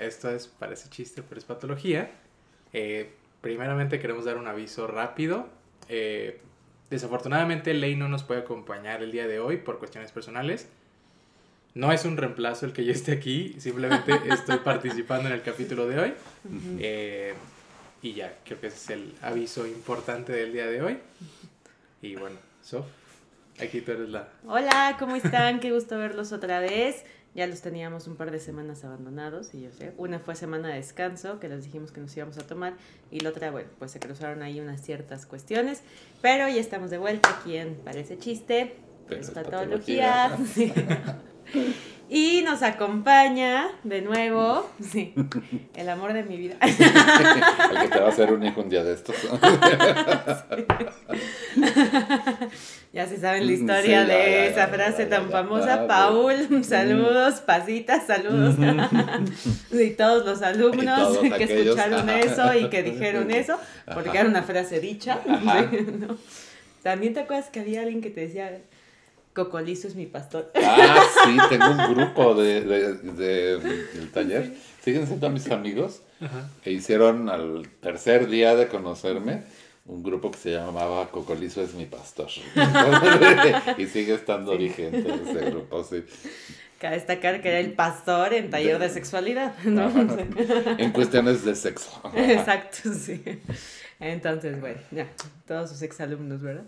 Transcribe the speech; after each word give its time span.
esto 0.00 0.30
es, 0.30 0.46
parece 0.46 0.88
chiste, 0.88 1.22
pero 1.22 1.38
es 1.38 1.44
patología. 1.44 2.10
Eh, 2.72 3.10
primeramente 3.40 3.98
queremos 4.00 4.24
dar 4.24 4.38
un 4.38 4.46
aviso 4.48 4.86
rápido. 4.86 5.48
Eh, 5.88 6.40
desafortunadamente 6.88 7.74
Ley 7.74 7.96
no 7.96 8.08
nos 8.08 8.22
puede 8.22 8.40
acompañar 8.40 9.02
el 9.02 9.12
día 9.12 9.26
de 9.26 9.38
hoy 9.40 9.58
por 9.58 9.78
cuestiones 9.78 10.12
personales. 10.12 10.68
No 11.74 11.92
es 11.92 12.04
un 12.04 12.16
reemplazo 12.16 12.66
el 12.66 12.72
que 12.72 12.84
yo 12.84 12.92
esté 12.92 13.12
aquí, 13.12 13.54
simplemente 13.58 14.12
estoy 14.28 14.58
participando 14.58 15.28
en 15.28 15.34
el 15.34 15.42
capítulo 15.42 15.86
de 15.86 16.00
hoy. 16.00 16.14
Eh, 16.80 17.34
y 18.02 18.14
ya, 18.14 18.38
creo 18.44 18.60
que 18.60 18.68
ese 18.68 18.76
es 18.76 18.90
el 18.90 19.14
aviso 19.22 19.66
importante 19.66 20.32
del 20.32 20.52
día 20.52 20.66
de 20.66 20.82
hoy. 20.82 20.98
Y 22.02 22.16
bueno, 22.16 22.36
Sof, 22.62 22.86
aquí 23.60 23.82
tú 23.82 23.92
eres 23.92 24.08
la... 24.08 24.28
Hola, 24.46 24.96
¿cómo 24.98 25.14
están? 25.14 25.60
Qué 25.60 25.70
gusto 25.70 25.96
verlos 25.98 26.32
otra 26.32 26.60
vez. 26.60 27.04
Ya 27.34 27.46
los 27.46 27.60
teníamos 27.60 28.08
un 28.08 28.16
par 28.16 28.30
de 28.32 28.40
semanas 28.40 28.84
abandonados 28.84 29.54
y 29.54 29.60
yo 29.62 29.70
sé, 29.72 29.92
una 29.98 30.18
fue 30.18 30.34
semana 30.34 30.68
de 30.68 30.74
descanso 30.74 31.38
que 31.38 31.48
les 31.48 31.64
dijimos 31.64 31.92
que 31.92 32.00
nos 32.00 32.16
íbamos 32.16 32.36
a 32.38 32.42
tomar 32.42 32.74
y 33.10 33.20
la 33.20 33.30
otra, 33.30 33.50
bueno, 33.52 33.68
pues 33.78 33.92
se 33.92 34.00
cruzaron 34.00 34.42
ahí 34.42 34.58
unas 34.60 34.82
ciertas 34.82 35.26
cuestiones, 35.26 35.82
pero 36.20 36.48
ya 36.48 36.60
estamos 36.60 36.90
de 36.90 36.98
vuelta 36.98 37.30
aquí 37.30 37.56
en 37.56 37.76
Parece 37.76 38.18
Chiste, 38.18 38.74
pero 39.08 39.20
es 39.20 39.30
patología. 39.30 40.36
Y 42.12 42.42
nos 42.42 42.64
acompaña 42.64 43.68
de 43.84 44.02
nuevo, 44.02 44.68
sí, 44.82 45.14
el 45.76 45.88
amor 45.88 46.12
de 46.12 46.24
mi 46.24 46.38
vida. 46.38 46.56
el 46.60 46.76
que 46.76 47.88
te 47.88 48.00
va 48.00 48.06
a 48.06 48.08
hacer 48.08 48.32
un 48.32 48.44
hijo 48.44 48.62
un 48.62 48.68
día 48.68 48.82
de 48.82 48.94
estos. 48.94 49.14
ya 52.92 53.06
se 53.06 53.16
saben 53.16 53.46
la 53.46 53.52
historia 53.52 54.04
de 54.04 54.48
esa 54.48 54.66
frase 54.66 55.06
tan 55.06 55.30
famosa. 55.30 55.86
Paul, 55.86 56.64
saludos, 56.64 57.42
pasitas, 57.42 58.08
saludos. 58.08 58.56
y 59.70 59.90
todos 59.90 60.26
los 60.26 60.42
alumnos 60.42 61.16
que 61.18 61.44
escucharon 61.44 62.10
eso 62.10 62.52
y 62.54 62.68
que 62.70 62.82
dijeron 62.82 63.30
eso, 63.30 63.56
porque 63.94 64.18
era 64.18 64.28
una 64.28 64.42
frase 64.42 64.80
dicha. 64.80 65.20
También 66.82 67.14
te 67.14 67.20
acuerdas 67.20 67.50
que 67.50 67.60
había 67.60 67.82
alguien 67.82 68.00
que 68.00 68.10
te 68.10 68.22
decía 68.22 68.60
Cocolizo 69.32 69.88
es 69.88 69.94
mi 69.94 70.06
pastor. 70.06 70.52
Ah, 70.62 71.02
sí, 71.24 71.36
tengo 71.48 71.70
un 71.70 71.94
grupo 71.94 72.34
de, 72.34 72.62
del 72.62 74.10
taller. 74.12 74.54
Siguen 74.82 75.06
siendo 75.06 75.30
mis 75.30 75.50
amigos. 75.50 76.02
Que 76.62 76.70
hicieron 76.70 77.30
al 77.30 77.66
tercer 77.80 78.28
día 78.28 78.54
de 78.54 78.68
conocerme 78.68 79.42
un 79.90 80.02
grupo 80.02 80.30
que 80.30 80.38
se 80.38 80.50
llamaba 80.52 81.10
Cocolizo 81.10 81.62
es 81.62 81.74
mi 81.74 81.86
pastor. 81.86 82.28
y 83.78 83.86
sigue 83.86 84.14
estando 84.14 84.56
vigente 84.56 84.98
ese 84.98 85.50
grupo, 85.50 85.82
sí. 85.82 86.04
Cabe 86.78 86.94
destacar 86.94 87.42
que 87.42 87.48
era 87.48 87.58
el 87.58 87.72
pastor 87.72 88.32
en 88.32 88.50
taller 88.50 88.78
de, 88.78 88.88
sexualidad, 88.88 89.52
¿no? 89.64 89.90
en 90.78 90.92
cuestiones 90.92 91.44
de 91.44 91.54
sexo. 91.54 91.90
Exacto, 92.14 92.94
sí. 92.94 93.22
Entonces, 93.98 94.60
bueno, 94.60 94.80
ya, 94.90 95.08
todos 95.46 95.70
sus 95.70 95.82
exalumnos, 95.82 96.40
¿verdad? 96.40 96.64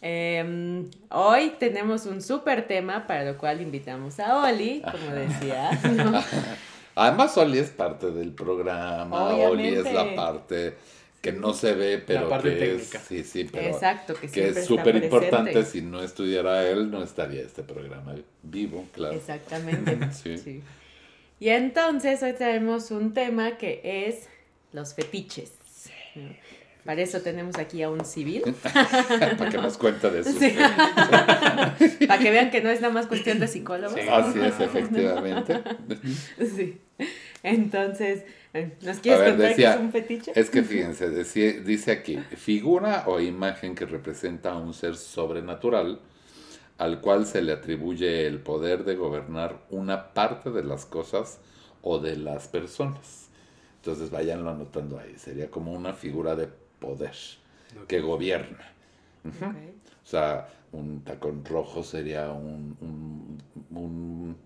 Em, 0.00 0.88
hoy 1.10 1.54
tenemos 1.58 2.06
un 2.06 2.22
súper 2.22 2.68
tema 2.68 3.06
para 3.06 3.24
lo 3.24 3.36
cual 3.36 3.60
invitamos 3.60 4.20
a 4.20 4.44
Oli, 4.44 4.80
como 4.82 5.14
decía. 5.14 5.70
Además, 6.94 7.36
Oli 7.36 7.58
es 7.58 7.70
parte 7.70 8.10
del 8.10 8.32
programa, 8.32 9.34
Oli 9.34 9.68
es 9.68 9.92
la 9.92 10.14
parte 10.14 10.74
que 11.20 11.32
no 11.32 11.52
se 11.52 11.74
ve, 11.74 11.98
pero 11.98 12.28
que 12.40 12.76
es, 12.76 12.90
sí, 13.08 13.24
sí, 13.24 13.44
pero 13.44 13.68
Exacto, 13.68 14.14
que, 14.14 14.28
que 14.28 14.48
es 14.48 14.66
súper 14.66 14.96
importante. 14.96 15.64
Si 15.64 15.82
no 15.82 16.02
estudiara 16.02 16.68
él, 16.68 16.90
no 16.90 17.02
estaría 17.02 17.42
este 17.42 17.62
programa 17.62 18.14
vivo, 18.42 18.84
claro. 18.92 19.14
Exactamente. 19.14 20.12
sí. 20.38 20.62
Y 21.40 21.48
entonces 21.48 22.22
hoy 22.22 22.34
tenemos 22.34 22.90
un 22.90 23.14
tema 23.14 23.58
que 23.58 23.80
es 23.82 24.28
los 24.72 24.94
fetiches. 24.94 25.52
Para 26.88 27.02
eso 27.02 27.20
tenemos 27.20 27.58
aquí 27.58 27.82
a 27.82 27.90
un 27.90 28.02
civil. 28.02 28.42
Para 28.62 29.50
que 29.50 29.58
nos 29.58 29.76
cuente 29.76 30.10
de 30.10 30.20
eso. 30.20 30.30
Para 32.08 32.18
que 32.18 32.30
vean 32.30 32.50
que 32.50 32.62
no 32.62 32.70
es 32.70 32.80
nada 32.80 32.94
más 32.94 33.06
cuestión 33.06 33.38
de 33.38 33.46
psicólogos. 33.46 34.00
Así 34.10 34.40
es, 34.40 34.58
efectivamente. 34.58 35.60
Sí. 36.38 36.80
Entonces, 37.42 38.24
¿nos 38.80 39.00
quieres 39.00 39.28
contar 39.28 39.54
qué 39.54 39.66
es 39.66 39.76
un 39.76 39.92
fetiche? 39.92 40.32
Es 40.34 40.48
que 40.48 40.62
fíjense, 40.62 41.10
dice 41.60 41.92
aquí, 41.92 42.16
figura 42.38 43.04
o 43.06 43.20
imagen 43.20 43.74
que 43.74 43.84
representa 43.84 44.52
a 44.52 44.56
un 44.56 44.72
ser 44.72 44.96
sobrenatural 44.96 46.00
al 46.78 47.02
cual 47.02 47.26
se 47.26 47.42
le 47.42 47.52
atribuye 47.52 48.26
el 48.26 48.38
poder 48.38 48.86
de 48.86 48.96
gobernar 48.96 49.58
una 49.68 50.14
parte 50.14 50.50
de 50.50 50.64
las 50.64 50.86
cosas 50.86 51.38
o 51.82 51.98
de 51.98 52.16
las 52.16 52.48
personas. 52.48 53.28
Entonces 53.76 54.10
vayanlo 54.10 54.48
anotando 54.48 54.98
ahí, 54.98 55.18
sería 55.18 55.50
como 55.50 55.74
una 55.74 55.92
figura 55.92 56.34
de 56.34 56.48
poder 56.78 57.14
que 57.86 58.00
gobierna. 58.00 58.72
O 59.24 60.06
sea, 60.06 60.48
un 60.72 61.02
tacón 61.02 61.44
rojo 61.44 61.82
sería 61.82 62.30
un, 62.30 63.38
un, 63.70 64.36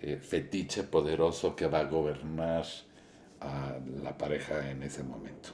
eh, 0.00 0.16
fetiche 0.16 0.82
poderoso 0.84 1.56
que 1.56 1.66
va 1.66 1.80
a 1.80 1.84
gobernar 1.84 2.64
a 3.40 3.78
la 4.02 4.16
pareja 4.16 4.70
en 4.70 4.82
ese 4.82 5.02
momento. 5.02 5.50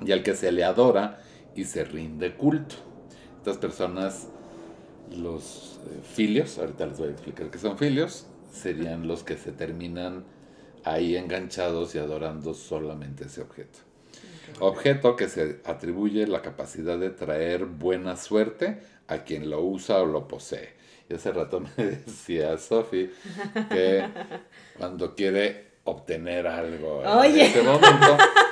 Y 0.00 0.12
al 0.12 0.22
que 0.22 0.34
se 0.34 0.52
le 0.52 0.64
adora 0.64 1.20
y 1.54 1.64
se 1.64 1.84
rinde 1.84 2.34
culto. 2.34 2.76
Estas 3.38 3.58
personas, 3.58 4.28
los 5.16 5.80
eh, 5.86 6.00
filios, 6.02 6.58
ahorita 6.58 6.86
les 6.86 6.98
voy 6.98 7.08
a 7.08 7.12
explicar 7.12 7.50
qué 7.50 7.58
son 7.58 7.78
filios, 7.78 8.26
serían 8.52 9.06
los 9.06 9.22
que 9.22 9.36
se 9.36 9.52
terminan 9.52 10.24
ahí 10.84 11.16
enganchados 11.16 11.94
y 11.94 11.98
adorando 11.98 12.54
solamente 12.54 13.24
ese 13.24 13.42
objeto. 13.42 13.89
Objeto 14.58 15.16
que 15.16 15.28
se 15.28 15.60
atribuye 15.64 16.26
la 16.26 16.42
capacidad 16.42 16.98
de 16.98 17.10
traer 17.10 17.64
buena 17.64 18.16
suerte 18.16 18.80
a 19.08 19.18
quien 19.18 19.50
lo 19.50 19.60
usa 19.62 20.02
o 20.02 20.06
lo 20.06 20.28
posee. 20.28 20.74
Y 21.08 21.14
hace 21.14 21.32
rato 21.32 21.60
me 21.76 21.84
decía 21.84 22.58
Sofi 22.58 23.10
que 23.70 24.04
cuando 24.78 25.14
quiere 25.14 25.70
obtener 25.84 26.46
algo 26.46 27.02
en 27.24 27.40
ese 27.40 27.62
momento 27.62 28.16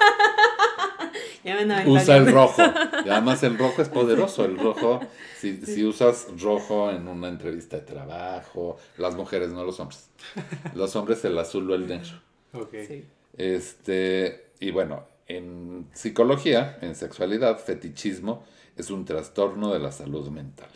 usa 1.87 2.17
el 2.17 2.33
rojo. 2.33 2.63
Y 3.05 3.09
además 3.09 3.43
el 3.43 3.59
rojo 3.59 3.83
es 3.83 3.89
poderoso. 3.89 4.45
El 4.45 4.59
rojo, 4.59 5.01
si, 5.39 5.59
si, 5.65 5.85
usas 5.85 6.27
rojo 6.41 6.91
en 6.91 7.09
una 7.09 7.29
entrevista 7.29 7.77
de 7.77 7.83
trabajo, 7.83 8.77
las 8.97 9.15
mujeres, 9.15 9.51
no 9.51 9.65
los 9.65 9.79
hombres. 9.81 10.11
Los 10.75 10.95
hombres 10.97 11.25
el 11.25 11.39
azul 11.39 11.71
o 11.71 11.75
el 11.75 11.87
negro. 11.87 12.21
Okay. 12.53 13.07
Este, 13.37 14.51
y 14.61 14.71
bueno, 14.71 15.07
en 15.29 15.87
psicología, 15.93 16.79
en 16.81 16.95
sexualidad, 16.95 17.59
fetichismo 17.59 18.45
es 18.77 18.91
un 18.91 19.05
trastorno 19.05 19.73
de 19.73 19.79
la 19.79 19.93
salud 19.93 20.29
mental. 20.31 20.71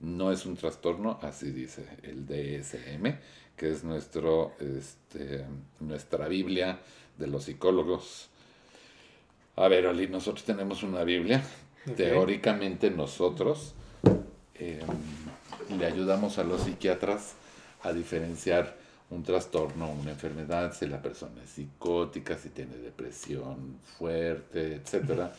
No 0.00 0.32
es 0.32 0.46
un 0.46 0.56
trastorno, 0.56 1.18
así 1.22 1.50
dice 1.50 1.84
el 2.02 2.24
DSM, 2.26 3.18
que 3.56 3.70
es 3.70 3.84
nuestro, 3.84 4.52
este, 4.60 5.44
nuestra 5.80 6.26
Biblia 6.28 6.78
de 7.18 7.26
los 7.26 7.44
psicólogos. 7.44 8.28
A 9.56 9.68
ver, 9.68 9.86
Ali, 9.86 10.06
nosotros 10.08 10.44
tenemos 10.44 10.82
una 10.82 11.04
Biblia. 11.04 11.42
Teóricamente 11.96 12.90
nosotros 12.90 13.74
em, 14.54 14.80
le 15.78 15.86
ayudamos 15.86 16.38
a 16.38 16.44
los 16.44 16.62
psiquiatras 16.62 17.34
a 17.82 17.92
diferenciar 17.92 18.76
un 19.10 19.22
trastorno, 19.22 19.90
una 19.90 20.10
enfermedad, 20.10 20.74
si 20.74 20.86
la 20.86 21.00
persona 21.00 21.42
es 21.42 21.50
psicótica, 21.50 22.36
si 22.36 22.50
tiene 22.50 22.76
depresión 22.76 23.78
fuerte, 23.96 24.76
etc. 24.76 25.30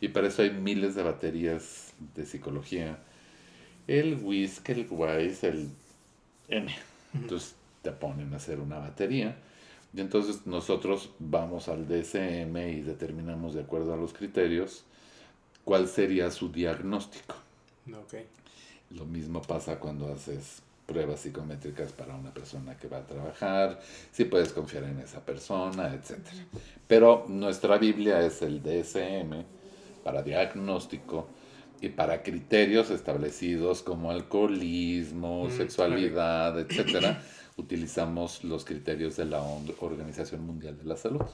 Y 0.00 0.08
para 0.08 0.28
eso 0.28 0.42
hay 0.42 0.50
miles 0.50 0.94
de 0.94 1.02
baterías 1.02 1.92
de 2.14 2.26
psicología. 2.26 2.98
El 3.86 4.16
WISC, 4.22 4.68
el 4.70 4.86
WISE, 4.90 5.48
el 5.48 5.68
N. 6.48 6.74
Entonces 7.14 7.54
te 7.82 7.92
ponen 7.92 8.32
a 8.32 8.36
hacer 8.36 8.58
una 8.58 8.78
batería. 8.78 9.36
Y 9.94 10.00
entonces 10.00 10.46
nosotros 10.46 11.10
vamos 11.18 11.68
al 11.68 11.86
DSM 11.86 12.56
y 12.56 12.80
determinamos 12.80 13.54
de 13.54 13.60
acuerdo 13.60 13.92
a 13.92 13.96
los 13.96 14.12
criterios 14.12 14.84
cuál 15.64 15.86
sería 15.86 16.30
su 16.30 16.50
diagnóstico. 16.50 17.34
Okay. 18.04 18.26
Lo 18.90 19.04
mismo 19.04 19.42
pasa 19.42 19.78
cuando 19.78 20.12
haces 20.12 20.62
pruebas 20.92 21.20
psicométricas 21.20 21.92
para 21.92 22.14
una 22.14 22.32
persona 22.32 22.76
que 22.76 22.86
va 22.86 22.98
a 22.98 23.06
trabajar, 23.06 23.80
si 24.12 24.26
puedes 24.26 24.52
confiar 24.52 24.84
en 24.84 24.98
esa 25.00 25.24
persona, 25.24 25.94
etc. 25.94 26.18
Pero 26.86 27.24
nuestra 27.28 27.78
Biblia 27.78 28.20
es 28.20 28.42
el 28.42 28.62
DSM 28.62 29.42
para 30.04 30.22
diagnóstico 30.22 31.28
y 31.80 31.88
para 31.88 32.22
criterios 32.22 32.90
establecidos 32.90 33.82
como 33.82 34.10
alcoholismo, 34.10 35.46
mm, 35.46 35.50
sexualidad, 35.50 36.60
etc. 36.60 37.16
utilizamos 37.56 38.44
los 38.44 38.64
criterios 38.64 39.16
de 39.16 39.24
la 39.24 39.42
Organización 39.80 40.44
Mundial 40.46 40.76
de 40.76 40.84
la 40.84 40.96
Salud. 40.96 41.24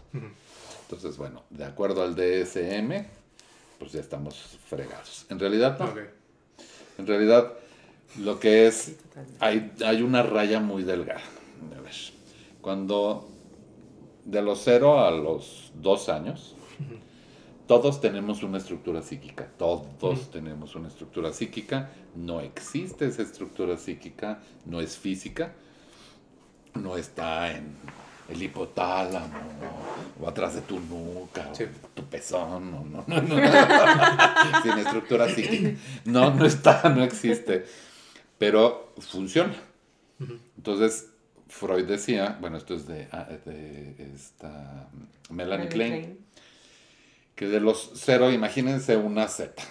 Entonces, 0.83 1.19
bueno, 1.19 1.43
de 1.51 1.65
acuerdo 1.65 2.03
al 2.03 2.15
DSM, 2.15 3.07
pues 3.79 3.93
ya 3.93 4.01
estamos 4.01 4.59
fregados. 4.67 5.27
En 5.29 5.39
realidad 5.39 5.79
no. 5.79 5.93
En 6.99 7.07
realidad 7.07 7.55
lo 8.17 8.41
que 8.41 8.67
es, 8.67 8.97
hay, 9.41 9.73
hay 9.85 10.03
una 10.03 10.23
raya 10.23 10.61
muy 10.61 10.83
delgada. 10.83 11.23
A 11.77 11.81
ver, 11.81 11.93
cuando 12.61 13.29
de 14.25 14.43
los 14.43 14.61
0 14.65 15.01
a 15.01 15.11
los 15.11 15.73
2 15.77 16.09
años, 16.09 16.55
todos 17.67 18.01
tenemos 18.01 18.43
una 18.43 18.59
estructura 18.59 19.03
psíquica, 19.03 19.47
todos 19.59 20.31
tenemos 20.31 20.75
una 20.75 20.89
estructura 20.89 21.33
psíquica, 21.33 21.91
no 22.17 22.41
existe 22.41 23.07
esa 23.07 23.23
estructura 23.23 23.77
psíquica, 23.77 24.41
no 24.65 24.81
es 24.81 24.97
física, 24.97 25.53
no 26.75 26.97
está 26.97 27.51
en 27.53 27.77
el 28.29 28.43
hipotálamo 28.43 29.35
o 30.21 30.29
atrás 30.29 30.55
de 30.55 30.63
tu 30.63 30.81
nuca, 30.81 31.51
o 31.53 31.91
tu 31.95 32.05
pezón, 32.05 32.71
no, 32.71 32.85
no, 32.85 33.05
no, 33.07 33.21
no, 33.23 34.63
sin 34.63 34.79
estructura 34.79 35.29
psíquica. 35.29 35.79
No, 36.05 36.33
no 36.33 36.45
está, 36.45 36.89
no 36.89 37.03
existe, 37.05 37.67
pero 38.39 38.93
funciona. 38.99 39.55
Entonces, 40.57 41.11
Freud 41.49 41.85
decía, 41.85 42.39
bueno, 42.41 42.57
esto 42.57 42.75
es 42.75 42.87
de, 42.87 43.09
ah, 43.13 43.29
esta 44.15 44.89
Melanie 45.31 45.69
Klein, 45.69 46.19
que 47.35 47.47
de 47.47 47.61
los 47.61 47.93
cero, 47.95 48.33
imagínense 48.33 48.97
una 48.97 49.29
Z. 49.29 49.63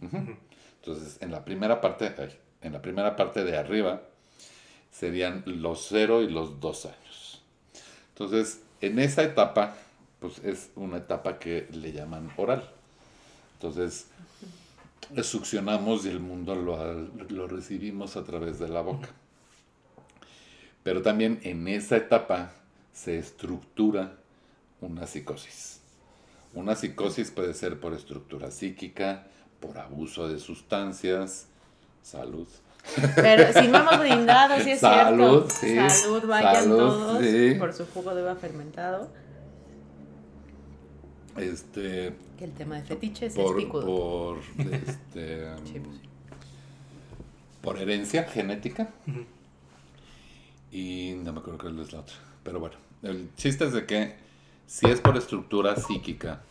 Entonces, 0.00 1.18
en 1.20 1.30
la 1.30 1.44
primera 1.44 1.80
parte, 1.80 2.14
en 2.62 2.72
la 2.72 2.80
primera 2.80 3.16
parte 3.16 3.44
de 3.44 3.56
arriba, 3.56 4.02
serían 4.90 5.42
los 5.46 5.86
cero 5.88 6.22
y 6.22 6.30
los 6.30 6.60
dos 6.60 6.86
años. 6.86 7.42
Entonces, 8.10 8.62
en 8.80 8.98
esa 8.98 9.22
etapa, 9.22 9.76
pues 10.18 10.38
es 10.38 10.70
una 10.74 10.96
etapa 10.96 11.38
que 11.38 11.68
le 11.72 11.92
llaman 11.92 12.32
oral. 12.36 12.68
Entonces, 13.54 14.06
succionamos 15.22 16.04
y 16.04 16.10
el 16.10 16.20
mundo 16.20 16.54
lo, 16.54 17.46
recibimos 17.46 18.16
a 18.16 18.24
través 18.24 18.58
de 18.58 18.68
la 18.68 18.82
boca. 18.82 19.08
Pero 20.82 21.02
también 21.02 21.40
en 21.42 21.68
esa 21.68 21.96
etapa 21.96 22.52
se 22.92 23.18
estructura 23.18 24.12
una 24.80 25.06
psicosis. 25.06 25.80
Una 26.54 26.74
psicosis 26.74 27.30
puede 27.30 27.54
ser 27.54 27.78
por 27.78 27.92
estructura 27.92 28.50
psíquica, 28.50 29.26
por 29.60 29.78
abuso 29.78 30.28
de 30.28 30.38
sustancias, 30.38 31.46
salud, 32.02 32.48
pero 33.16 33.52
si 33.52 33.68
no 33.68 33.78
hemos 33.78 33.98
brindado, 33.98 34.60
sí 34.60 34.70
es 34.70 34.80
cierto. 34.80 35.48
salud, 35.50 36.24
vayan 36.26 36.68
todos 36.68 37.22
por 37.58 37.72
su 37.72 37.86
jugo 37.86 38.14
de 38.14 38.22
uva 38.22 38.36
fermentado. 38.36 39.08
Este. 41.38 42.14
Que 42.38 42.44
el 42.44 42.52
tema 42.52 42.76
de 42.76 42.82
fetiches 42.82 43.34
por, 43.34 43.58
es 43.58 43.64
picudo. 43.64 43.86
Por, 43.86 44.38
este, 44.58 45.44
pues 45.64 46.08
por 47.62 47.78
herencia 47.78 48.24
genética. 48.24 48.90
Y 50.70 51.14
no 51.22 51.32
me 51.32 51.40
acuerdo 51.40 51.58
cuál 51.58 51.78
es 51.80 51.92
la 51.92 52.00
otra. 52.00 52.16
Pero 52.42 52.60
bueno, 52.60 52.76
el 53.02 53.28
chiste 53.36 53.64
es 53.66 53.72
de 53.72 53.86
que 53.86 54.14
si 54.66 54.86
es 54.86 55.00
por 55.00 55.16
estructura 55.16 55.76
psíquica, 55.76 56.42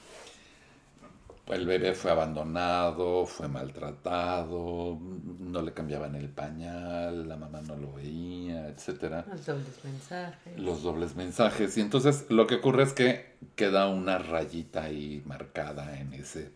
el 1.49 1.65
bebé 1.65 1.93
fue 1.93 2.11
abandonado, 2.11 3.25
fue 3.25 3.47
maltratado, 3.47 4.99
no 5.39 5.61
le 5.61 5.73
cambiaban 5.73 6.15
el 6.15 6.29
pañal, 6.29 7.27
la 7.27 7.37
mamá 7.37 7.61
no 7.61 7.75
lo 7.77 7.93
veía, 7.93 8.67
etc. 8.67 9.25
Los 9.27 9.45
dobles 9.45 9.83
mensajes. 9.83 10.59
Los 10.59 10.83
dobles 10.83 11.15
mensajes. 11.15 11.77
Y 11.77 11.81
entonces 11.81 12.25
lo 12.29 12.47
que 12.47 12.55
ocurre 12.55 12.83
es 12.83 12.93
que 12.93 13.37
queda 13.55 13.87
una 13.87 14.17
rayita 14.17 14.83
ahí 14.83 15.23
marcada 15.25 15.99
en, 15.99 16.13
ese, 16.13 16.51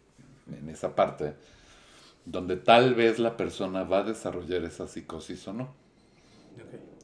en 0.52 0.68
esa 0.68 0.96
parte, 0.96 1.36
donde 2.26 2.58
tal 2.58 2.94
vez 2.94 3.18
la 3.18 3.38
persona 3.38 3.84
va 3.84 4.00
a 4.00 4.04
desarrollar 4.04 4.64
esa 4.64 4.88
psicosis 4.88 5.48
o 5.48 5.54
no. 5.54 5.74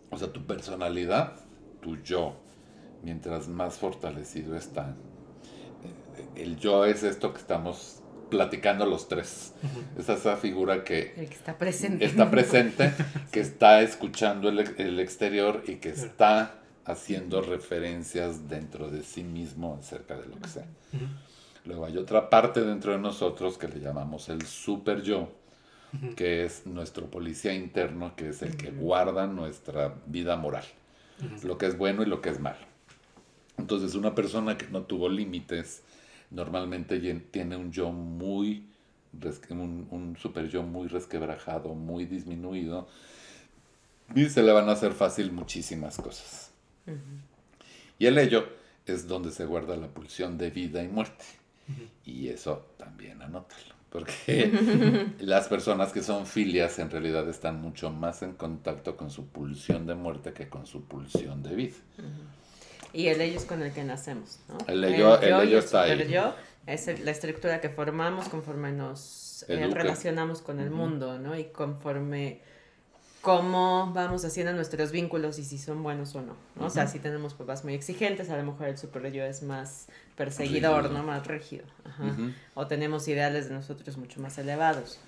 O 0.10 0.18
sea, 0.18 0.32
tu 0.32 0.46
personalidad, 0.46 1.34
tu 1.82 1.98
yo, 1.98 2.36
mientras 3.02 3.48
más 3.48 3.78
fortalecido 3.78 4.56
está, 4.56 4.96
el 6.38 6.58
yo 6.58 6.86
es 6.86 7.04
esto 7.04 7.34
que 7.34 7.40
estamos 7.40 8.02
platicando 8.30 8.86
los 8.86 9.08
tres. 9.08 9.54
Es 9.98 10.10
esa 10.10 10.38
figura 10.38 10.84
que, 10.84 11.14
está 11.32 11.58
presente, 11.58 12.06
está 12.06 12.30
presente 12.32 12.94
que 13.32 13.40
está 13.40 13.82
escuchando 13.82 14.50
el, 14.50 15.00
exterior 15.00 15.64
y 15.68 15.76
que 15.76 15.90
está 15.90 16.56
haciendo 16.86 17.42
referencias 17.42 18.48
dentro 18.48 18.90
de 18.90 19.04
sí 19.04 19.24
mismo 19.24 19.78
acerca 19.80 20.18
de 20.18 20.28
lo 20.28 20.38
que 20.40 20.50
sea. 20.50 20.66
Luego 21.66 21.86
hay 21.86 21.98
otra 21.98 22.30
parte 22.30 22.62
dentro 22.62 22.94
de 22.94 23.00
nosotros 23.00 23.58
que 23.58 23.68
le 23.68 23.80
llamamos 23.80 24.30
el 24.30 24.44
super 24.44 25.02
yo, 25.02 25.30
que 26.16 26.46
es 26.46 26.66
nuestro 26.66 27.08
policía 27.08 27.54
interno, 27.54 28.16
que 28.16 28.30
es 28.30 28.42
el 28.42 28.56
que 28.56 28.72
guarda 28.72 29.28
nuestra 29.28 29.96
vida 30.06 30.38
moral, 30.38 30.64
lo 31.44 31.58
que 31.58 31.66
es 31.66 31.78
bueno 31.78 32.04
y 32.04 32.06
lo 32.06 32.22
que 32.22 32.30
es 32.30 32.40
malo. 32.40 32.66
Entonces 33.58 33.96
una 33.96 34.16
persona 34.16 34.58
que 34.58 34.68
no 34.68 34.84
tuvo 34.84 35.10
límites, 35.10 35.82
normalmente 36.30 37.00
tiene 37.32 37.56
un 37.56 37.72
yo 37.72 37.92
muy, 37.92 38.68
un, 39.50 39.88
un 39.92 40.18
super 40.18 40.50
yo 40.50 40.64
muy 40.64 40.88
resquebrajado, 40.88 41.74
muy 41.74 42.06
disminuido, 42.06 42.88
y 44.16 44.30
se 44.30 44.44
le 44.44 44.52
van 44.52 44.70
a 44.70 44.74
hacer 44.74 44.94
fácil 44.94 45.32
muchísimas 45.32 45.98
cosas. 45.98 46.52
Y 48.00 48.06
el 48.06 48.18
ello 48.18 48.48
es 48.86 49.08
donde 49.08 49.32
se 49.32 49.46
guarda 49.46 49.76
la 49.76 49.88
pulsión 49.88 50.38
de 50.38 50.50
vida 50.50 50.84
y 50.84 50.88
muerte. 50.88 51.26
Y 52.06 52.30
eso 52.30 52.66
también 52.78 53.22
anótalo, 53.22 53.76
porque 53.90 55.12
las 55.20 55.50
personas 55.50 55.92
que 55.92 56.02
son 56.02 56.26
filias 56.26 56.80
en 56.80 56.90
realidad 56.90 57.28
están 57.28 57.62
mucho 57.62 57.90
más 57.90 58.22
en 58.22 58.34
contacto 58.34 58.96
con 58.96 59.12
su 59.12 59.28
pulsión 59.28 59.86
de 59.86 59.96
muerte 59.96 60.32
que 60.32 60.48
con 60.48 60.66
su 60.66 60.84
pulsión 60.86 61.44
de 61.44 61.56
vida. 61.56 61.76
Y 62.98 63.10
el 63.10 63.22
ello 63.22 63.38
es 63.38 63.46
con 63.46 63.62
el 63.62 63.72
que 63.72 63.84
nacemos, 63.84 64.40
¿no? 64.50 64.58
El 64.66 64.84
ello, 64.84 65.22
el 65.22 65.54
está 65.54 65.84
ahí. 65.84 66.08
Yo 66.08 66.34
es 66.66 67.00
la 67.00 67.12
estructura 67.12 67.62
que 67.62 67.70
formamos 67.70 68.28
conforme 68.28 68.72
nos 68.72 69.46
eh, 69.48 69.70
relacionamos 69.72 70.42
con 70.42 70.60
el 70.60 70.72
mundo, 70.72 71.20
¿no? 71.20 71.38
Y 71.38 71.44
conforme 71.44 72.42
cómo 73.22 73.92
vamos 73.94 74.26
haciendo 74.26 74.52
nuestros 74.54 74.92
vínculos 74.92 75.38
y 75.38 75.44
si 75.44 75.60
son 75.60 75.84
buenos 75.84 76.16
o 76.16 76.24
no. 76.24 76.36
O 76.60 76.72
sea, 76.72 76.88
si 76.88 76.98
tenemos 76.98 77.36
papás 77.36 77.64
muy 77.64 77.76
exigentes, 77.76 78.32
a 78.32 78.38
lo 78.38 78.44
mejor 78.44 78.68
el 78.68 78.80
super 78.80 79.12
yo 79.12 79.24
es 79.24 79.44
más 79.44 79.86
perseguidor, 80.16 80.90
¿no? 80.90 81.04
Más 81.04 81.28
rígido. 81.28 81.66
O 82.56 82.66
tenemos 82.66 83.08
ideales 83.08 83.48
de 83.48 83.54
nosotros 83.54 83.96
mucho 83.98 84.20
más 84.22 84.40
elevados. 84.40 85.00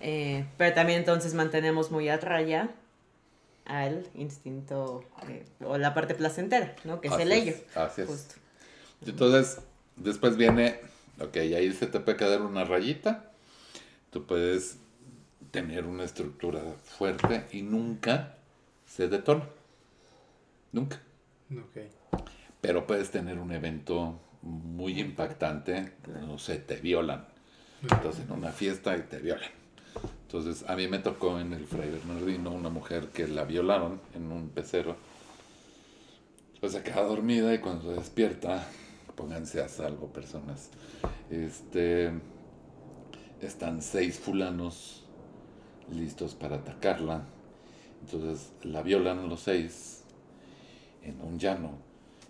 Eh, 0.00 0.46
pero 0.56 0.72
también 0.72 1.00
entonces 1.00 1.34
mantenemos 1.34 1.90
muy 1.90 2.08
a 2.08 2.16
raya 2.16 2.68
al 3.68 4.08
instinto 4.14 5.04
eh, 5.28 5.44
o 5.64 5.78
la 5.78 5.94
parte 5.94 6.14
placentera, 6.14 6.74
¿no? 6.84 7.00
Que 7.00 7.08
es 7.08 7.18
el 7.18 7.30
ello. 7.30 7.54
así 7.74 8.02
es. 8.02 8.36
Entonces, 9.06 9.60
después 9.96 10.36
viene, 10.36 10.80
ok, 11.20 11.36
ahí 11.36 11.72
se 11.72 11.86
te 11.86 12.00
puede 12.00 12.16
quedar 12.16 12.42
una 12.42 12.64
rayita, 12.64 13.30
tú 14.10 14.26
puedes 14.26 14.78
tener 15.50 15.84
una 15.84 16.04
estructura 16.04 16.60
fuerte 16.82 17.46
y 17.52 17.62
nunca 17.62 18.36
se 18.86 19.08
detona. 19.08 19.44
Nunca. 20.72 21.00
Ok. 21.52 21.82
Pero 22.60 22.86
puedes 22.86 23.10
tener 23.10 23.38
un 23.38 23.52
evento 23.52 24.18
muy 24.42 24.98
impactante, 24.98 25.92
no 26.06 26.38
sé, 26.38 26.58
te 26.58 26.76
violan. 26.76 27.26
Entonces, 27.82 28.24
en 28.24 28.32
una 28.32 28.50
fiesta 28.50 28.96
y 28.96 29.02
te 29.02 29.18
violan. 29.18 29.57
Entonces, 30.28 30.68
a 30.68 30.76
mí 30.76 30.86
me 30.88 30.98
tocó 30.98 31.40
en 31.40 31.54
el 31.54 31.64
Fray 31.64 31.90
Bernardino 31.90 32.50
una 32.50 32.68
mujer 32.68 33.08
que 33.08 33.26
la 33.26 33.44
violaron 33.44 33.98
en 34.14 34.30
un 34.30 34.50
pecero. 34.50 34.94
Pues 36.60 36.72
se 36.72 36.82
queda 36.82 37.02
dormida 37.04 37.54
y 37.54 37.60
cuando 37.60 37.84
se 37.84 37.98
despierta, 37.98 38.68
pónganse 39.16 39.62
a 39.62 39.68
salvo, 39.70 40.08
personas. 40.08 40.68
Este, 41.30 42.12
están 43.40 43.80
seis 43.80 44.18
fulanos 44.18 45.02
listos 45.90 46.34
para 46.34 46.56
atacarla. 46.56 47.22
Entonces 48.02 48.52
la 48.64 48.82
violan 48.82 49.30
los 49.30 49.40
seis 49.40 50.02
en 51.04 51.22
un 51.22 51.38
llano. 51.38 51.70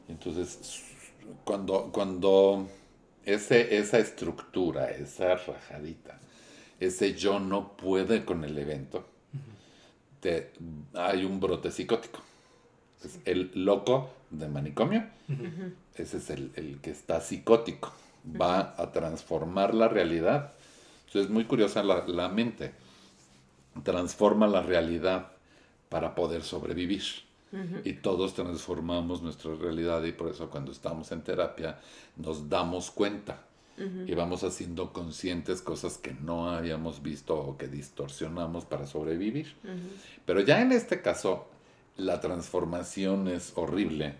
Entonces, 0.06 0.84
cuando, 1.44 1.90
cuando 1.90 2.68
ese, 3.24 3.76
esa 3.76 3.98
estructura, 3.98 4.88
esa 4.88 5.34
rajadita, 5.34 6.20
ese 6.80 7.14
yo 7.14 7.40
no 7.40 7.76
puede 7.76 8.24
con 8.24 8.44
el 8.44 8.56
evento, 8.58 9.04
te, 10.20 10.52
hay 10.94 11.24
un 11.24 11.40
brote 11.40 11.70
psicótico. 11.70 12.20
Es 13.04 13.20
el 13.24 13.52
loco 13.54 14.10
de 14.30 14.48
manicomio, 14.48 15.04
ese 15.94 16.16
es 16.16 16.30
el, 16.30 16.50
el, 16.56 16.80
que 16.80 16.90
está 16.90 17.20
psicótico, 17.20 17.92
va 18.40 18.74
a 18.76 18.90
transformar 18.90 19.74
la 19.74 19.88
realidad. 19.88 20.52
Entonces 21.06 21.26
es 21.26 21.30
muy 21.30 21.44
curiosa 21.44 21.82
la, 21.82 22.06
la 22.06 22.28
mente, 22.28 22.72
transforma 23.84 24.46
la 24.48 24.62
realidad 24.62 25.28
para 25.88 26.14
poder 26.14 26.42
sobrevivir. 26.42 27.02
Y 27.82 27.94
todos 27.94 28.34
transformamos 28.34 29.22
nuestra 29.22 29.54
realidad 29.54 30.04
y 30.04 30.12
por 30.12 30.28
eso 30.28 30.50
cuando 30.50 30.70
estamos 30.70 31.10
en 31.12 31.22
terapia 31.22 31.80
nos 32.16 32.46
damos 32.46 32.90
cuenta 32.90 33.47
y 34.06 34.14
vamos 34.14 34.44
haciendo 34.44 34.92
conscientes 34.92 35.62
cosas 35.62 35.98
que 35.98 36.12
no 36.12 36.50
habíamos 36.50 37.02
visto 37.02 37.38
o 37.38 37.56
que 37.56 37.68
distorsionamos 37.68 38.64
para 38.64 38.86
sobrevivir. 38.86 39.54
Pero 40.26 40.40
ya 40.40 40.60
en 40.60 40.72
este 40.72 41.00
caso 41.00 41.46
la 41.96 42.20
transformación 42.20 43.28
es 43.28 43.52
horrible 43.56 44.16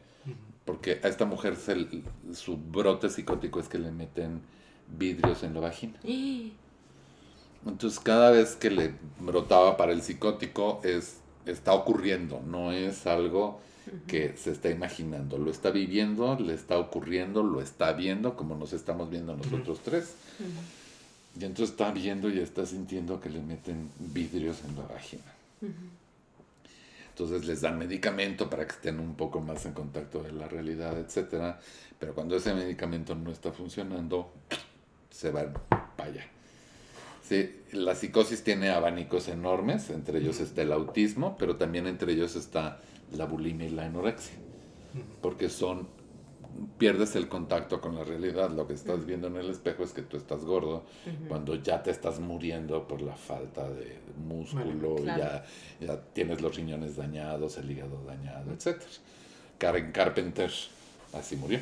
porque 0.69 1.01
a 1.03 1.09
esta 1.09 1.25
mujer 1.25 1.57
su 2.35 2.59
brote 2.59 3.09
psicótico 3.09 3.59
es 3.59 3.69
que 3.69 3.79
le 3.79 3.91
meten 3.91 4.43
vidrios 4.99 5.43
en 5.43 5.55
la 5.55 5.61
vagina. 5.61 5.99
Entonces 7.67 7.99
cada 8.01 8.31
vez 8.31 8.55
que 8.55 8.71
le 8.71 8.95
brotaba 9.19 9.79
para 9.79 9.93
el 9.93 10.03
psicótico 10.03 10.83
es 10.85 11.21
está 11.47 11.73
ocurriendo, 11.73 12.43
no 12.47 12.73
es 12.73 13.07
algo 13.07 13.61
que 14.07 14.37
se 14.37 14.53
está 14.53 14.71
imaginando, 14.71 15.39
lo 15.39 15.51
está 15.51 15.71
viviendo, 15.71 16.39
le 16.39 16.55
está 16.55 16.79
ocurriendo, 16.79 17.43
lo 17.43 17.61
está 17.61 17.93
viendo, 17.93 18.37
como 18.37 18.55
nos 18.57 18.73
estamos 18.73 19.11
viendo 19.11 19.37
nosotros 19.37 19.81
tres. 19.85 20.15
Y 21.39 21.45
entonces 21.45 21.71
está 21.71 21.93
viendo 21.93 22.29
y 22.31 22.39
está 22.39 22.67
sintiendo 22.67 23.21
que 23.21 23.31
le 23.31 23.41
meten 23.41 23.91
vidrios 23.99 24.59
en 24.69 24.77
la 24.77 24.87
vagina. 24.87 25.23
Entonces 27.11 27.47
les 27.47 27.61
dan 27.61 27.79
medicamento 27.79 28.49
para 28.49 28.67
que 28.67 28.73
estén 28.73 29.01
un 29.01 29.15
poco 29.15 29.41
más 29.41 29.67
en 29.67 29.73
contacto 29.73 30.23
de 30.23 30.33
la 30.33 30.49
realidad, 30.49 30.97
etc. 30.99 31.57
Pero 31.99 32.15
cuando 32.15 32.37
ese 32.37 32.55
medicamento 32.55 33.15
no 33.15 33.31
está 33.31 33.53
funcionando, 33.53 34.33
se 35.11 35.31
va 35.31 35.53
para 35.97 36.11
allá. 36.11 36.27
Sí, 37.29 37.57
la 37.73 37.95
psicosis 37.95 38.43
tiene 38.43 38.71
abanicos 38.71 39.29
enormes, 39.29 39.91
entre 39.91 40.21
ellos 40.21 40.41
está 40.41 40.63
el 40.63 40.73
autismo, 40.73 41.37
pero 41.39 41.57
también 41.57 41.87
entre 41.87 42.13
ellos 42.13 42.37
está 42.37 42.81
la 43.13 43.27
bulimia 43.27 43.67
y 43.67 43.71
la 43.71 43.87
anorexia, 43.87 44.37
porque 45.21 45.49
son 45.49 45.87
pierdes 46.77 47.15
el 47.15 47.29
contacto 47.29 47.81
con 47.81 47.95
la 47.95 48.05
realidad, 48.05 48.51
lo 48.51 48.67
que 48.67 48.75
estás 48.75 49.05
viendo 49.07 49.29
en 49.29 49.37
el 49.37 49.51
espejo 49.51 49.85
es 49.85 49.93
que 49.93 50.03
tú 50.03 50.17
estás 50.17 50.45
gordo, 50.45 50.85
cuando 51.29 51.55
ya 51.55 51.83
te 51.83 51.91
estás 51.91 52.19
muriendo 52.21 52.89
por 52.89 53.01
la 53.01 53.15
falta 53.15 53.69
de 53.69 53.99
músculo, 54.27 55.05
ya, 55.05 55.45
ya 55.81 56.01
tienes 56.13 56.41
los 56.41 56.57
riñones 56.57 56.97
dañados, 56.97 57.59
el 57.59 57.71
hígado 57.71 58.03
dañado, 58.05 58.53
etc. 58.53 58.83
Karen 59.59 59.93
Carpenter 59.93 60.51
así 61.13 61.37
murió, 61.37 61.61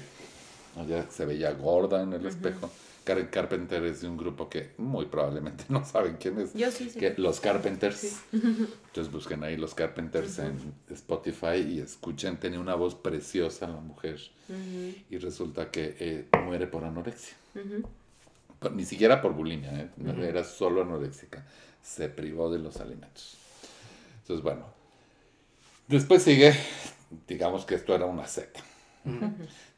ya 0.89 1.11
se 1.11 1.27
veía 1.27 1.53
gorda 1.53 2.03
en 2.03 2.13
el 2.13 2.25
espejo 2.27 2.71
Karen 3.07 3.29
Carpenter 3.29 3.85
es 3.85 4.01
de 4.01 4.09
un 4.09 4.17
grupo 4.17 4.49
que 4.51 4.73
muy 4.79 5.07
probablemente 5.07 5.65
no 5.69 5.85
saben 5.85 6.17
quién 6.19 6.41
es. 6.41 6.53
Yo 6.55 6.73
sí, 6.73 6.91
sí. 6.91 6.99
Que, 6.99 7.15
los 7.17 7.39
Carpenters. 7.39 8.21
Entonces 8.33 9.13
busquen 9.13 9.45
ahí 9.45 9.57
los 9.57 9.75
Carpenters 9.77 10.41
en 10.41 10.75
Spotify 10.91 11.59
y 11.69 11.79
escuchen. 11.79 12.37
Tenía 12.39 12.59
una 12.59 12.75
voz 12.75 12.97
preciosa 12.97 13.69
la 13.69 13.81
mujer. 13.81 14.21
Y 15.09 15.19
resulta 15.19 15.71
que 15.71 15.97
eh, 16.01 16.27
muere 16.45 16.67
por 16.67 16.83
anorexia. 16.85 17.37
ni 18.73 18.85
siquiera 18.85 19.23
por 19.23 19.35
bulimia, 19.35 19.71
¿eh? 19.73 19.91
era 20.23 20.43
solo 20.43 20.83
anoréxica. 20.83 21.47
Se 21.83 22.09
privó 22.09 22.51
de 22.51 22.59
los 22.59 22.81
alimentos. 22.81 23.37
Entonces, 24.23 24.43
bueno. 24.43 24.67
Después 25.87 26.25
sigue, 26.25 26.53
digamos 27.29 27.65
que 27.65 27.77
esto 27.77 27.95
era 27.95 28.07
una 28.07 28.27
seta. 28.27 28.61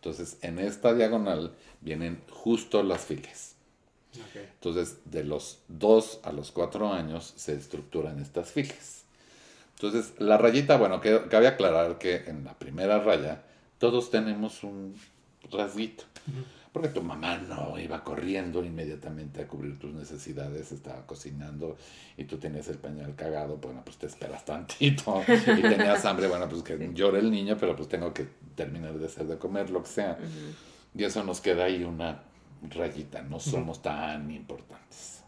Entonces, 0.00 0.38
en 0.42 0.58
esta 0.58 0.94
diagonal 0.94 1.54
vienen 1.80 2.22
justo 2.30 2.82
las 2.82 3.04
filias. 3.04 3.56
Entonces, 4.34 4.98
de 5.04 5.24
los 5.24 5.58
2 5.68 6.20
a 6.22 6.32
los 6.32 6.50
4 6.50 6.92
años 6.92 7.34
se 7.36 7.54
estructuran 7.54 8.20
estas 8.20 8.50
filias. 8.50 9.04
Entonces, 9.74 10.14
la 10.18 10.38
rayita, 10.38 10.76
bueno, 10.76 11.00
que, 11.00 11.28
cabe 11.28 11.46
aclarar 11.46 11.98
que 11.98 12.16
en 12.26 12.44
la 12.44 12.54
primera 12.54 12.98
raya 13.00 13.42
todos 13.78 14.10
tenemos 14.10 14.64
un 14.64 14.96
rasguito. 15.50 16.04
Porque 16.72 16.88
tu 16.88 17.02
mamá 17.02 17.38
no 17.38 17.78
iba 17.78 18.04
corriendo 18.04 18.64
inmediatamente 18.64 19.42
a 19.42 19.48
cubrir 19.48 19.78
tus 19.78 19.92
necesidades, 19.92 20.70
estaba 20.70 21.06
cocinando 21.06 21.76
y 22.16 22.24
tú 22.24 22.38
tenías 22.38 22.68
el 22.68 22.78
pañal 22.78 23.14
cagado, 23.14 23.56
bueno, 23.56 23.82
pues 23.84 23.96
te 23.96 24.06
esperas 24.06 24.44
tantito 24.44 25.22
y 25.26 25.62
tenías 25.62 26.04
hambre, 26.04 26.28
bueno, 26.28 26.48
pues 26.48 26.62
que 26.62 26.90
llore 26.92 27.20
el 27.20 27.30
niño, 27.30 27.56
pero 27.58 27.74
pues 27.74 27.88
tengo 27.88 28.12
que 28.12 28.26
terminar 28.54 28.98
de 28.98 29.06
hacer 29.06 29.26
de 29.26 29.38
comer, 29.38 29.70
lo 29.70 29.82
que 29.82 29.88
sea. 29.88 30.18
Y 30.94 31.04
eso 31.04 31.24
nos 31.24 31.40
queda 31.40 31.64
ahí 31.64 31.84
una 31.84 32.22
rayita, 32.62 33.22
no 33.22 33.40
somos 33.40 33.82
tan 33.82 34.30
importantes. 34.30 35.22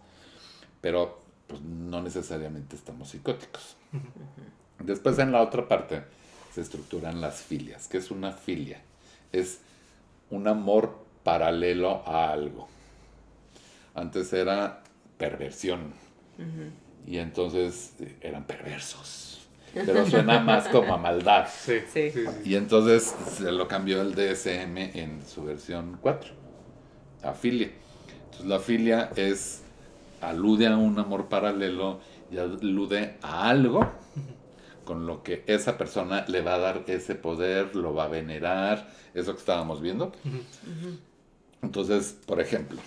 Pero 0.80 1.20
pues 1.46 1.62
no 1.62 2.02
necesariamente 2.02 2.76
estamos 2.76 3.08
psicóticos. 3.08 3.76
Después 4.78 5.18
en 5.18 5.32
la 5.32 5.42
otra 5.42 5.66
parte 5.66 6.02
se 6.54 6.60
estructuran 6.60 7.20
las 7.20 7.40
filias. 7.40 7.88
¿Qué 7.88 7.98
es 7.98 8.10
una 8.10 8.32
filia? 8.32 8.80
Es 9.32 9.60
un 10.30 10.48
amor 10.48 11.09
paralelo 11.22 12.02
a 12.06 12.30
algo. 12.30 12.68
Antes 13.94 14.32
era 14.32 14.82
perversión. 15.18 15.92
Y 17.06 17.18
entonces 17.18 17.94
eh, 18.00 18.16
eran 18.22 18.44
perversos 18.44 19.30
pero 19.74 20.06
suena 20.10 20.40
más 20.40 20.68
como 20.68 20.94
a 20.94 20.98
maldad. 20.98 21.48
Sí, 21.48 21.80
sí. 21.92 22.12
Y 22.44 22.54
entonces 22.54 23.14
se 23.28 23.52
lo 23.52 23.68
cambió 23.68 24.00
el 24.02 24.14
DSM 24.14 24.76
en 24.76 25.22
su 25.26 25.44
versión 25.44 25.98
4, 26.00 26.32
afilia. 27.22 27.70
Entonces 28.24 28.46
la 28.46 28.58
filia 28.58 29.10
es, 29.16 29.62
alude 30.20 30.66
a 30.66 30.76
un 30.76 30.98
amor 30.98 31.28
paralelo 31.28 32.00
y 32.30 32.38
alude 32.38 33.16
a 33.22 33.48
algo 33.48 33.86
con 34.84 35.06
lo 35.06 35.22
que 35.22 35.44
esa 35.46 35.78
persona 35.78 36.24
le 36.26 36.40
va 36.40 36.54
a 36.54 36.58
dar 36.58 36.84
ese 36.88 37.14
poder, 37.14 37.76
lo 37.76 37.94
va 37.94 38.04
a 38.04 38.08
venerar, 38.08 38.88
eso 39.14 39.34
que 39.34 39.38
estábamos 39.38 39.80
viendo. 39.80 40.12
Entonces, 41.62 42.16
por 42.26 42.40
ejemplo, 42.40 42.78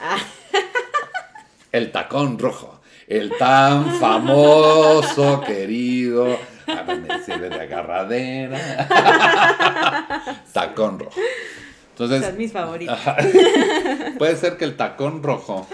ah. 0.00 0.18
el 1.72 1.92
tacón 1.92 2.38
rojo 2.38 2.82
el 3.12 3.36
tan 3.36 3.94
famoso, 3.98 5.42
querido, 5.42 6.38
a 6.66 6.82
mí 6.84 7.00
me 7.06 7.22
sirve 7.22 7.50
de 7.50 7.60
agarradera, 7.60 8.58
tacón 10.52 10.98
rojo. 10.98 11.20
Entonces, 11.90 12.24
Son 12.24 12.38
mis 12.38 12.52
favoritos. 12.52 12.98
puede 14.18 14.36
ser 14.36 14.56
que 14.56 14.64
el 14.64 14.76
tacón 14.76 15.22
rojo 15.22 15.66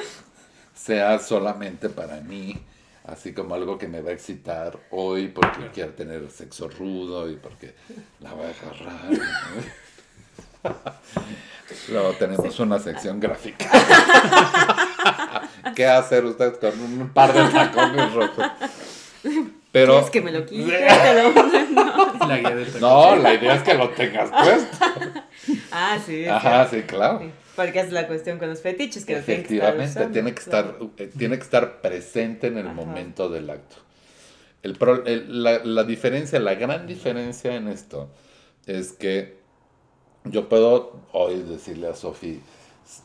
sea 0.75 1.21
solamente 1.21 1.89
para 1.89 2.21
mí, 2.21 2.61
así 3.05 3.33
como 3.33 3.55
algo 3.55 3.79
que 3.79 3.87
me 3.87 4.01
va 4.01 4.11
a 4.11 4.15
excitar 4.15 4.77
hoy 4.91 5.29
porque 5.29 5.71
quiero 5.73 5.93
tener 5.93 6.29
sexo 6.31 6.69
rudo 6.69 7.31
y 7.31 7.37
porque 7.37 7.75
la 8.19 8.33
voy 8.33 8.47
a 8.47 8.51
agarrar. 8.51 8.99
Luego 11.89 12.13
tenemos 12.13 12.59
una 12.61 12.79
sección 12.79 13.21
gráfica. 13.21 13.69
¿Qué 15.75 15.87
hacer 15.87 16.25
usted 16.25 16.59
con 16.59 16.81
un 16.81 17.11
par 17.11 17.33
de 17.33 17.45
tacones 17.53 18.13
rojos? 18.13 18.47
Pero. 19.73 20.01
Es 20.01 20.11
que 20.11 20.23
me 20.23 20.33
lo 20.33 20.47
quite, 20.47 20.87
no. 22.81 23.17
La 23.17 23.35
idea 23.35 23.55
es 23.55 23.63
que 23.63 23.75
lo 23.75 23.91
tengas 23.91 24.31
puesto. 24.31 24.79
Ah, 25.71 25.99
sí. 26.05 26.27
Ajá, 26.27 26.69
sí, 26.69 26.83
claro. 26.83 27.31
Porque 27.55 27.81
es 27.81 27.93
la 27.93 28.07
cuestión 28.07 28.39
con 28.39 28.49
los 28.49 28.61
fetiches 28.61 29.05
que 29.05 29.17
Efectivamente, 29.17 30.07
tiene 30.07 30.33
que 30.33 30.41
estar, 30.41 30.77
eh, 30.97 31.11
tiene 31.19 31.37
que 31.37 31.43
estar 31.43 31.81
presente 31.81 32.47
en 32.47 32.59
el 32.59 32.69
momento 32.69 33.29
del 33.29 33.51
acto. 33.51 33.77
El, 34.63 35.43
la, 35.43 35.59
la 35.65 35.85
diferencia, 35.85 36.39
la 36.41 36.55
gran 36.55 36.87
diferencia 36.87 37.55
en 37.55 37.69
esto 37.69 38.11
es 38.67 38.93
que 38.93 39.39
yo 40.31 40.49
puedo 40.49 41.01
hoy 41.13 41.43
decirle 41.43 41.89
a 41.89 41.95
Sofi, 41.95 42.41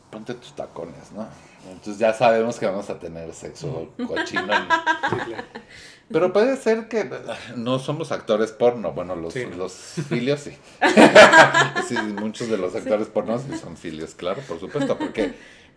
ponte 0.10 0.34
tus 0.34 0.53
tacones, 0.56 1.12
¿no? 1.12 1.27
Entonces 1.70 1.98
ya 1.98 2.13
sabemos 2.13 2.60
que 2.60 2.65
vamos 2.65 2.89
a 2.89 3.00
tener 3.00 3.34
sexo 3.34 3.89
cochino. 4.08 4.48
Pero 6.12 6.34
puede 6.34 6.58
ser 6.58 6.89
que 6.89 7.10
no 7.56 7.80
somos 7.80 8.12
actores 8.12 8.51
porno. 8.51 8.92
Bueno, 8.92 9.15
los, 9.15 9.34
los 9.36 9.74
filios 9.74 10.42
sí. 10.42 10.51
sí. 11.88 11.96
Muchos 12.20 12.50
de 12.50 12.58
los 12.58 12.75
actores 12.75 13.08
porno 13.08 13.39
sí 13.39 13.58
son 13.58 13.77
filios, 13.77 14.13
claro, 14.13 14.42
por 14.48 14.60
supuesto, 14.60 14.98
porque 14.98 15.34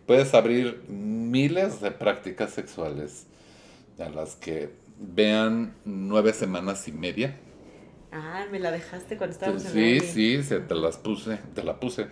puedes 0.07 0.35
abrir 0.35 0.85
miles 0.89 1.81
de 1.81 1.93
prácticas 1.93 2.51
sexuales 2.51 3.27
a 3.99 4.09
las 4.09 4.35
que 4.35 4.71
vean 4.99 5.75
nueve 5.85 6.33
semanas 6.33 6.89
y 6.89 6.93
media 6.93 7.39
Ah, 8.13 8.47
me 8.51 8.59
la 8.59 8.71
dejaste 8.71 9.17
cuando 9.17 9.35
estábamos 9.35 9.63
Sí, 9.63 10.01
sí, 10.01 10.43
se, 10.43 10.61
te 10.61 10.75
las 10.75 10.97
puse, 10.97 11.39
te 11.55 11.63
la 11.63 11.79
puse. 11.79 12.07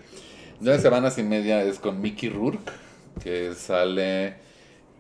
Nueve 0.61 0.81
semanas 0.81 1.19
y 1.19 1.23
media 1.23 1.63
es 1.63 1.79
con 1.79 2.01
Mickey 2.01 2.29
Rourke, 2.29 2.71
que 3.23 3.55
sale 3.55 4.35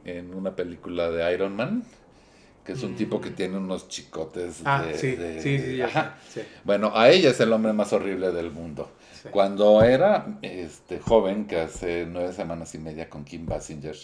en 0.04 0.34
una 0.34 0.54
película 0.56 1.10
de 1.10 1.32
Iron 1.34 1.56
Man, 1.56 1.84
que 2.64 2.72
es 2.72 2.82
un 2.82 2.94
tipo 2.96 3.20
que 3.20 3.30
tiene 3.30 3.58
unos 3.58 3.88
chicotes 3.88 4.62
Ah, 4.64 4.82
de... 4.82 4.98
sí, 4.98 5.12
de- 5.16 5.40
sí, 5.42 5.58
sí, 5.58 5.76
ya 5.76 5.86
Ajá. 5.86 6.18
sí. 6.32 6.40
Bueno, 6.64 6.92
a 6.94 7.10
ella 7.10 7.30
es 7.30 7.40
el 7.40 7.52
hombre 7.52 7.72
más 7.72 7.92
horrible 7.92 8.30
del 8.32 8.50
mundo. 8.50 8.90
Sí. 9.22 9.28
Cuando 9.30 9.82
era 9.82 10.38
este, 10.42 10.98
joven, 11.00 11.46
que 11.46 11.58
hace 11.60 12.06
nueve 12.10 12.32
semanas 12.32 12.74
y 12.74 12.78
media 12.78 13.08
con 13.10 13.24
Kim 13.24 13.46
Basinger, 13.46 13.96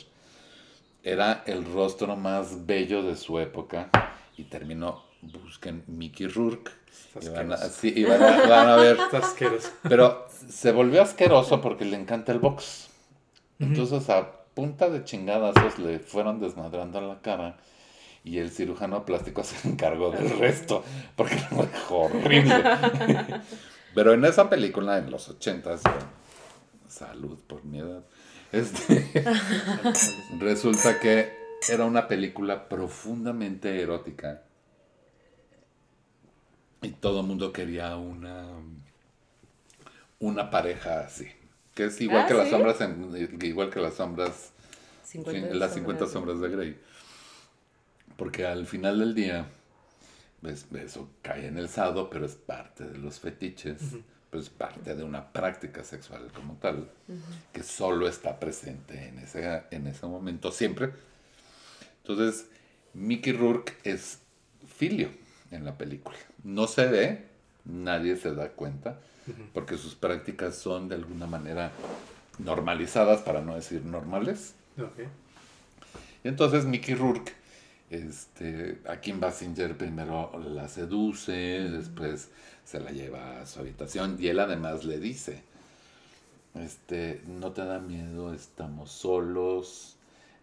era 1.02 1.42
el 1.47 1.64
rostro 1.64 2.16
más 2.16 2.66
bello 2.66 3.02
de 3.02 3.16
su 3.16 3.38
época 3.38 3.90
y 4.37 4.44
terminó, 4.44 5.02
busquen 5.23 5.85
Mickey 5.87 6.27
Rourke. 6.27 6.71
Y 7.21 7.29
van 7.29 7.50
a, 7.53 7.55
asqueroso. 7.57 7.81
sí, 7.81 7.93
y 7.97 8.05
van 8.05 8.23
a- 8.23 8.47
van 8.47 8.69
a 8.69 8.77
ver. 8.77 8.97
Está 9.00 9.19
asqueroso. 9.19 9.71
Pero 9.83 10.27
se 10.49 10.73
volvió 10.73 11.03
asqueroso 11.03 11.61
porque 11.61 11.85
le 11.85 11.97
encanta 11.97 12.33
el 12.33 12.39
box. 12.39 12.89
Entonces 13.59 14.09
a 14.11 14.31
punta 14.55 14.89
de 14.89 15.05
chingadazos 15.05 15.79
le 15.79 15.99
fueron 15.99 16.41
desmadrando 16.41 17.00
la 17.00 17.21
cara 17.21 17.57
y 18.25 18.39
el 18.39 18.50
cirujano 18.50 19.05
plástico 19.05 19.43
se 19.45 19.69
encargó 19.69 20.11
del 20.11 20.39
resto 20.39 20.85
porque 21.17 21.37
lo 21.50 21.65
dejó 21.65 21.99
horrible. 22.03 22.65
Pero 23.95 24.12
en 24.15 24.25
esa 24.25 24.49
película, 24.49 24.99
en 24.99 25.11
los 25.11 25.29
ochentas, 25.29 25.83
salud 26.89 27.39
por 27.49 27.65
mi 27.65 27.81
edad, 27.81 28.03
este, 28.53 29.11
resulta 30.39 31.00
que 31.00 31.33
era 31.69 31.85
una 31.85 32.07
película 32.09 32.69
profundamente 32.69 33.81
erótica 33.83 34.43
y 36.83 36.91
todo 36.91 37.21
el 37.21 37.27
mundo 37.27 37.53
quería 37.53 37.97
una, 37.97 38.47
una 40.19 40.51
pareja 40.51 41.01
así. 41.01 41.27
Que 41.75 41.85
es 41.85 42.01
igual 42.01 42.23
Ah, 42.25 42.27
que 42.27 42.35
las 42.35 42.51
sombras, 42.51 42.81
en- 42.81 43.39
igual 43.43 43.71
que 43.71 43.81
las 43.81 43.95
sombras 43.95 44.53
50 45.05 45.49
Sí, 45.53 45.59
las 45.59 45.75
50 45.75 46.07
sombras 46.07 46.41
de 46.41 46.49
Grey. 46.49 46.81
Porque 48.17 48.45
al 48.47 48.67
final 48.67 48.99
del 48.99 49.15
día, 49.15 49.47
pues, 50.43 50.67
eso 50.75 51.09
cae 51.23 51.47
en 51.47 51.59
el 51.59 51.69
sado, 51.69 52.11
pero 52.11 52.27
es 52.27 52.35
parte 52.35 52.85
de 52.85 52.99
los 52.99 53.19
fetiches, 53.21 53.81
pues 54.31 54.51
parte 54.51 54.95
de 54.95 55.03
una 55.05 55.33
práctica 55.33 55.83
sexual 55.85 56.31
como 56.35 56.55
tal, 56.57 56.91
que 57.53 57.63
solo 57.63 58.07
está 58.09 58.39
presente 58.39 59.09
en 59.09 59.19
ese, 59.21 59.63
en 59.71 59.87
ese 59.87 60.07
momento 60.07 60.53
siempre. 60.53 60.91
Entonces, 62.03 62.47
Mickey 62.95 63.33
Rourke 63.33 63.77
es 63.85 64.21
filio 64.77 65.11
en 65.50 65.64
la 65.64 65.76
película. 65.76 66.16
No 66.45 66.66
se 66.66 66.87
ve, 66.87 67.26
nadie 67.64 68.16
se 68.16 68.35
da 68.35 68.50
cuenta, 68.50 68.99
porque 69.52 69.76
sus 69.76 69.95
prácticas 69.95 70.57
son 70.57 70.88
de 70.88 70.97
alguna 70.97 71.26
manera 71.26 71.73
normalizadas, 72.38 73.21
para 73.21 73.40
no 73.40 73.54
decir 73.54 73.85
normales. 73.85 74.54
Ok. 74.78 75.07
Y 76.25 76.28
entonces 76.28 76.64
Mickey 76.64 76.95
Rourke, 76.95 77.33
este, 77.90 78.78
a 78.87 79.00
Kim 79.00 79.21
Basinger 79.21 79.76
primero 79.76 80.38
la 80.38 80.69
seduce, 80.69 81.33
después 81.33 82.30
se 82.64 82.80
la 82.80 82.90
lleva 82.90 83.40
a 83.40 83.47
su 83.47 83.61
habitación 83.61 84.16
y 84.21 84.28
él 84.28 84.38
además 84.38 84.85
le 84.85 84.99
dice, 84.99 85.42
este, 86.54 87.23
no 87.26 87.52
te 87.52 87.64
da 87.64 87.78
miedo, 87.78 88.33
estamos 88.35 88.90
solos, 88.92 89.97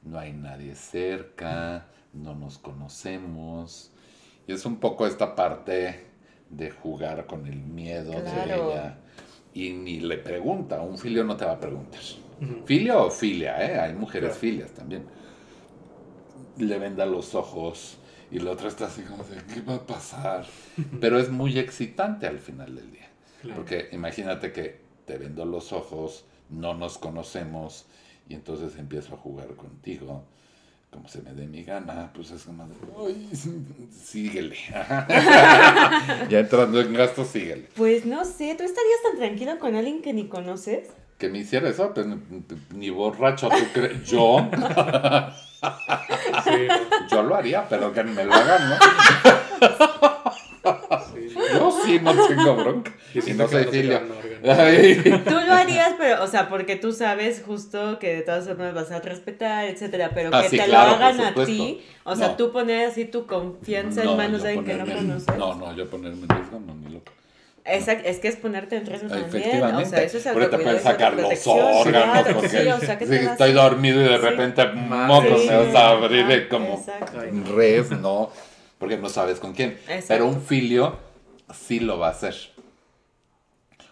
no 0.03 0.19
hay 0.19 0.33
nadie 0.33 0.75
cerca, 0.75 1.85
no 2.13 2.35
nos 2.35 2.57
conocemos. 2.57 3.91
Y 4.47 4.53
es 4.53 4.65
un 4.65 4.77
poco 4.77 5.05
esta 5.05 5.35
parte 5.35 6.05
de 6.49 6.71
jugar 6.71 7.25
con 7.27 7.45
el 7.47 7.57
miedo 7.57 8.11
de 8.11 8.43
ella. 8.45 8.97
Y 9.53 9.73
ni 9.73 9.99
le 9.99 10.17
pregunta, 10.17 10.81
un 10.81 10.97
filio 10.97 11.23
no 11.23 11.35
te 11.35 11.45
va 11.45 11.53
a 11.53 11.59
preguntar. 11.59 11.99
Filio 12.65 13.05
o 13.07 13.09
filia, 13.11 13.63
¿eh? 13.65 13.79
Hay 13.79 13.93
mujeres 13.93 14.29
Claro. 14.29 14.39
filias 14.39 14.71
también. 14.71 15.03
Le 16.57 16.77
venda 16.79 17.05
los 17.05 17.35
ojos 17.35 17.97
y 18.31 18.39
la 18.39 18.51
otra 18.51 18.67
está 18.67 18.85
así 18.85 19.01
como 19.03 19.23
de, 19.23 19.37
¿qué 19.53 19.61
va 19.61 19.75
a 19.75 19.85
pasar? 19.85 20.45
Pero 21.01 21.19
es 21.19 21.29
muy 21.29 21.57
excitante 21.59 22.27
al 22.27 22.39
final 22.39 22.75
del 22.75 22.91
día. 22.91 23.09
Claro. 23.41 23.57
Porque 23.57 23.89
imagínate 23.91 24.51
que 24.51 24.79
te 25.05 25.17
vendo 25.17 25.45
los 25.45 25.73
ojos, 25.73 26.25
no 26.49 26.73
nos 26.73 26.97
conocemos 26.97 27.87
y 28.29 28.35
entonces 28.35 28.77
empiezo 28.77 29.15
a 29.15 29.17
jugar 29.17 29.55
contigo. 29.55 30.23
Como 30.97 31.09
se 31.09 31.21
me 31.21 31.31
dé 31.33 31.45
mi 31.45 31.63
gana, 31.63 32.09
pues 32.15 32.31
es 32.31 32.41
como 32.41 32.65
de, 32.67 32.73
"Ay, 32.97 33.29
sí, 33.31 33.51
síguele. 34.03 34.55
ya 36.27 36.39
entrando 36.39 36.81
en 36.81 36.91
gasto, 36.91 37.23
síguele. 37.23 37.67
Pues 37.75 38.03
no 38.07 38.25
sé, 38.25 38.55
¿tú 38.57 38.63
estarías 38.63 39.01
tan 39.03 39.17
tranquilo 39.17 39.59
con 39.59 39.75
alguien 39.75 40.01
que 40.01 40.11
ni 40.11 40.27
conoces? 40.27 40.89
Que 41.19 41.29
me 41.29 41.37
hiciera 41.37 41.69
eso, 41.69 41.93
pues 41.93 42.07
ni- 42.73 42.89
borracho, 42.89 43.47
¿tú 43.49 43.63
crees? 43.73 44.03
Yo, 44.09 44.49
Sí, 46.43 46.67
yo 47.11 47.21
lo 47.21 47.35
haría, 47.35 47.67
pero 47.69 47.93
que 47.93 48.03
me 48.03 48.23
lo 48.25 48.33
hagan, 48.33 48.69
¿no? 48.69 48.75
sí. 51.13 51.35
Yo 51.53 51.79
sí 51.85 51.99
no 52.01 52.27
tengo 52.27 52.55
bronca. 52.55 52.91
Y 53.13 53.19
Y 53.19 53.21
si 53.21 53.33
no 53.35 53.47
soy 53.47 53.65
filio. 53.65 54.01
Tú 55.25 55.31
lo 55.47 55.53
harías, 55.53 55.93
pero, 55.97 56.23
o 56.23 56.27
sea, 56.27 56.49
porque 56.49 56.75
tú 56.75 56.91
sabes 56.91 57.43
justo 57.45 57.99
que 57.99 58.15
de 58.17 58.21
todas 58.21 58.45
formas 58.47 58.73
vas 58.73 58.91
a 58.91 58.99
respetar, 58.99 59.65
etcétera, 59.65 60.11
pero 60.13 60.29
Ah, 60.33 60.41
que 60.43 60.49
sí, 60.49 60.57
te 60.57 60.65
claro, 60.65 60.89
lo 60.91 60.95
hagan 61.05 61.21
a 61.21 61.33
ti, 61.45 61.81
o 62.03 62.15
sea, 62.15 62.29
No. 62.29 62.35
tú 62.35 62.51
poner 62.51 62.87
así 62.87 63.05
tu 63.05 63.25
confianza 63.25 64.03
No, 64.03 64.11
en 64.11 64.17
manos 64.17 64.43
de 64.43 64.49
alguien 64.49 64.65
que 64.65 64.73
no 64.75 64.85
conoces. 64.95 65.37
No, 65.37 65.55
no, 65.55 65.75
yo 65.75 65.89
ponerme 65.89 66.21
en 66.23 66.29
riesgo, 66.29 66.59
no, 66.59 66.73
ni 66.75 66.89
loco. 66.93 67.11
Exact- 67.65 68.03
es 68.05 68.19
que 68.19 68.29
es 68.29 68.37
ponerte 68.37 68.77
en 68.77 68.85
riesgo 68.85 69.09
también, 69.09 69.61
o 69.75 69.85
sea, 69.85 70.01
eso 70.01 70.17
es 70.17 70.23
te 70.23 70.29
autocuidado, 70.29 70.63
pueden 70.63 70.77
es 70.77 70.83
sacar 70.83 71.13
los 71.15 71.47
órganos. 71.47 71.85
claro, 72.23 72.33
porque 72.35 72.49
sí, 72.49 72.67
o 72.69 72.79
sea, 72.79 72.97
¿qué 72.97 73.05
si 73.05 73.11
te 73.11 73.25
estoy 73.25 73.51
dormido 73.51 73.99
y 74.01 74.05
de 74.05 74.15
Sí. 74.17 74.21
repente 74.23 74.65
Madre 74.67 75.07
mocos 75.29 75.41
Sí, 75.41 75.47
me 75.49 75.57
vas 75.65 75.75
a 75.75 75.89
abrir 75.89 76.27
de 76.27 76.47
como 76.47 76.75
Exacto. 76.75 77.19
Res, 77.55 77.91
¿no? 77.91 78.31
Porque 78.79 78.95
no 78.97 79.09
sabes 79.09 79.39
con 79.39 79.53
quién. 79.53 79.71
Exacto. 79.81 80.05
Pero 80.07 80.27
un 80.27 80.41
filio 80.41 80.95
sí 81.53 81.81
lo 81.81 81.99
va 81.99 82.07
a 82.07 82.11
hacer. 82.11 82.35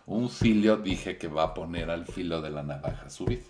Un 0.08 0.30
filio 0.30 0.78
dije 0.78 1.18
que 1.18 1.28
va 1.28 1.44
a 1.44 1.54
poner 1.54 1.90
al 1.90 2.06
filo 2.06 2.42
de 2.42 2.52
la 2.52 2.64
navaja 2.64 3.10
su 3.10 3.26
vida. 3.26 3.44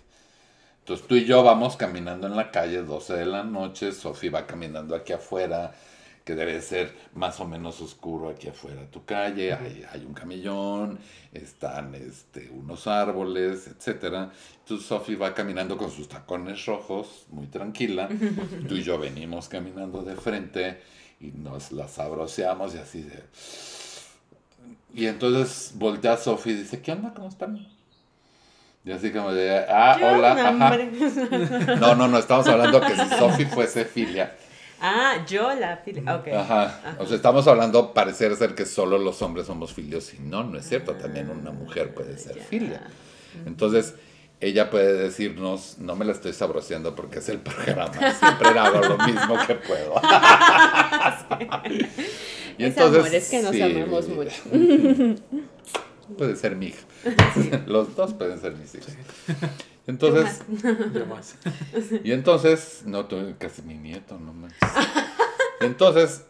Entonces 0.80 1.06
tú 1.06 1.16
y 1.16 1.24
yo 1.24 1.42
vamos 1.42 1.76
caminando 1.76 2.28
en 2.28 2.36
la 2.36 2.50
calle, 2.50 2.82
12 2.82 3.14
de 3.14 3.26
la 3.26 3.42
noche, 3.42 3.92
Sofi 3.92 4.28
va 4.28 4.46
caminando 4.46 4.94
aquí 4.94 5.12
afuera, 5.12 5.74
que 6.24 6.34
debe 6.34 6.62
ser 6.62 6.92
más 7.14 7.40
o 7.40 7.44
menos 7.44 7.80
oscuro 7.80 8.28
aquí 8.28 8.48
afuera 8.48 8.88
tu 8.90 9.04
calle, 9.04 9.52
hay, 9.52 9.84
hay 9.92 10.04
un 10.04 10.14
camellón, 10.14 10.98
están 11.32 11.94
este, 11.94 12.50
unos 12.50 12.86
árboles, 12.86 13.66
etcétera. 13.66 14.30
Entonces 14.60 14.86
Sofi 14.86 15.14
va 15.16 15.34
caminando 15.34 15.76
con 15.76 15.90
sus 15.90 16.08
tacones 16.08 16.64
rojos, 16.66 17.26
muy 17.30 17.48
tranquila. 17.48 18.08
Tú 18.68 18.76
y 18.76 18.82
yo 18.82 18.98
venimos 18.98 19.48
caminando 19.48 20.02
de 20.02 20.16
frente 20.16 20.80
y 21.20 21.32
nos 21.32 21.72
las 21.72 21.92
sabroseamos 21.92 22.74
y 22.76 22.78
así 22.78 23.02
de... 23.02 23.24
Y 24.96 25.06
entonces 25.08 25.72
voltea 25.74 26.14
a 26.14 26.16
Sofi 26.16 26.50
y 26.50 26.54
dice, 26.54 26.80
¿qué 26.80 26.90
onda? 26.92 27.12
¿Cómo 27.14 27.28
están? 27.28 27.68
Y 28.82 28.92
así 28.92 29.10
como 29.12 29.30
de, 29.30 29.58
ah, 29.68 29.98
hola, 30.00 30.34
no, 30.52 30.64
ajá. 30.64 30.78
No, 31.78 31.94
no, 31.94 32.08
no, 32.08 32.16
estamos 32.18 32.46
hablando 32.48 32.80
que 32.80 32.94
si 32.96 33.08
Sofi 33.18 33.44
fuese 33.44 33.84
filia. 33.84 34.34
Ah, 34.80 35.16
yo 35.28 35.54
la 35.54 35.84
fil- 35.84 36.00
ok. 36.08 36.28
Ajá. 36.34 36.96
O 36.98 37.04
sea, 37.06 37.16
estamos 37.16 37.46
hablando, 37.46 37.92
parecer 37.92 38.34
ser 38.36 38.54
que 38.54 38.64
solo 38.64 38.96
los 38.96 39.20
hombres 39.20 39.46
somos 39.46 39.74
filios. 39.74 40.14
Y 40.14 40.18
no, 40.20 40.44
no 40.44 40.58
es 40.58 40.66
cierto. 40.66 40.94
También 40.94 41.28
una 41.28 41.50
mujer 41.50 41.92
puede 41.94 42.16
ser 42.16 42.36
Ya. 42.38 42.44
filia. 42.44 42.86
Entonces, 43.44 43.94
ella 44.40 44.70
puede 44.70 44.94
decirnos, 44.94 45.76
no 45.78 45.94
me 45.94 46.06
la 46.06 46.12
estoy 46.12 46.32
sabroseando 46.32 46.94
porque 46.94 47.18
es 47.18 47.28
el 47.28 47.40
programa. 47.40 47.90
Siempre 47.92 48.48
hago 48.58 48.80
lo 48.80 48.96
mismo 49.06 49.34
que 49.46 49.56
puedo. 49.56 49.94
y 52.58 52.64
Es 52.64 52.78
amor, 52.78 53.06
es 53.14 53.30
que 53.30 53.42
nos 53.42 53.54
amamos 53.60 54.08
mi 54.08 54.14
vida. 54.16 54.32
mucho. 54.52 55.22
Puede 56.18 56.36
ser 56.36 56.54
mi 56.56 56.66
hija. 56.66 56.82
Los 57.66 57.96
dos 57.96 58.14
pueden 58.14 58.40
ser 58.40 58.54
mis 58.54 58.74
hijos. 58.76 58.92
Entonces, 59.88 60.40
Yo 60.94 61.06
más. 61.06 61.36
y 62.04 62.12
entonces, 62.12 62.82
no, 62.86 63.06
tú 63.06 63.34
casi 63.38 63.62
mi 63.62 63.74
nieto, 63.74 64.18
no 64.18 64.32
manches. 64.32 64.58
Entonces, 65.60 66.24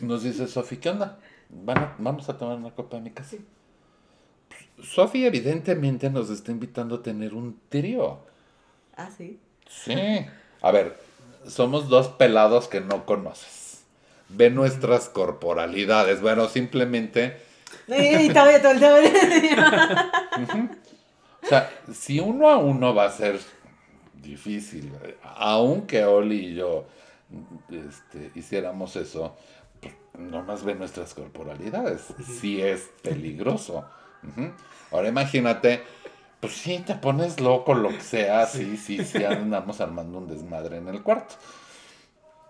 nos 0.00 0.22
dice 0.24 0.46
Sofi, 0.48 0.76
¿qué 0.78 0.90
onda? 0.90 1.18
¿Van 1.50 1.78
a- 1.78 1.94
vamos 1.98 2.28
a 2.28 2.36
tomar 2.36 2.56
una 2.56 2.70
copa 2.72 2.96
en 2.96 3.04
mi 3.04 3.10
casa. 3.10 3.36
Sofi 4.82 5.24
evidentemente 5.24 6.10
nos 6.10 6.28
está 6.30 6.50
invitando 6.50 6.96
a 6.96 7.02
tener 7.02 7.32
un 7.34 7.58
trío. 7.68 8.18
Ah, 8.96 9.08
sí. 9.16 9.38
Sí. 9.68 9.94
A 10.62 10.70
ver, 10.70 10.96
somos 11.48 11.88
dos 11.88 12.08
pelados 12.08 12.66
que 12.68 12.80
no 12.80 13.06
conoces. 13.06 13.65
Ve 14.28 14.50
nuestras 14.50 15.08
corporalidades. 15.08 16.20
Bueno, 16.20 16.48
simplemente, 16.48 17.36
Y 17.88 18.28
todavía 18.28 18.60
todo 18.60 18.72
el 18.72 18.80
día. 18.80 20.10
o 21.42 21.46
sea, 21.46 21.70
si 21.92 22.18
uno 22.18 22.48
a 22.48 22.56
uno 22.58 22.94
va 22.94 23.06
a 23.06 23.12
ser 23.12 23.38
difícil, 24.14 24.92
aunque 25.22 26.04
Oli 26.04 26.46
y 26.46 26.54
yo 26.54 26.86
este, 27.70 28.32
hiciéramos 28.34 28.96
eso, 28.96 29.36
pues, 29.80 29.94
nomás 30.18 30.64
ve 30.64 30.74
nuestras 30.74 31.14
corporalidades. 31.14 32.02
Sí 32.40 32.60
es 32.60 32.90
peligroso. 33.02 33.84
Ahora 34.90 35.08
imagínate, 35.08 35.82
pues 36.40 36.54
sí, 36.54 36.82
te 36.84 36.94
pones 36.94 37.40
loco, 37.40 37.74
lo 37.74 37.90
que 37.90 38.00
sea, 38.00 38.46
sí, 38.46 38.76
sí, 38.76 39.04
sí, 39.04 39.24
andamos 39.24 39.80
armando 39.80 40.18
un 40.18 40.28
desmadre 40.28 40.78
en 40.78 40.88
el 40.88 41.02
cuarto. 41.02 41.36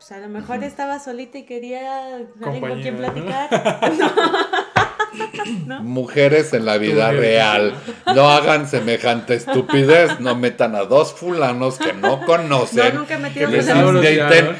Pues 0.07 0.19
a 0.19 0.23
lo 0.23 0.29
mejor 0.29 0.62
estaba 0.62 1.01
solita 1.01 1.38
y 1.38 1.42
quería 1.42 2.14
alguien 2.14 2.61
con 2.61 2.81
quien 2.81 2.97
platicar. 2.97 3.49
Mujeres 5.83 6.53
en 6.53 6.64
la 6.64 6.79
vida 6.79 7.11
real, 7.11 7.75
no 8.14 8.31
hagan 8.31 8.69
semejante 8.69 9.35
estupidez, 9.35 10.21
no 10.21 10.37
metan 10.37 10.77
a 10.77 10.85
dos 10.85 11.12
fulanos 11.12 11.79
que 11.79 11.92
no 11.92 12.25
conocen, 12.25 12.95
no, 12.95 13.01
nunca 13.01 13.19
que 13.33 13.49
les 13.49 13.69
inviten 13.69 14.57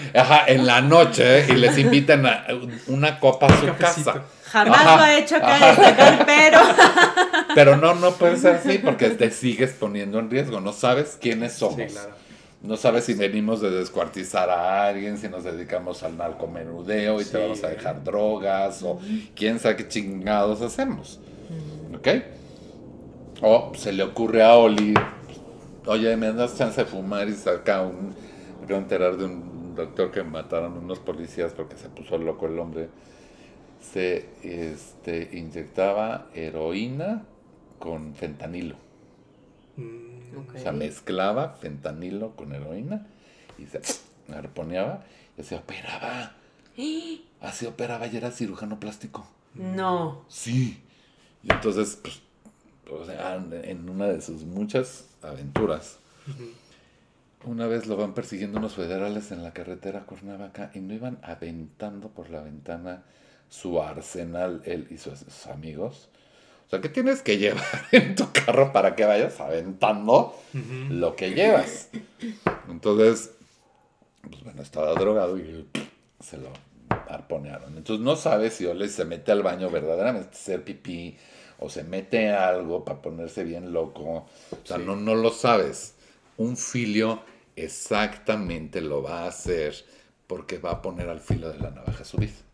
en 0.47 0.67
la 0.67 0.81
noche 0.81 1.47
y 1.49 1.53
les 1.53 1.79
inviten 1.79 2.27
a 2.27 2.47
una 2.89 3.21
copa 3.21 3.47
a 3.47 3.61
su 3.61 3.73
casa. 3.77 4.25
Jamás 4.47 4.85
lo 4.85 5.03
ha 5.03 5.17
hecho 5.17 5.37
acá 5.37 6.25
pero. 6.27 6.61
Pero 7.55 7.77
no, 7.77 7.95
no 7.95 8.13
puede 8.13 8.37
ser 8.37 8.57
así 8.57 8.79
porque 8.79 9.11
te 9.11 9.31
sigues 9.31 9.73
poniendo 9.73 10.19
en 10.19 10.31
riesgo. 10.31 10.61
No 10.61 10.73
sabes 10.73 11.19
quiénes 11.21 11.53
somos. 11.53 11.93
No 12.63 12.77
sabes 12.77 13.05
si 13.05 13.15
venimos 13.15 13.61
de 13.61 13.71
descuartizar 13.71 14.51
a 14.51 14.87
alguien, 14.87 15.19
si 15.19 15.29
nos 15.29 15.45
dedicamos 15.45 16.03
al 16.03 16.17
narcomenudeo 16.17 17.21
y 17.21 17.25
te 17.25 17.39
vamos 17.39 17.63
a 17.63 17.69
dejar 17.69 18.03
drogas 18.03 18.83
o 18.83 18.99
quién 19.35 19.59
sabe 19.59 19.77
qué 19.77 19.89
chingados 19.89 20.63
hacemos. 20.63 21.21
¿Ok? 21.95 22.09
O 23.43 23.73
se 23.77 23.93
le 23.93 24.03
ocurre 24.03 24.43
a 24.43 24.55
Oli, 24.57 24.95
oye, 25.87 26.17
me 26.17 26.33
das 26.33 26.57
chance 26.57 26.83
de 26.83 26.87
fumar 26.87 27.29
y 27.29 27.35
saca 27.35 27.83
un... 27.83 28.15
Me 28.59 28.65
acabo 28.65 28.69
de 28.69 28.77
enterar 28.77 29.17
de 29.17 29.25
un 29.27 29.75
doctor 29.77 30.11
que 30.11 30.23
mataron 30.25 30.77
unos 30.79 30.99
policías 30.99 31.53
porque 31.53 31.77
se 31.77 31.89
puso 31.89 32.19
loco 32.19 32.47
el 32.47 32.59
hombre. 32.59 32.89
Se 33.81 34.29
este, 34.43 35.29
inyectaba 35.33 36.29
heroína 36.35 37.23
con 37.79 38.15
fentanilo. 38.15 38.75
Mm. 39.77 40.16
O 40.37 40.59
sea, 40.59 40.73
mezclaba 40.73 41.57
fentanilo 41.61 42.37
con 42.37 42.53
heroína 42.55 43.07
y 43.59 43.67
se 43.67 43.81
arponeaba 44.33 45.05
y 45.39 45.43
se 45.43 45.57
operaba. 45.57 46.35
Así 47.41 47.67
operaba 47.67 48.07
y 48.07 48.17
era 48.17 48.31
cirujano 48.31 48.81
plástico. 48.81 49.27
No. 49.55 50.25
Sí. 50.29 50.83
Y 51.43 51.53
entonces, 51.53 51.99
pues, 52.03 52.21
o 52.91 53.05
sea, 53.05 53.37
en 53.37 53.89
una 53.89 54.07
de 54.07 54.21
sus 54.21 54.43
muchas 54.43 55.07
aventuras, 55.23 55.99
una 57.45 57.67
vez 57.67 57.87
lo 57.87 57.97
van 57.97 58.15
persiguiendo 58.15 58.59
unos 58.59 58.75
federales 58.75 59.31
en 59.33 59.43
la 59.43 59.53
carretera 59.53 60.05
Cuernavaca 60.07 60.71
y 60.75 60.81
no 60.81 60.95
iban 60.95 61.19
aventando 61.23 62.09
por 62.09 62.31
la 62.31 62.43
ventana 62.43 63.03
su 63.49 63.81
arsenal, 63.81 64.63
él 64.65 64.89
y 64.91 64.99
sus 64.99 65.47
amigos 65.47 66.09
o 66.67 66.71
sea, 66.71 66.81
¿qué 66.81 66.89
tienes 66.89 67.23
que 67.23 67.39
llevar 67.39 67.65
en 67.93 68.17
tu 68.17 68.33
carro 68.33 68.73
para 68.73 68.97
que 68.97 69.05
vayas 69.05 69.39
aventando 69.41 70.35
lo 70.89 71.15
que 71.15 71.31
llevas? 71.31 71.91
Entonces, 72.69 73.31
pues 74.29 74.43
bueno, 74.43 74.63
estaba 74.63 74.93
drogado 74.95 75.39
y 75.39 75.69
se 76.21 76.39
lo 76.39 76.49
arponearon. 77.09 77.77
Entonces 77.77 78.05
no 78.05 78.17
sabes 78.17 78.55
si 78.55 78.67
Ole 78.67 78.89
se 78.89 79.05
mete 79.05 79.31
al 79.31 79.45
baño 79.45 79.71
verdaderamente 79.71 80.31
hacer 80.33 80.65
pipí 80.65 81.17
o 81.61 81.71
se 81.71 81.85
mete 81.85 82.31
algo 82.31 82.85
para 82.85 83.01
ponerse 83.01 83.45
bien 83.45 83.73
loco. 83.73 84.27
O 84.51 84.67
sea, 84.67 84.79
no, 84.79 84.97
no 84.97 85.15
lo 85.15 85.31
sabes. 85.31 85.95
Un 86.37 86.57
filio 86.57 87.23
exactamente 87.55 88.81
lo 88.81 89.03
va 89.03 89.21
a 89.21 89.29
hacer 89.29 89.75
porque 90.27 90.59
va 90.59 90.73
a 90.73 90.83
poner 90.83 91.09
al 91.09 91.21
filo 91.21 91.49
de 91.51 91.61
la 91.61 91.71
navaja 91.71 92.05
su 92.05 92.19
vida 92.19 92.46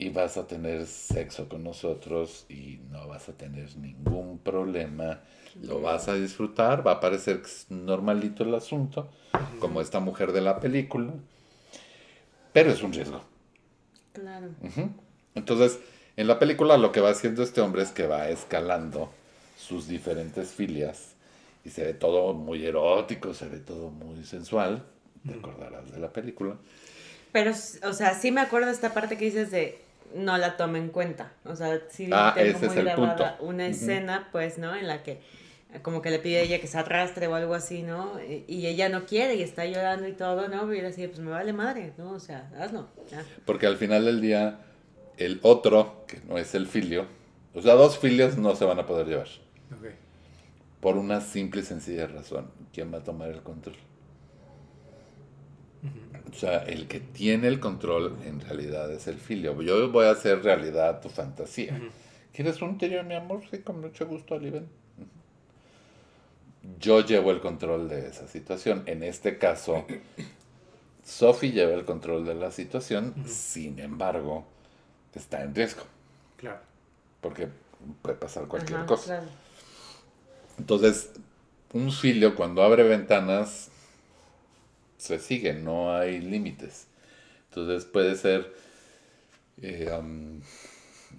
y 0.00 0.10
vas 0.10 0.36
a 0.36 0.46
tener 0.46 0.86
sexo 0.86 1.48
con 1.48 1.64
nosotros 1.64 2.46
y 2.48 2.78
no 2.90 3.08
vas 3.08 3.28
a 3.28 3.32
tener 3.32 3.76
ningún 3.76 4.38
problema, 4.38 5.20
lo 5.60 5.80
vas 5.80 6.06
a 6.06 6.14
disfrutar, 6.14 6.86
va 6.86 6.92
a 6.92 7.00
parecer 7.00 7.42
normalito 7.68 8.44
el 8.44 8.54
asunto, 8.54 9.10
como 9.58 9.80
esta 9.80 9.98
mujer 9.98 10.30
de 10.30 10.40
la 10.40 10.60
película, 10.60 11.12
pero 12.52 12.70
es 12.70 12.80
un 12.82 12.92
riesgo. 12.92 13.20
Claro. 14.12 14.50
Entonces, 15.34 15.80
en 16.16 16.28
la 16.28 16.38
película 16.38 16.78
lo 16.78 16.92
que 16.92 17.00
va 17.00 17.10
haciendo 17.10 17.42
este 17.42 17.60
hombre 17.60 17.82
es 17.82 17.90
que 17.90 18.06
va 18.06 18.28
escalando 18.28 19.10
sus 19.58 19.88
diferentes 19.88 20.50
filias 20.50 21.16
y 21.64 21.70
se 21.70 21.82
ve 21.84 21.94
todo 21.94 22.34
muy 22.34 22.64
erótico, 22.64 23.34
se 23.34 23.48
ve 23.48 23.58
todo 23.58 23.90
muy 23.90 24.24
sensual, 24.24 24.84
te 25.26 25.34
acordarás 25.34 25.90
de 25.90 25.98
la 25.98 26.12
película. 26.12 26.56
Pero, 27.32 27.50
o 27.82 27.92
sea, 27.92 28.14
sí 28.14 28.30
me 28.30 28.40
acuerdo 28.40 28.68
de 28.68 28.72
esta 28.72 28.94
parte 28.94 29.18
que 29.18 29.24
dices 29.24 29.50
de 29.50 29.87
no 30.14 30.38
la 30.38 30.56
toma 30.56 30.78
en 30.78 30.88
cuenta. 30.88 31.32
O 31.44 31.56
sea, 31.56 31.80
sí 31.90 32.08
ah, 32.12 32.32
tengo 32.36 32.58
muy 32.58 32.76
grabada 32.76 33.36
una 33.40 33.66
escena, 33.66 34.28
pues, 34.32 34.58
¿no? 34.58 34.74
En 34.74 34.86
la 34.86 35.02
que 35.02 35.20
como 35.82 36.00
que 36.00 36.10
le 36.10 36.18
pide 36.18 36.38
a 36.38 36.42
ella 36.42 36.60
que 36.60 36.66
se 36.66 36.78
arrastre 36.78 37.26
o 37.26 37.34
algo 37.34 37.54
así, 37.54 37.82
¿no? 37.82 38.18
Y 38.46 38.66
ella 38.66 38.88
no 38.88 39.04
quiere 39.04 39.34
y 39.34 39.42
está 39.42 39.66
llorando 39.66 40.08
y 40.08 40.12
todo, 40.12 40.48
¿no? 40.48 40.72
Y 40.72 40.80
así, 40.80 41.06
pues 41.06 41.18
me 41.20 41.30
vale 41.30 41.52
madre, 41.52 41.92
¿no? 41.98 42.12
O 42.12 42.20
sea, 42.20 42.50
hazlo. 42.58 42.88
Porque 43.44 43.66
al 43.66 43.76
final 43.76 44.06
del 44.06 44.20
día, 44.20 44.60
el 45.18 45.40
otro, 45.42 46.04
que 46.06 46.20
no 46.26 46.38
es 46.38 46.54
el 46.54 46.66
filio, 46.66 47.06
o 47.54 47.60
sea, 47.60 47.74
dos 47.74 47.98
filios 47.98 48.38
no 48.38 48.56
se 48.56 48.64
van 48.64 48.78
a 48.78 48.86
poder 48.86 49.06
llevar. 49.06 49.28
Por 50.80 50.96
una 50.96 51.20
simple 51.20 51.60
y 51.60 51.64
sencilla 51.64 52.06
razón. 52.06 52.46
¿Quién 52.72 52.92
va 52.92 52.98
a 52.98 53.04
tomar 53.04 53.30
el 53.30 53.42
control? 53.42 53.76
O 56.30 56.34
sea, 56.34 56.58
el 56.58 56.86
que 56.86 57.00
tiene 57.00 57.48
el 57.48 57.58
control 57.58 58.16
en 58.24 58.40
realidad 58.40 58.92
es 58.92 59.06
el 59.06 59.18
filio. 59.18 59.60
Yo 59.62 59.90
voy 59.90 60.06
a 60.06 60.10
hacer 60.10 60.42
realidad 60.42 61.00
tu 61.00 61.08
fantasía. 61.08 61.80
¿Quieres 62.32 62.60
un 62.62 62.78
trío, 62.78 63.02
mi 63.02 63.14
amor? 63.14 63.42
Sí, 63.50 63.58
con 63.58 63.80
mucho 63.80 64.06
gusto, 64.06 64.34
Oliven. 64.34 64.68
Yo 66.78 67.04
llevo 67.04 67.30
el 67.30 67.40
control 67.40 67.88
de 67.88 68.08
esa 68.08 68.28
situación. 68.28 68.82
En 68.86 69.02
este 69.02 69.38
caso, 69.38 69.86
Sophie 71.04 71.52
lleva 71.52 71.72
el 71.72 71.84
control 71.84 72.24
de 72.26 72.34
la 72.34 72.50
situación, 72.50 73.14
sin 73.26 73.78
embargo, 73.78 74.44
está 75.14 75.42
en 75.42 75.54
riesgo. 75.54 75.82
Claro. 76.36 76.60
Porque 77.20 77.48
puede 78.02 78.16
pasar 78.16 78.46
cualquier 78.46 78.84
cosa. 78.84 79.24
Entonces, 80.58 81.10
un 81.72 81.90
filio 81.90 82.34
cuando 82.34 82.62
abre 82.62 82.82
ventanas 82.82 83.70
se 84.98 85.18
sigue, 85.18 85.54
no 85.54 85.94
hay 85.96 86.20
límites. 86.20 86.86
Entonces 87.48 87.86
puede 87.86 88.16
ser, 88.16 88.52
eh, 89.62 89.90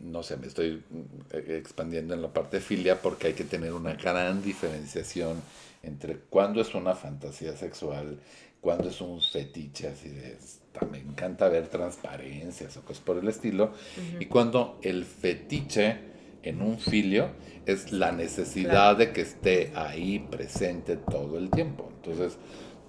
no 0.02 0.24
sé, 0.24 0.38
me 0.38 0.48
estoy 0.48 0.84
eh, 1.32 1.58
expandiendo 1.60 2.14
en 2.14 2.22
la 2.22 2.32
parte 2.32 2.60
filia 2.60 3.02
porque 3.02 3.28
hay 3.28 3.34
que 3.34 3.44
tener 3.44 3.74
una 3.74 3.96
gran 3.96 4.44
diferenciación 4.44 5.42
entre 5.82 6.18
cuándo 6.18 6.62
es 6.62 6.76
una 6.76 6.94
fantasía 6.94 7.56
sexual, 7.56 8.20
cuándo 8.62 8.90
es 8.90 9.02
un 9.02 9.22
fetiche, 9.22 9.88
así 9.88 10.10
de, 10.10 10.38
me 10.92 11.00
encanta 11.00 11.48
ver 11.50 11.68
transparencias 11.68 12.76
o 12.78 12.82
cosas 12.82 13.04
por 13.04 13.18
el 13.18 13.28
estilo, 13.28 13.74
y 14.20 14.26
cuando 14.26 14.78
el 14.82 15.06
fetiche 15.06 15.98
en 16.44 16.62
un 16.62 16.80
filio 16.80 17.30
es 17.66 17.92
la 17.92 18.12
necesidad 18.12 18.98
de 18.98 19.12
que 19.12 19.22
esté 19.22 19.72
ahí 19.76 20.20
presente 20.20 20.98
todo 20.98 21.38
el 21.38 21.50
tiempo. 21.50 21.92
Entonces, 21.98 22.38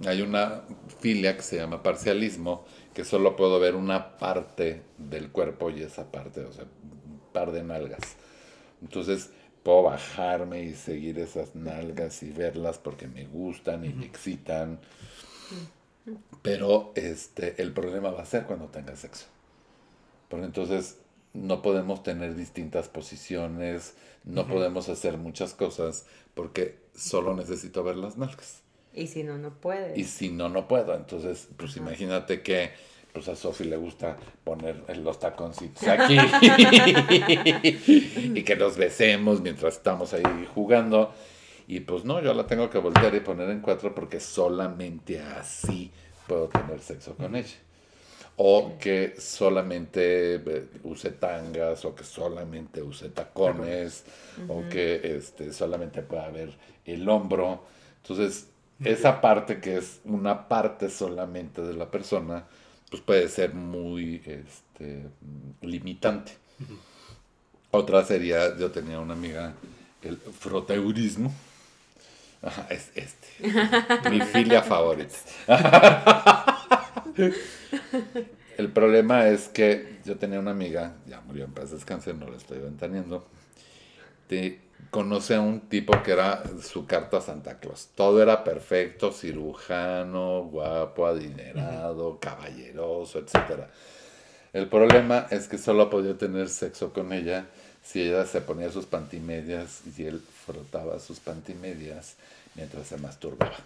hay 0.06 0.22
una 0.22 0.62
filia 0.98 1.36
que 1.36 1.42
se 1.42 1.56
llama 1.56 1.82
parcialismo, 1.82 2.64
que 2.94 3.04
solo 3.04 3.36
puedo 3.36 3.60
ver 3.60 3.74
una 3.74 4.16
parte 4.18 4.82
del 4.98 5.30
cuerpo 5.30 5.70
y 5.70 5.82
esa 5.82 6.10
parte, 6.10 6.40
o 6.40 6.52
sea, 6.52 6.64
un 6.64 7.20
par 7.32 7.52
de 7.52 7.62
nalgas. 7.62 8.16
Entonces 8.80 9.30
puedo 9.62 9.82
bajarme 9.84 10.62
y 10.62 10.74
seguir 10.74 11.18
esas 11.18 11.54
nalgas 11.54 12.22
y 12.22 12.30
verlas 12.30 12.78
porque 12.78 13.08
me 13.08 13.26
gustan 13.26 13.84
y 13.84 13.90
me 13.90 14.06
excitan. 14.06 14.80
Pero 16.42 16.92
este, 16.94 17.60
el 17.60 17.72
problema 17.72 18.10
va 18.10 18.22
a 18.22 18.26
ser 18.26 18.44
cuando 18.44 18.66
tenga 18.68 18.96
sexo. 18.96 19.26
Porque 20.28 20.46
entonces 20.46 20.98
no 21.34 21.60
podemos 21.60 22.02
tener 22.02 22.34
distintas 22.34 22.88
posiciones, 22.88 23.94
no 24.24 24.46
podemos 24.46 24.88
hacer 24.88 25.18
muchas 25.18 25.54
cosas 25.54 26.06
porque 26.34 26.78
solo 26.94 27.34
necesito 27.34 27.84
ver 27.84 27.96
las 27.96 28.16
nalgas. 28.16 28.62
Y 28.94 29.06
si 29.06 29.22
no, 29.22 29.38
no 29.38 29.54
puede. 29.54 29.98
Y 29.98 30.04
si 30.04 30.30
no, 30.30 30.48
no 30.48 30.66
puedo. 30.66 30.94
Entonces, 30.94 31.48
pues 31.56 31.76
imagínate 31.76 32.42
que 32.42 32.70
pues 33.12 33.28
a 33.28 33.36
Sofi 33.36 33.64
le 33.64 33.76
gusta 33.76 34.16
poner 34.44 34.96
los 34.98 35.18
taconcitos 35.18 35.86
aquí 35.88 36.16
y 38.34 38.42
que 38.44 38.56
nos 38.56 38.76
besemos 38.76 39.40
mientras 39.40 39.76
estamos 39.76 40.12
ahí 40.14 40.48
jugando. 40.54 41.12
Y 41.66 41.80
pues 41.80 42.04
no, 42.04 42.20
yo 42.20 42.34
la 42.34 42.46
tengo 42.46 42.68
que 42.70 42.78
voltear 42.78 43.14
y 43.14 43.20
poner 43.20 43.48
en 43.50 43.60
cuatro 43.60 43.94
porque 43.94 44.20
solamente 44.20 45.20
así 45.20 45.92
puedo 46.26 46.48
tener 46.48 46.80
sexo 46.80 47.14
con 47.14 47.36
ella. 47.36 47.56
O 48.36 48.78
que 48.78 49.14
solamente 49.18 50.36
eh, 50.36 50.66
use 50.82 51.10
tangas, 51.10 51.84
o 51.84 51.94
que 51.94 52.04
solamente 52.04 52.82
use 52.82 53.10
tacones, 53.10 54.04
o 54.48 54.62
que 54.70 55.00
este, 55.16 55.52
solamente 55.52 56.02
pueda 56.02 56.30
ver 56.30 56.56
el 56.86 57.06
hombro. 57.08 57.64
Entonces, 58.02 58.49
esa 58.84 59.20
parte 59.20 59.60
que 59.60 59.76
es 59.76 60.00
una 60.04 60.48
parte 60.48 60.88
solamente 60.88 61.62
de 61.62 61.74
la 61.74 61.90
persona, 61.90 62.44
pues 62.90 63.02
puede 63.02 63.28
ser 63.28 63.54
muy 63.54 64.22
este, 64.24 65.06
limitante. 65.60 66.32
Otra 67.70 68.04
sería, 68.04 68.56
yo 68.56 68.70
tenía 68.70 68.98
una 68.98 69.14
amiga, 69.14 69.54
el 70.02 70.16
froteurismo. 70.16 71.32
es 72.70 72.90
este. 72.94 74.10
mi 74.10 74.20
filia 74.20 74.62
favorita. 74.64 75.16
El 78.56 78.70
problema 78.72 79.28
es 79.28 79.48
que 79.48 80.00
yo 80.04 80.16
tenía 80.16 80.40
una 80.40 80.50
amiga, 80.50 80.96
ya 81.06 81.20
murió 81.20 81.44
en 81.44 81.52
paz 81.52 81.70
descanse, 81.70 82.12
no 82.12 82.28
la 82.28 82.36
estoy 82.36 82.58
ventaneando, 82.58 83.26
conoce 84.90 85.34
a 85.34 85.40
un 85.40 85.60
tipo 85.68 86.02
que 86.02 86.12
era 86.12 86.42
su 86.62 86.86
carta 86.86 87.20
Santa 87.20 87.58
Claus. 87.58 87.88
Todo 87.94 88.22
era 88.22 88.44
perfecto, 88.44 89.12
cirujano, 89.12 90.44
guapo, 90.44 91.06
adinerado, 91.06 92.18
caballeroso, 92.18 93.18
etc. 93.18 93.64
El 94.52 94.68
problema 94.68 95.26
es 95.30 95.48
que 95.48 95.58
solo 95.58 95.90
podía 95.90 96.16
tener 96.16 96.48
sexo 96.48 96.92
con 96.92 97.12
ella 97.12 97.46
si 97.82 98.02
ella 98.02 98.26
se 98.26 98.40
ponía 98.40 98.70
sus 98.70 98.86
pantimedias 98.86 99.82
y 99.96 100.04
él 100.04 100.20
frotaba 100.20 100.98
sus 100.98 101.20
pantimedias 101.20 102.16
mientras 102.54 102.86
se 102.86 102.98
masturbaba. 102.98 103.58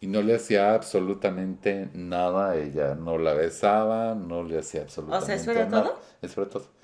Y 0.00 0.06
no 0.06 0.22
le 0.22 0.34
hacía 0.34 0.74
absolutamente 0.74 1.88
nada 1.94 2.50
a 2.50 2.56
ella. 2.56 2.94
No 2.94 3.18
la 3.18 3.32
besaba, 3.32 4.14
no 4.14 4.42
le 4.42 4.58
hacía 4.58 4.82
absolutamente 4.82 5.26
nada. 5.26 5.38
O 5.38 5.44
sea, 5.44 5.52
¿eso 5.52 5.60
era 5.60 5.68
todo? 5.68 6.00
Eso 6.22 6.42
era 6.42 6.50
todo. 6.50 6.75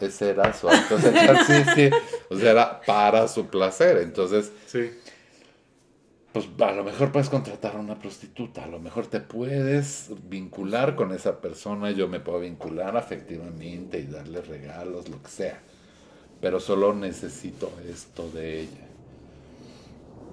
Ese 0.00 0.30
era 0.30 0.52
su 0.52 0.68
acto 0.68 0.98
sexual, 0.98 1.38
sí, 1.46 1.54
sí. 1.74 1.90
O 2.28 2.36
sea, 2.36 2.50
era 2.50 2.80
para 2.82 3.28
su 3.28 3.46
placer. 3.46 3.96
Entonces, 3.98 4.52
Sí. 4.66 4.90
pues 6.32 6.46
a 6.60 6.72
lo 6.72 6.84
mejor 6.84 7.12
puedes 7.12 7.30
contratar 7.30 7.76
a 7.76 7.78
una 7.78 7.98
prostituta, 7.98 8.64
a 8.64 8.66
lo 8.66 8.78
mejor 8.78 9.06
te 9.06 9.20
puedes 9.20 10.10
vincular 10.28 10.96
con 10.96 11.12
esa 11.12 11.40
persona, 11.40 11.92
yo 11.92 12.08
me 12.08 12.20
puedo 12.20 12.40
vincular 12.40 12.94
afectivamente 12.96 13.98
y 13.98 14.06
darle 14.06 14.42
regalos, 14.42 15.08
lo 15.08 15.22
que 15.22 15.30
sea. 15.30 15.58
Pero 16.42 16.60
solo 16.60 16.92
necesito 16.94 17.72
esto 17.90 18.28
de 18.30 18.60
ella. 18.60 18.86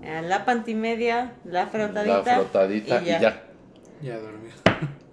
Eh, 0.01 0.21
La 0.27 0.43
pantimedia, 0.43 1.35
la 1.45 1.67
frotadita. 1.67 2.17
La 2.17 2.23
frotadita 2.23 3.01
y 3.01 3.05
ya. 3.05 3.43
Ya 4.01 4.17
dormí. 4.17 4.49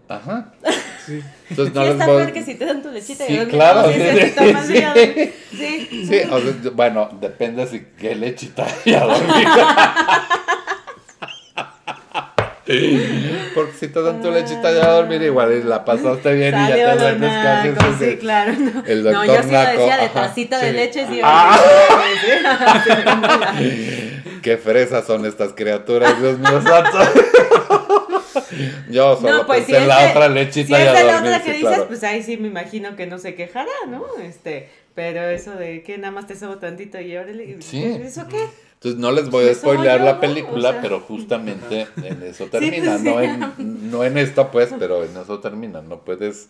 Ajá. 0.08 0.52
Sí. 1.06 1.22
Entonces 1.50 1.74
no 1.74 1.82
sí, 1.84 1.88
está 1.90 2.06
peor 2.06 2.32
que 2.32 2.42
si 2.44 2.54
te 2.54 2.64
dan 2.66 2.82
tu 2.82 2.90
lechita 2.90 3.24
Sí, 3.26 3.32
y 3.32 3.36
dormir. 3.38 3.54
claro, 3.54 3.88
Sí, 3.90 3.94
sí, 3.94 4.20
sí, 4.20 4.32
sí. 4.66 4.80
dormir. 4.82 5.34
sí. 5.50 6.06
Sí, 6.08 6.20
o 6.30 6.40
sea, 6.40 6.70
bueno, 6.74 7.08
depende 7.20 7.66
si 7.66 7.86
qué 7.98 8.14
lechita 8.14 8.66
ya 8.84 9.04
dormir. 9.04 9.46
Porque 13.54 13.72
si 13.80 13.88
te 13.88 14.00
dan 14.00 14.22
tu 14.22 14.30
lechita 14.30 14.70
ya 14.72 14.84
a 14.84 14.90
dormir, 14.92 15.20
igual 15.22 15.52
y 15.52 15.62
la 15.66 15.84
pasaste 15.84 16.32
bien 16.34 16.54
y 16.54 16.68
ya 16.68 16.68
Salió 16.68 16.86
te 16.86 16.94
lo 16.94 17.00
duermes 17.00 17.32
casi. 17.42 18.04
sí, 18.04 18.16
claro. 18.18 18.52
No, 18.58 18.82
El 18.86 19.02
no 19.02 19.10
doctor 19.10 19.26
yo 19.26 19.42
sí 19.42 19.48
lo 19.50 19.58
naco, 19.58 19.70
decía 19.78 19.96
de 19.96 20.04
ajá, 20.04 20.12
tacita 20.12 20.58
de 20.60 20.70
sí. 20.70 20.76
leche. 20.76 21.06
Sí, 21.10 21.20
Ah. 21.22 21.58
Qué 24.42 24.56
fresas 24.56 25.04
son 25.04 25.26
estas 25.26 25.52
criaturas, 25.54 26.20
Dios 26.20 26.38
mío 26.38 26.62
santo. 26.62 26.98
Yo 28.90 29.16
solo 29.16 29.38
No, 29.38 29.46
pues 29.46 29.66
si 29.66 29.72
pensé 29.72 29.76
en 29.76 29.82
es 29.82 29.88
la 29.88 30.02
de- 30.04 30.10
otra 30.10 30.28
Si 30.28 30.34
lechita 30.34 30.78
es 30.78 30.84
y 30.84 30.88
a 30.88 30.92
de 30.92 31.04
la 31.04 31.12
dormir, 31.14 31.30
otra 31.32 31.42
que 31.44 31.52
dices, 31.52 31.68
claro. 31.68 31.88
pues 31.88 32.04
ahí 32.04 32.22
sí 32.22 32.36
me 32.36 32.48
imagino 32.48 32.96
que 32.96 33.06
no 33.06 33.18
se 33.18 33.34
quejará, 33.34 33.70
¿no? 33.88 34.04
Este, 34.22 34.68
pero 34.94 35.22
eso 35.28 35.52
de 35.52 35.82
que 35.82 35.98
nada 35.98 36.10
más 36.12 36.26
te 36.26 36.36
sobo 36.36 36.58
tantito 36.58 37.00
y 37.00 37.16
órale. 37.16 37.60
Sí. 37.62 37.82
¿Eso 37.84 38.26
qué? 38.28 38.46
Entonces 38.74 38.98
no 38.98 39.12
les 39.12 39.28
voy 39.28 39.46
a 39.48 39.54
spoilear 39.54 40.00
la 40.00 40.20
película, 40.20 40.70
O 40.70 40.72
sea. 40.72 40.80
pero 40.80 41.00
justamente 41.00 41.86
en 42.02 42.22
eso 42.22 42.46
pues, 42.50 42.50
termina, 42.50 42.96
sí. 42.98 43.04
no 43.04 43.20
en 43.20 43.90
no 43.90 44.04
en 44.04 44.16
esto 44.16 44.50
pues, 44.50 44.70
pero 44.78 45.04
en 45.04 45.14
eso 45.16 45.38
termina, 45.40 45.82
no 45.82 46.00
puedes 46.00 46.48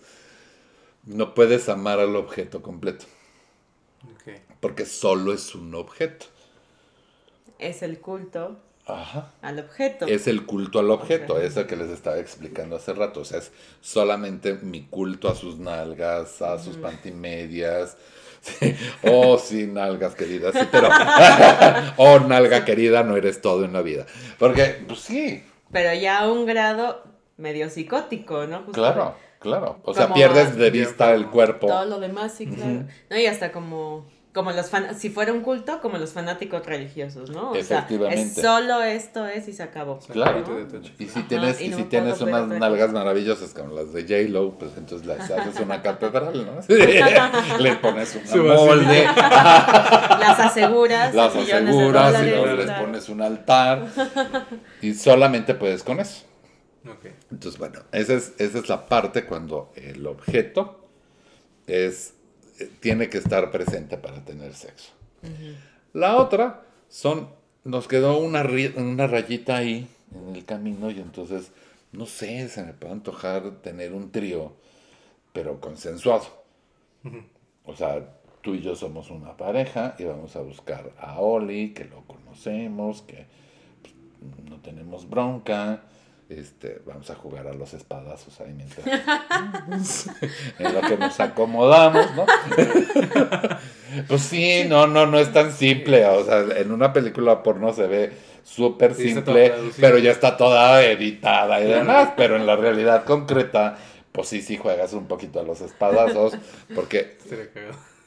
no 1.06 1.34
puedes 1.34 1.68
amar 1.68 1.98
al 1.98 2.14
objeto 2.14 2.62
completo, 2.62 3.06
porque 4.60 4.86
solo 4.86 5.32
es 5.32 5.54
un 5.54 5.74
objeto. 5.74 6.26
Es 7.58 7.82
el 7.82 7.98
culto 7.98 8.58
Ajá. 8.94 9.30
al 9.42 9.58
objeto. 9.58 10.06
Es 10.06 10.26
el 10.26 10.46
culto 10.46 10.78
al 10.78 10.90
objeto, 10.90 11.34
Ok. 11.34 11.40
eso 11.42 11.66
que 11.66 11.76
les 11.76 11.88
estaba 11.90 12.18
explicando 12.18 12.76
hace 12.76 12.92
rato. 12.92 13.20
O 13.20 13.24
sea, 13.24 13.38
es 13.38 13.52
solamente 13.80 14.54
mi 14.54 14.82
culto 14.86 15.28
a 15.28 15.34
sus 15.34 15.58
nalgas, 15.58 16.42
a 16.42 16.58
sus 16.58 16.76
pantimedias. 16.76 17.96
Sí. 18.42 18.74
Oh, 19.02 19.36
sí, 19.36 19.66
nalgas 19.66 20.14
queridas, 20.14 20.54
sí, 20.54 20.66
pero. 20.72 20.88
oh, 21.98 22.20
nalga 22.20 22.64
querida, 22.64 23.02
no 23.02 23.14
eres 23.18 23.42
todo 23.42 23.66
en 23.66 23.74
la 23.74 23.82
vida. 23.82 24.06
Porque, 24.38 24.82
pues 24.88 25.00
sí, 25.00 25.44
Pero 25.70 25.92
ya 25.92 26.20
a 26.20 26.32
un 26.32 26.46
grado 26.46 27.04
medio 27.36 27.68
psicótico, 27.68 28.46
¿no? 28.46 28.60
Justo 28.60 28.72
claro, 28.72 29.14
claro. 29.40 29.80
O 29.84 29.92
sea, 29.92 30.14
pierdes 30.14 30.56
de 30.56 30.70
vista 30.70 31.12
el 31.12 31.26
cuerpo. 31.26 31.66
Todo 31.66 31.84
lo 31.84 32.00
demás, 32.00 32.32
sí, 32.34 32.46
claro. 32.46 32.86
No, 33.10 33.18
y 33.18 33.26
hasta 33.26 33.52
como, 33.52 34.06
como 34.32 34.52
los 34.52 34.70
fan, 34.70 34.96
si 34.96 35.10
fuera 35.10 35.32
un 35.32 35.40
culto, 35.40 35.80
como 35.80 35.98
los 35.98 36.12
fanáticos 36.12 36.64
religiosos, 36.64 37.30
¿no? 37.30 37.50
O 37.50 37.62
sea, 37.62 37.86
es 38.10 38.34
solo 38.34 38.80
esto 38.82 39.26
es 39.26 39.48
y 39.48 39.52
se 39.52 39.64
acabó. 39.64 39.98
Claro. 39.98 40.44
Y 40.98 41.06
si 41.06 41.18
Ajá, 41.18 41.28
tienes, 41.28 41.60
y 41.60 41.64
y 41.64 41.68
no 41.70 41.76
si 41.78 41.84
tienes 41.84 42.20
unas 42.20 42.46
nalgas 42.46 42.92
maravillosas 42.92 43.52
como 43.52 43.74
las 43.74 43.92
de 43.92 44.02
J-Lo, 44.02 44.56
pues 44.56 44.72
entonces 44.76 45.06
les 45.06 45.18
haces 45.30 45.60
una 45.60 45.82
catedral, 45.82 46.46
¿no? 46.46 46.60
Les 47.58 47.76
pones 47.76 48.20
un 48.32 48.46
molde, 48.46 49.04
Las 49.04 50.38
aseguras, 50.38 51.12
las 51.12 51.34
de 51.34 51.40
aseguras 51.40 52.22
y 52.22 52.30
luego 52.30 52.46
les 52.54 52.70
pones 52.70 53.08
un 53.08 53.22
altar 53.22 53.86
y 54.80 54.94
solamente 54.94 55.54
puedes 55.54 55.82
con 55.82 55.98
eso. 55.98 56.24
Ok. 56.86 57.06
Entonces, 57.30 57.58
bueno, 57.58 57.80
esa 57.92 58.14
es, 58.14 58.32
esa 58.38 58.58
es 58.58 58.68
la 58.68 58.86
parte 58.86 59.26
cuando 59.26 59.72
el 59.74 60.06
objeto 60.06 60.88
es, 61.66 62.14
tiene 62.80 63.08
que 63.08 63.18
estar 63.18 63.50
presente 63.50 63.96
para 63.96 64.24
tener 64.24 64.54
sexo. 64.54 64.92
La 65.92 66.16
otra 66.16 66.62
son, 66.88 67.28
nos 67.64 67.88
quedó 67.88 68.18
una, 68.18 68.44
una 68.76 69.06
rayita 69.06 69.56
ahí 69.56 69.88
en 70.14 70.36
el 70.36 70.44
camino 70.44 70.90
y 70.90 70.98
entonces, 70.98 71.52
no 71.92 72.06
sé, 72.06 72.48
se 72.48 72.62
me 72.62 72.72
puede 72.72 72.92
antojar 72.92 73.62
tener 73.62 73.92
un 73.92 74.10
trío, 74.10 74.52
pero 75.32 75.60
consensuado. 75.60 76.26
O 77.64 77.74
sea, 77.74 78.20
tú 78.42 78.54
y 78.54 78.62
yo 78.62 78.74
somos 78.74 79.10
una 79.10 79.36
pareja 79.36 79.94
y 79.98 80.04
vamos 80.04 80.36
a 80.36 80.40
buscar 80.40 80.92
a 80.98 81.20
Oli, 81.20 81.72
que 81.72 81.84
lo 81.84 82.02
conocemos, 82.02 83.02
que 83.02 83.26
pues, 83.82 83.94
no 84.48 84.56
tenemos 84.60 85.08
bronca. 85.08 85.82
Este, 86.30 86.80
vamos 86.86 87.10
a 87.10 87.16
jugar 87.16 87.48
a 87.48 87.52
los 87.52 87.74
espadazos 87.74 88.40
ahí 88.40 88.52
mientras 88.52 88.86
en 90.60 90.74
lo 90.74 90.80
que 90.80 90.96
nos 90.96 91.18
acomodamos, 91.18 92.06
¿no? 92.14 92.24
pues 94.08 94.22
sí, 94.22 94.62
no, 94.68 94.86
no, 94.86 95.06
no 95.06 95.18
es 95.18 95.32
tan 95.32 95.50
simple. 95.50 96.06
O 96.06 96.24
sea, 96.24 96.42
en 96.56 96.70
una 96.70 96.92
película 96.92 97.42
porno 97.42 97.72
se 97.72 97.88
ve 97.88 98.12
súper 98.44 98.94
simple, 98.94 99.52
pero 99.80 99.98
ya 99.98 100.12
está 100.12 100.36
toda 100.36 100.84
editada 100.84 101.60
y 101.60 101.66
demás. 101.66 102.12
Pero 102.16 102.36
en 102.36 102.46
la 102.46 102.54
realidad 102.54 103.04
concreta, 103.04 103.76
pues 104.12 104.28
sí, 104.28 104.40
sí 104.40 104.56
juegas 104.56 104.92
un 104.92 105.08
poquito 105.08 105.40
a 105.40 105.42
los 105.42 105.60
espadazos, 105.60 106.34
porque. 106.76 107.18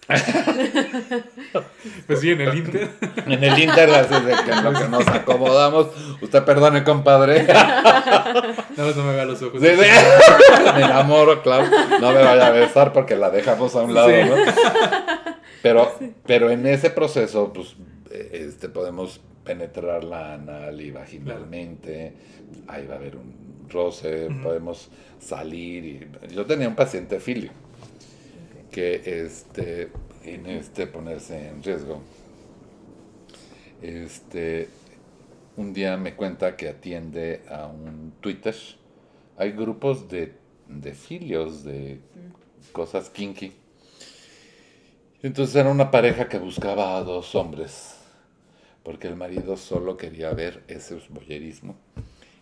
pues 2.07 2.19
sí, 2.19 2.31
en 2.31 2.41
el 2.41 2.57
Inter. 2.57 2.89
en 3.25 3.43
el 3.43 3.59
Inter 3.59 3.89
así 3.91 4.25
de 4.25 4.33
que 4.43 4.51
en 4.51 4.63
lo 4.63 4.73
que 4.73 4.87
nos 4.89 5.07
acomodamos, 5.07 5.87
usted 6.21 6.43
perdone, 6.43 6.83
compadre. 6.83 7.47
No, 8.75 8.89
no 8.91 9.03
me 9.03 9.13
vea 9.13 9.25
los 9.25 9.41
ojos. 9.41 9.61
Sí, 9.61 9.67
sí. 9.67 9.85
Me 10.75 10.81
enamoro, 10.83 11.41
claro. 11.43 11.67
No 12.01 12.11
me 12.11 12.23
vaya 12.23 12.47
a 12.47 12.51
besar 12.51 12.91
porque 12.91 13.15
la 13.15 13.29
dejamos 13.29 13.75
a 13.75 13.81
un 13.81 13.93
lado, 13.93 14.09
Sí. 14.09 14.15
¿no? 14.27 14.35
Pero, 15.61 15.95
pero 16.25 16.49
en 16.49 16.65
ese 16.65 16.89
proceso, 16.89 17.53
pues, 17.53 17.75
este, 18.31 18.69
podemos 18.69 19.21
penetrarla 19.43 20.33
anal 20.33 20.81
y 20.81 20.91
vaginalmente. 20.91 22.13
Ahí 22.67 22.87
va 22.87 22.95
a 22.95 22.97
haber 22.97 23.15
un 23.15 23.67
roce, 23.69 24.27
podemos 24.41 24.89
salir. 25.19 25.85
Y... 25.85 26.07
Yo 26.33 26.45
tenía 26.45 26.67
un 26.67 26.75
paciente 26.75 27.19
filio 27.19 27.51
que 28.73 29.23
este, 29.25 29.91
en 30.25 30.47
este 30.47 30.87
ponerse 30.87 31.47
en 31.47 31.61
riesgo. 31.61 32.01
Este, 33.81 34.67
un 35.55 35.73
día 35.73 35.95
me 35.95 36.15
cuenta 36.15 36.57
que 36.57 36.69
atiende 36.69 37.43
a 37.49 37.67
un 37.67 38.13
Twitter. 38.19 38.55
Hay 39.37 39.51
grupos 39.51 40.09
de, 40.09 40.33
de 40.67 40.93
filios, 40.93 41.63
de 41.63 41.99
cosas 42.71 43.09
kinky. 43.11 43.53
Entonces 45.21 45.55
era 45.55 45.69
una 45.69 45.91
pareja 45.91 46.27
que 46.27 46.39
buscaba 46.39 46.97
a 46.97 47.03
dos 47.03 47.35
hombres, 47.35 47.95
porque 48.81 49.07
el 49.07 49.15
marido 49.15 49.55
solo 49.55 49.97
quería 49.97 50.33
ver 50.33 50.63
ese 50.67 50.99
boyerismo 51.09 51.75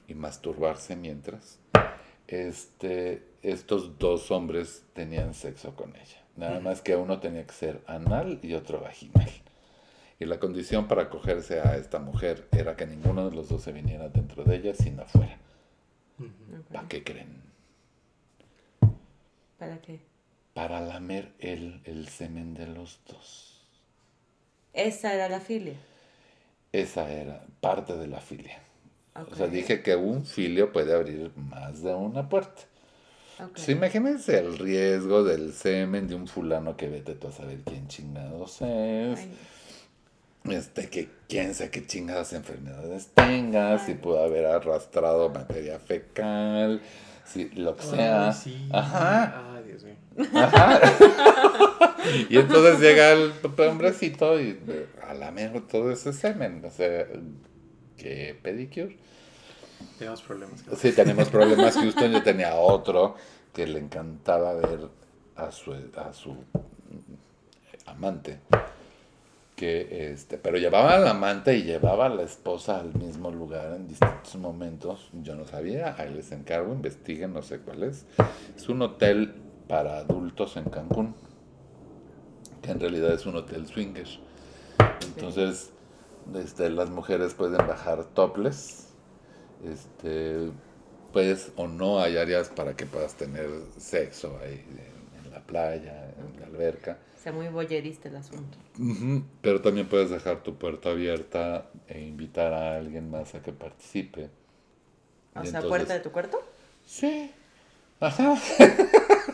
y 0.08 0.16
masturbarse 0.16 0.96
mientras 0.96 1.60
este, 2.32 3.22
estos 3.42 4.00
dos 4.00 4.32
hombres 4.32 4.86
tenían 4.94 5.34
sexo 5.34 5.76
con 5.76 5.94
ella. 5.96 6.21
Nada 6.42 6.60
más 6.60 6.82
que 6.82 6.96
uno 6.96 7.20
tenía 7.20 7.46
que 7.46 7.54
ser 7.54 7.82
anal 7.86 8.40
y 8.42 8.56
otro 8.56 8.82
vaginal. 8.82 9.30
Y 10.20 10.26
la 10.26 10.40
condición 10.40 10.88
para 10.88 11.04
acogerse 11.04 11.60
a 11.60 11.78
esta 11.78 12.00
mujer 12.00 12.48
era 12.52 12.76
que 12.76 12.88
ninguno 12.88 13.30
de 13.30 13.36
los 13.36 13.48
dos 13.48 13.62
se 13.62 13.72
viniera 13.72 14.10
dentro 14.10 14.44
de 14.44 14.56
ella, 14.56 14.74
sino 14.74 15.04
afuera. 15.04 15.38
¿Para 16.74 16.88
qué 16.88 17.04
creen? 17.04 17.44
¿Para 19.60 19.80
qué? 19.82 20.00
Para 20.56 20.82
lamer 20.82 21.32
el, 21.38 21.80
el 21.84 22.08
semen 22.08 22.56
de 22.56 22.66
los 22.66 23.00
dos. 23.08 23.62
Esa 24.74 25.14
era 25.14 25.30
la 25.30 25.42
filia. 25.42 25.76
Esa 26.72 27.08
era 27.12 27.46
parte 27.60 27.96
de 27.96 28.08
la 28.08 28.20
filia. 28.20 28.60
O 29.14 29.36
sea, 29.36 29.46
dije 29.46 29.84
que 29.84 29.96
un 29.96 30.26
filio 30.26 30.72
puede 30.72 30.96
abrir 30.96 31.32
más 31.36 31.84
de 31.84 31.94
una 31.94 32.30
puerta. 32.30 32.64
Pues 33.50 33.70
imagínense 33.70 34.40
el 34.40 34.58
riesgo 34.58 35.24
del 35.24 35.54
semen 35.54 36.08
de 36.08 36.16
un 36.16 36.28
fulano 36.28 36.78
que 36.78 36.88
vete 36.88 37.16
tú 37.16 37.28
a 37.28 37.32
saber 37.32 37.60
quién 37.66 37.88
chingados 37.88 38.62
es. 38.62 39.20
Este, 40.44 40.90
que 40.90 41.08
quién 41.28 41.54
sabe 41.54 41.70
qué 41.70 41.86
chingadas 41.86 42.34
enfermedades 42.34 43.10
tenga, 43.14 43.78
si 43.80 43.94
pudo 43.94 44.24
haber 44.24 44.48
arrastrado 44.48 45.30
materia 45.30 45.78
fecal, 45.80 46.82
si 47.26 47.50
lo 47.50 47.76
que 47.76 47.84
sea. 47.84 48.30
Ajá. 48.72 49.56
Ay, 49.56 49.64
Dios 49.66 49.84
mío. 49.84 49.96
Ajá. 50.34 50.82
y 52.30 52.38
entonces 52.38 52.80
llega 52.80 53.12
el 53.12 53.34
hombrecito 53.70 54.42
y 54.42 54.60
a 55.08 55.14
la 55.14 55.32
mejor 55.32 55.68
todo 55.68 55.92
ese 55.92 56.12
semen. 56.12 56.64
O 56.66 56.72
sea, 56.72 57.06
que 57.98 58.36
pedicure. 58.42 58.98
Tenemos 59.98 60.22
problemas. 60.22 60.64
Sí, 60.78 60.92
tenemos 60.92 61.30
problemas. 61.30 61.76
Houston 61.76 62.12
yo 62.12 62.24
tenía 62.24 62.56
otro 62.56 63.16
que 63.54 63.68
le 63.68 63.80
encantaba 63.80 64.54
ver 64.54 64.88
a 65.36 65.52
su, 65.52 65.74
a 65.74 66.14
su 66.14 66.36
amante. 67.86 68.40
Que 69.56 70.12
este, 70.12 70.38
pero 70.38 70.58
llevaba 70.58 70.96
al 70.96 71.08
amante 71.08 71.56
y 71.56 71.64
llevaba 71.64 72.08
a 72.08 72.10
la 72.10 72.24
esposa 72.24 72.80
al 72.80 72.94
mismo 72.96 73.30
lugar 73.32 73.74
en 73.74 73.88
distintos 73.88 74.36
momentos. 74.36 75.10
Yo 75.22 75.36
no 75.36 75.46
sabía, 75.46 75.96
ahí 75.98 76.14
les 76.14 76.32
encargo, 76.32 76.74
investiguen, 76.74 77.34
no 77.34 77.44
sé 77.44 77.60
cuál 77.60 77.84
es. 77.84 78.06
Es 78.56 78.70
un 78.70 78.82
hotel 78.82 79.36
para 79.68 80.00
adultos 80.00 80.58
en 80.58 80.66
Cancún, 80.66 81.14
que 82.62 82.72
en 82.72 82.80
realidad 82.80 83.14
es 83.14 83.26
un 83.26 83.36
hotel 83.36 83.68
swinger. 83.68 84.08
Entonces, 85.16 85.72
este, 86.36 86.70
las 86.70 86.90
mujeres 86.90 87.34
pueden 87.34 87.66
bajar 87.68 88.04
topless, 88.06 88.88
este, 89.66 90.52
pues 91.14 91.52
o 91.56 91.68
no 91.68 92.02
hay 92.02 92.18
áreas 92.18 92.50
para 92.50 92.76
que 92.76 92.86
puedas 92.86 93.16
tener 93.16 93.50
sexo 93.78 94.40
ahí 94.44 94.64
en, 95.26 95.32
la 95.32 95.42
playa, 95.42 96.12
en 96.18 96.40
la 96.40 96.48
alberca. 96.48 96.98
O 97.20 97.24
sea, 97.24 97.32
muy 97.32 97.48
boyerista 97.50 98.10
el 98.10 98.16
asunto. 98.16 98.58
Pero 99.42 99.62
también 99.62 99.88
puedes 99.88 100.10
dejar 100.10 100.42
tu 100.42 100.56
puerta 100.56 100.90
abierta 100.90 101.70
e 101.88 102.02
invitar 102.02 102.54
a 102.54 102.78
alguien 102.78 103.12
más 103.12 103.36
a 103.36 103.42
que 103.42 103.52
participe. 103.52 104.30
O 105.36 105.46
sea, 105.46 105.62
puerta 105.62 105.94
de 105.94 106.00
tu 106.00 106.12
cuarto. 106.12 106.42
Sí. 106.86 107.32
Ajá. 108.00 108.36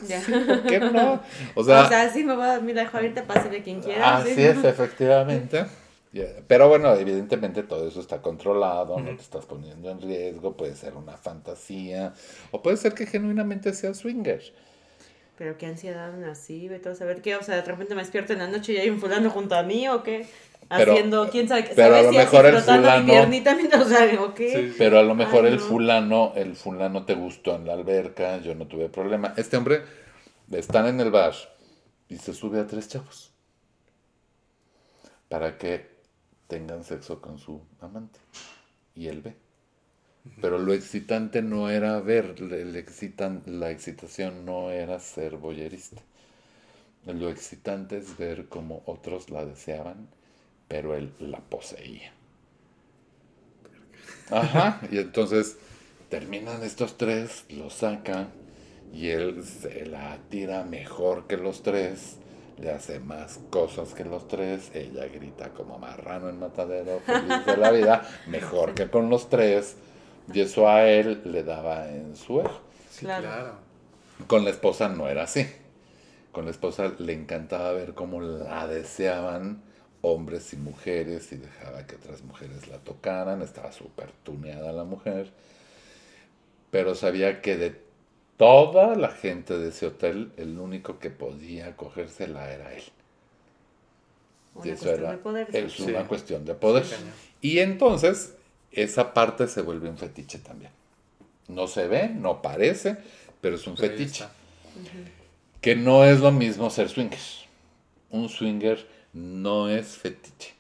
Ya. 0.08 0.22
¿Por 0.22 0.64
qué 0.68 0.80
no? 0.80 1.22
O 1.56 1.64
sea, 1.64 2.10
sí 2.14 2.24
me 2.24 2.36
voy 2.36 2.46
a, 2.46 2.60
mira, 2.60 2.84
dejo 2.84 2.98
abierta, 2.98 3.24
de 3.50 3.64
quien 3.64 3.82
quiera. 3.82 4.18
Así 4.18 4.42
es, 4.42 4.64
efectivamente. 4.64 5.66
Pero 6.48 6.68
bueno, 6.70 6.94
evidentemente 6.96 7.64
todo 7.64 7.88
eso 7.88 8.00
está 8.00 8.22
controlado, 8.22 9.00
no 9.00 9.16
te 9.16 9.22
estás 9.22 9.46
poniendo 9.46 9.92
en 9.92 10.02
riesgo, 10.02 10.56
puede 10.56 10.76
ser 10.76 10.96
una 10.96 11.18
fantasía, 11.18 12.14
o 12.52 12.62
puede 12.62 12.78
ser 12.78 12.94
que 12.94 13.06
genuinamente 13.06 13.74
sea 13.74 13.94
swinger. 13.94 14.42
Pero 15.38 15.58
qué 15.58 15.68
ansiedad 15.68 16.24
así, 16.24 16.68
vete 16.68 16.90
a 16.90 16.96
saber 16.96 17.22
qué, 17.22 17.36
o 17.36 17.44
sea, 17.44 17.56
de 17.56 17.62
repente 17.62 17.94
me 17.94 18.02
despierto 18.02 18.34
en 18.34 18.40
la 18.40 18.48
noche 18.48 18.74
y 18.74 18.78
hay 18.78 18.90
un 18.90 19.00
fulano 19.00 19.30
junto 19.30 19.56
a 19.56 19.64
mí 19.64 19.88
o 19.88 20.02
qué. 20.02 20.26
Haciendo, 20.70 21.30
quién 21.30 21.48
sabe, 21.48 21.70
pero 21.76 21.96
a 21.96 22.02
lo 22.02 22.12
mejor 22.12 22.46
el 22.46 22.58
fulano, 22.58 23.82
o 23.82 23.86
sea, 23.86 24.22
¿o 24.22 24.34
qué? 24.34 24.74
Pero 24.78 25.00
a 25.00 25.04
lo 25.04 25.16
mejor 25.16 25.46
el 25.46 25.60
fulano, 25.60 26.34
el 26.36 26.56
fulano 26.56 27.06
te 27.06 27.14
gustó 27.14 27.56
en 27.56 27.68
la 27.68 27.74
alberca, 27.74 28.40
yo 28.40 28.54
no 28.54 28.68
tuve 28.68 28.90
problema. 28.90 29.34
Este 29.38 29.56
hombre 29.56 29.84
están 30.52 30.88
en 30.88 31.00
el 31.00 31.12
bar 31.12 31.34
y 32.10 32.18
se 32.18 32.34
sube 32.34 32.60
a 32.60 32.68
tres 32.68 32.90
chavos. 32.90 33.32
¿Para 35.30 35.58
que 35.58 35.97
tengan 36.48 36.84
sexo 36.84 37.22
con 37.22 37.38
su 37.38 37.62
amante. 37.82 38.20
Y 38.96 39.08
él 39.08 39.22
ve. 39.22 39.36
Pero 40.42 40.60
lo 40.60 40.74
excitante 40.74 41.42
no 41.42 41.70
era 41.70 42.00
ver, 42.02 42.36
el 42.40 42.76
excitan, 42.76 43.44
la 43.46 43.72
excitación 43.72 44.46
no 44.46 44.72
era 44.72 45.00
ser 45.00 45.38
boyerista. 45.38 46.02
Lo 47.06 47.30
excitante 47.30 47.98
es 47.98 48.18
ver 48.18 48.48
cómo 48.50 48.84
otros 48.86 49.30
la 49.30 49.46
deseaban, 49.46 50.10
pero 50.68 50.96
él 50.96 51.14
la 51.20 51.40
poseía. 51.40 52.12
Ajá, 54.30 54.82
y 54.92 54.98
entonces 54.98 55.58
terminan 56.10 56.64
estos 56.64 56.98
tres, 56.98 57.46
lo 57.50 57.70
saca 57.70 58.28
y 58.94 59.08
él 59.08 59.44
se 59.46 59.86
la 59.86 60.18
tira 60.30 60.64
mejor 60.64 61.28
que 61.28 61.38
los 61.38 61.64
tres 61.64 62.18
le 62.58 62.72
hace 62.72 63.00
más 63.00 63.40
cosas 63.50 63.94
que 63.94 64.04
los 64.04 64.28
tres, 64.28 64.72
ella 64.74 65.06
grita 65.08 65.50
como 65.50 65.78
marrano 65.78 66.30
en 66.30 66.40
matadero, 66.40 67.00
feliz 67.02 67.46
de 67.46 67.58
la 67.58 67.72
vida, 67.72 68.10
mejor 68.28 68.74
que 68.74 68.90
con 68.90 69.10
los 69.10 69.30
tres, 69.30 69.76
y 70.34 70.42
eso 70.42 70.68
a 70.68 70.88
él 70.88 71.22
le 71.26 71.44
daba 71.44 71.90
en 71.90 72.16
su 72.16 72.42
eje. 72.42 72.52
claro. 73.00 73.68
Con 74.26 74.44
la 74.44 74.50
esposa 74.50 74.90
no 74.90 75.08
era 75.08 75.24
así. 75.24 75.48
Con 76.32 76.46
la 76.46 76.52
esposa 76.52 76.92
le 76.98 77.14
encantaba 77.14 77.72
ver 77.72 77.94
cómo 77.94 78.20
la 78.20 78.68
deseaban 78.68 79.62
hombres 80.02 80.54
y 80.54 80.58
mujeres 80.58 81.32
y 81.32 81.38
dejaba 81.38 81.86
que 81.86 81.96
otras 81.96 82.24
mujeres 82.24 82.68
la 82.68 82.78
tocaran, 82.78 83.42
estaba 83.42 83.72
súper 83.72 84.12
tuneada 84.24 84.72
la 84.72 84.84
mujer, 84.84 85.32
pero 86.72 86.96
sabía 86.96 87.42
que 87.42 87.58
de 87.58 87.87
toda 88.38 88.96
la 88.96 89.10
gente 89.10 89.58
de 89.58 89.70
ese 89.70 89.88
hotel, 89.88 90.32
el 90.38 90.58
único 90.60 91.00
que 91.00 91.10
podía 91.10 91.76
cogérsela 91.76 92.52
era 92.52 92.74
él. 92.74 92.84
Una 94.54 94.72
eso 94.72 94.92
era, 94.92 95.12
de 95.12 95.18
poder. 95.18 95.48
Es 95.56 95.80
una 95.80 96.08
cuestión 96.08 96.46
de 96.46 96.56
poder. 96.56 96.86
y 97.42 97.60
entonces, 97.60 98.36
esa 98.72 99.14
parte 99.14 99.48
se 99.48 99.62
vuelve 99.62 99.90
un 99.90 99.98
fetiche 99.98 100.40
también. 100.40 100.72
No 101.48 101.68
se 101.68 101.88
ve, 101.88 102.10
no 102.10 102.42
parece, 102.42 102.98
pero 103.42 103.56
es 103.56 103.68
un 103.68 103.78
fetiche. 103.78 104.26
Que 105.62 105.76
no 105.76 106.06
es 106.06 106.20
lo 106.20 106.32
mismo 106.32 106.70
ser 106.70 106.90
swinger. 106.90 107.20
Un 108.10 108.30
swinger 108.30 108.86
no 109.14 109.70
es 109.70 109.98
fetiche. 109.98 110.54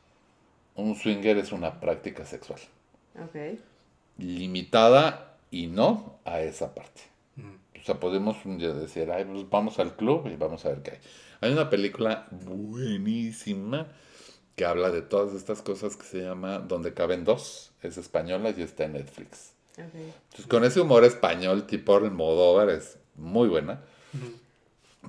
Un 0.76 0.96
swinger 0.96 1.38
es 1.38 1.52
una 1.52 1.80
práctica 1.80 2.26
sexual. 2.26 2.60
Limitada 4.18 5.38
y 5.52 5.68
no 5.68 6.20
a 6.26 6.42
esa 6.42 6.74
parte. 6.74 7.17
O 7.88 7.90
sea, 7.90 8.02
podemos 8.02 8.36
un 8.44 8.58
día 8.58 8.74
decir, 8.74 9.10
Ay, 9.12 9.24
pues 9.24 9.50
vamos 9.50 9.80
al 9.80 9.96
club 9.96 10.28
y 10.28 10.36
vamos 10.36 10.66
a 10.66 10.70
ver 10.70 10.82
qué 10.82 10.92
hay. 10.92 10.98
Hay 11.40 11.54
una 11.54 11.70
película 11.70 12.28
buenísima 12.32 13.88
que 14.58 14.66
habla 14.66 14.92
de 14.92 15.02
todas 15.02 15.34
estas 15.34 15.62
cosas 15.62 15.96
que 15.96 16.04
se 16.04 16.22
llama 16.22 16.60
Donde 16.60 16.94
caben 16.94 17.24
dos. 17.24 17.72
Es 17.82 17.98
española 17.98 18.54
y 18.58 18.62
está 18.62 18.84
en 18.84 18.94
Netflix. 18.94 19.54
Entonces, 19.78 20.48
con 20.50 20.66
ese 20.66 20.82
humor 20.82 21.06
español 21.06 21.66
tipo 21.66 21.96
Almodóvar 21.96 22.70
es 22.72 22.98
muy 23.16 23.48
buena. 23.48 23.80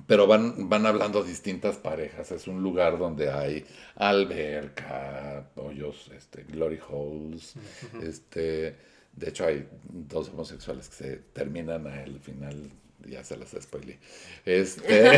Pero 0.07 0.25
van, 0.25 0.69
van 0.69 0.85
hablando 0.85 1.21
distintas 1.21 1.75
parejas. 1.75 2.31
Es 2.31 2.47
un 2.47 2.63
lugar 2.63 2.97
donde 2.97 3.29
hay 3.29 3.65
alberca, 3.95 5.49
hoyos, 5.57 6.09
este, 6.15 6.43
glory 6.43 6.79
holes, 6.89 7.55
este 8.01 8.77
de 9.13 9.29
hecho, 9.29 9.45
hay 9.45 9.67
dos 9.89 10.29
homosexuales 10.29 10.89
que 10.89 10.95
se 10.95 11.15
terminan 11.33 11.87
al 11.87 12.19
final, 12.19 12.71
ya 13.05 13.23
se 13.23 13.35
las 13.37 13.49
spoilé. 13.59 13.99
Este, 14.45 15.11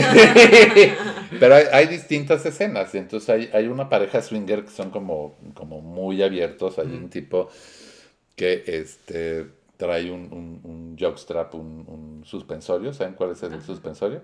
pero 1.39 1.55
hay, 1.71 1.87
distintas 1.87 2.45
escenas, 2.45 2.93
entonces 2.95 3.29
hay, 3.29 3.49
hay, 3.53 3.67
una 3.67 3.89
pareja 3.89 4.21
swinger 4.21 4.65
que 4.65 4.71
son 4.71 4.89
como, 4.89 5.35
como 5.53 5.81
muy 5.81 6.23
abiertos, 6.23 6.79
hay 6.79 6.87
un 6.87 7.09
tipo 7.09 7.49
que 8.35 8.63
este, 8.65 9.45
trae 9.77 10.09
un, 10.09 10.31
un, 10.31 10.61
un 10.63 10.97
jockstrap, 10.99 11.53
un, 11.53 12.23
suspensorio, 12.25 12.93
¿saben 12.93 13.13
cuál 13.13 13.31
es 13.31 13.43
el 13.43 13.61
suspensorio? 13.61 14.21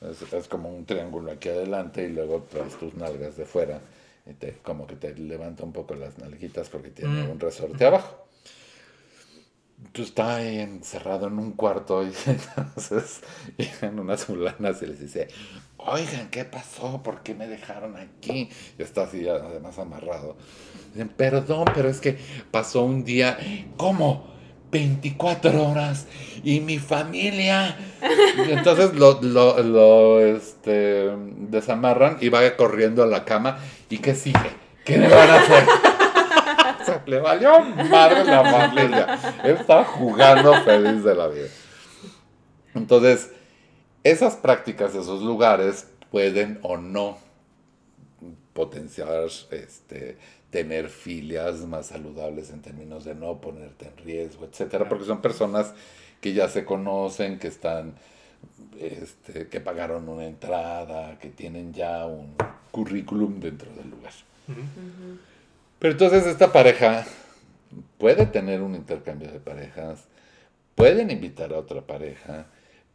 Es, 0.00 0.48
como 0.48 0.70
un 0.70 0.84
triángulo 0.86 1.32
aquí 1.32 1.48
adelante 1.48 2.04
y 2.04 2.12
luego 2.12 2.46
traes 2.50 2.76
tus 2.78 2.94
nalgas 2.94 3.36
de 3.36 3.44
fuera, 3.44 3.80
y 4.24 4.34
te, 4.34 4.52
como 4.62 4.86
que 4.86 4.96
te 4.96 5.14
levanta 5.16 5.64
un 5.64 5.72
poco 5.72 5.94
las 5.94 6.18
nalguitas 6.18 6.68
porque 6.68 6.90
tiene 6.90 7.28
un 7.28 7.38
resorte 7.38 7.84
abajo 7.84 8.23
está 10.02 10.42
encerrado 10.42 11.28
en 11.28 11.38
un 11.38 11.52
cuarto 11.52 12.02
y 12.02 12.12
entonces 12.26 13.20
llegan 13.56 13.98
unas 13.98 14.24
fulanas 14.24 14.82
y 14.82 14.86
les 14.86 15.00
dice, 15.00 15.28
oigan, 15.76 16.28
¿qué 16.30 16.44
pasó? 16.44 17.02
¿Por 17.02 17.22
qué 17.22 17.34
me 17.34 17.46
dejaron 17.46 17.96
aquí? 17.96 18.48
Y 18.78 18.82
está 18.82 19.02
así 19.02 19.28
además 19.28 19.78
amarrado. 19.78 20.36
Dicen, 20.92 21.08
perdón, 21.08 21.66
pero 21.74 21.88
es 21.88 22.00
que 22.00 22.18
pasó 22.50 22.84
un 22.84 23.04
día, 23.04 23.38
¿cómo? 23.76 24.32
24 24.70 25.70
horas 25.70 26.06
y 26.42 26.58
mi 26.58 26.78
familia. 26.78 27.78
Y 28.48 28.50
entonces 28.50 28.94
lo, 28.94 29.20
lo, 29.22 29.62
lo 29.62 30.20
este, 30.20 31.10
desamarran 31.36 32.18
y 32.20 32.28
va 32.28 32.56
corriendo 32.56 33.04
a 33.04 33.06
la 33.06 33.24
cama. 33.24 33.58
¿Y 33.88 33.98
qué 33.98 34.16
sigue? 34.16 34.50
¿Qué 34.84 34.98
le 34.98 35.08
van 35.08 35.30
a 35.30 35.36
hacer? 35.36 35.64
Le 37.06 37.20
valió 37.20 37.60
madre 37.60 38.24
la 38.24 38.44
familia. 38.44 39.18
Él 39.44 39.56
estaba 39.56 39.84
jugando 39.84 40.54
feliz 40.62 41.04
de 41.04 41.14
la 41.14 41.28
vida. 41.28 41.48
Entonces, 42.74 43.30
esas 44.02 44.36
prácticas, 44.36 44.94
esos 44.94 45.22
lugares 45.22 45.88
pueden 46.10 46.58
o 46.62 46.76
no 46.76 47.18
potenciar 48.52 49.24
este, 49.50 50.16
tener 50.50 50.88
filias 50.88 51.60
más 51.66 51.86
saludables 51.86 52.50
en 52.50 52.62
términos 52.62 53.04
de 53.04 53.14
no 53.14 53.40
ponerte 53.40 53.86
en 53.86 53.96
riesgo, 54.04 54.44
etcétera, 54.44 54.88
porque 54.88 55.04
son 55.04 55.20
personas 55.20 55.74
que 56.20 56.32
ya 56.32 56.48
se 56.48 56.64
conocen, 56.64 57.38
que 57.38 57.48
están, 57.48 57.94
este, 58.78 59.48
que 59.48 59.60
pagaron 59.60 60.08
una 60.08 60.24
entrada, 60.24 61.18
que 61.18 61.30
tienen 61.30 61.72
ya 61.72 62.06
un 62.06 62.34
currículum 62.70 63.40
dentro 63.40 63.70
del 63.72 63.90
lugar. 63.90 64.12
Pero 65.84 65.92
entonces 65.92 66.26
esta 66.26 66.50
pareja 66.50 67.04
puede 67.98 68.24
tener 68.24 68.62
un 68.62 68.74
intercambio 68.74 69.30
de 69.30 69.38
parejas, 69.38 70.04
pueden 70.74 71.10
invitar 71.10 71.52
a 71.52 71.58
otra 71.58 71.82
pareja, 71.82 72.46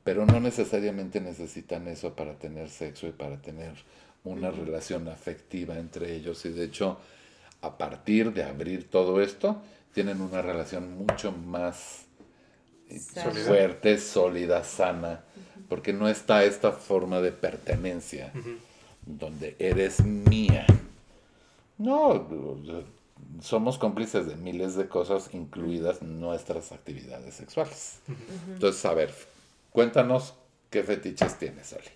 pero 0.04 0.26
no 0.26 0.40
necesariamente 0.40 1.22
necesitan 1.22 1.88
eso 1.88 2.16
para 2.16 2.40
tener 2.40 2.68
sexo 2.68 3.06
y 3.06 3.12
para 3.12 3.40
tener 3.44 3.74
una 4.24 4.50
relación 4.50 5.08
afectiva 5.08 5.78
entre 5.78 6.16
ellos. 6.16 6.44
Y 6.46 6.50
de 6.50 6.64
hecho, 6.64 6.98
a 7.62 7.78
partir 7.78 8.34
de 8.34 8.42
abrir 8.42 8.90
todo 8.90 9.22
esto, 9.22 9.62
tienen 9.94 10.20
una 10.20 10.42
relación 10.42 10.98
mucho 10.98 11.32
más 11.32 12.06
fuerte, 13.46 14.00
sólida, 14.00 14.64
sana, 14.64 15.26
porque 15.68 15.94
no 15.94 16.10
está 16.10 16.44
esta 16.44 16.72
forma 16.72 17.22
de 17.22 17.34
pertenencia, 17.34 18.34
donde 19.06 19.56
eres 19.60 20.04
mía. 20.04 20.66
No, 21.80 22.28
somos 23.42 23.78
cómplices 23.78 24.28
de 24.28 24.36
miles 24.36 24.76
de 24.76 24.88
cosas, 24.90 25.30
incluidas 25.34 26.02
nuestras 26.02 26.74
actividades 26.74 27.34
sexuales. 27.36 28.02
Entonces, 28.50 28.84
a 28.86 28.94
ver, 28.94 29.14
cuéntanos 29.72 30.34
qué 30.70 30.84
fetiches 30.84 31.40
tienes, 31.40 31.74
Oli. 31.74 31.90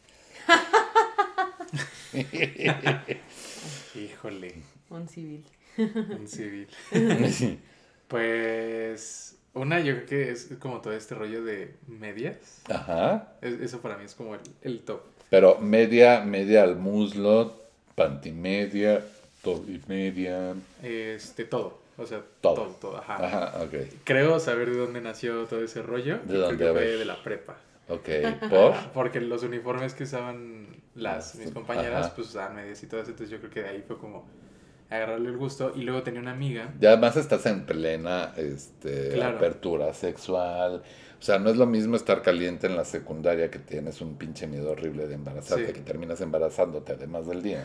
Híjole. 3.95 4.55
Un 4.89 5.07
civil. 5.09 5.45
Un 5.77 6.27
civil. 6.27 6.67
pues 8.07 9.37
una 9.53 9.81
yo 9.81 9.95
creo 9.95 10.05
que 10.05 10.31
es 10.31 10.49
como 10.59 10.79
todo 10.79 10.93
este 10.93 11.13
rollo 11.13 11.43
de 11.43 11.75
medias. 11.87 12.61
Ajá. 12.69 13.33
eso 13.41 13.81
para 13.81 13.97
mí 13.97 14.05
es 14.05 14.15
como 14.15 14.37
el, 14.61 14.79
top. 14.81 15.01
Pero 15.29 15.59
media, 15.59 16.21
media 16.21 16.63
al 16.63 16.77
muslo, 16.77 17.53
pantimedia, 17.95 19.03
media. 19.87 20.53
Este, 20.81 21.45
todo. 21.45 21.81
O 21.97 22.05
sea, 22.05 22.23
todo, 22.41 22.75
todo, 22.81 22.97
ajá. 22.97 23.25
Ajá, 23.25 23.63
ok. 23.63 23.73
Creo 24.03 24.39
saber 24.39 24.71
de 24.71 24.77
dónde 24.77 25.01
nació 25.01 25.45
todo 25.45 25.63
ese 25.63 25.83
rollo. 25.83 26.19
¿De 26.23 26.37
dónde? 26.37 26.71
Fue 26.71 26.97
de 26.97 27.05
la 27.05 27.21
prepa. 27.21 27.57
Ok, 27.87 28.09
¿por? 28.49 28.73
Porque 28.93 29.21
los 29.21 29.43
uniformes 29.43 29.93
que 29.93 30.03
usaban 30.03 30.67
las, 30.95 31.35
mis 31.35 31.51
compañeras, 31.51 32.11
pues 32.11 32.29
usaban 32.29 32.55
medias 32.55 32.81
y 32.81 32.87
todo 32.87 33.01
eso, 33.01 33.11
entonces 33.11 33.29
yo 33.29 33.39
creo 33.39 33.51
que 33.51 33.61
de 33.61 33.69
ahí 33.69 33.83
fue 33.85 33.97
como 33.97 34.25
agarrarle 34.89 35.29
el 35.29 35.37
gusto. 35.37 35.73
Y 35.75 35.81
luego 35.81 36.01
tenía 36.03 36.21
una 36.21 36.31
amiga. 36.31 36.73
Y 36.79 36.85
además 36.85 37.15
estás 37.17 37.45
en 37.45 37.65
plena 37.65 38.33
este, 38.37 39.21
apertura 39.23 39.93
sexual. 39.93 40.83
O 41.23 41.25
sea, 41.25 41.39
no 41.39 41.49
es 41.49 41.55
lo 41.55 41.65
mismo 41.65 41.95
estar 41.95 42.21
caliente 42.21 42.67
en 42.67 42.75
la 42.75 42.83
secundaria 42.83 43.49
que 43.49 43.57
tienes 43.57 44.01
un 44.01 44.17
pinche 44.17 44.45
miedo 44.45 44.71
horrible 44.71 45.07
de 45.07 45.15
embarazarte, 45.15 45.71
que 45.71 45.79
terminas 45.79 46.19
embarazándote 46.19 46.91
además 46.91 47.27
del 47.27 47.41
día. 47.41 47.63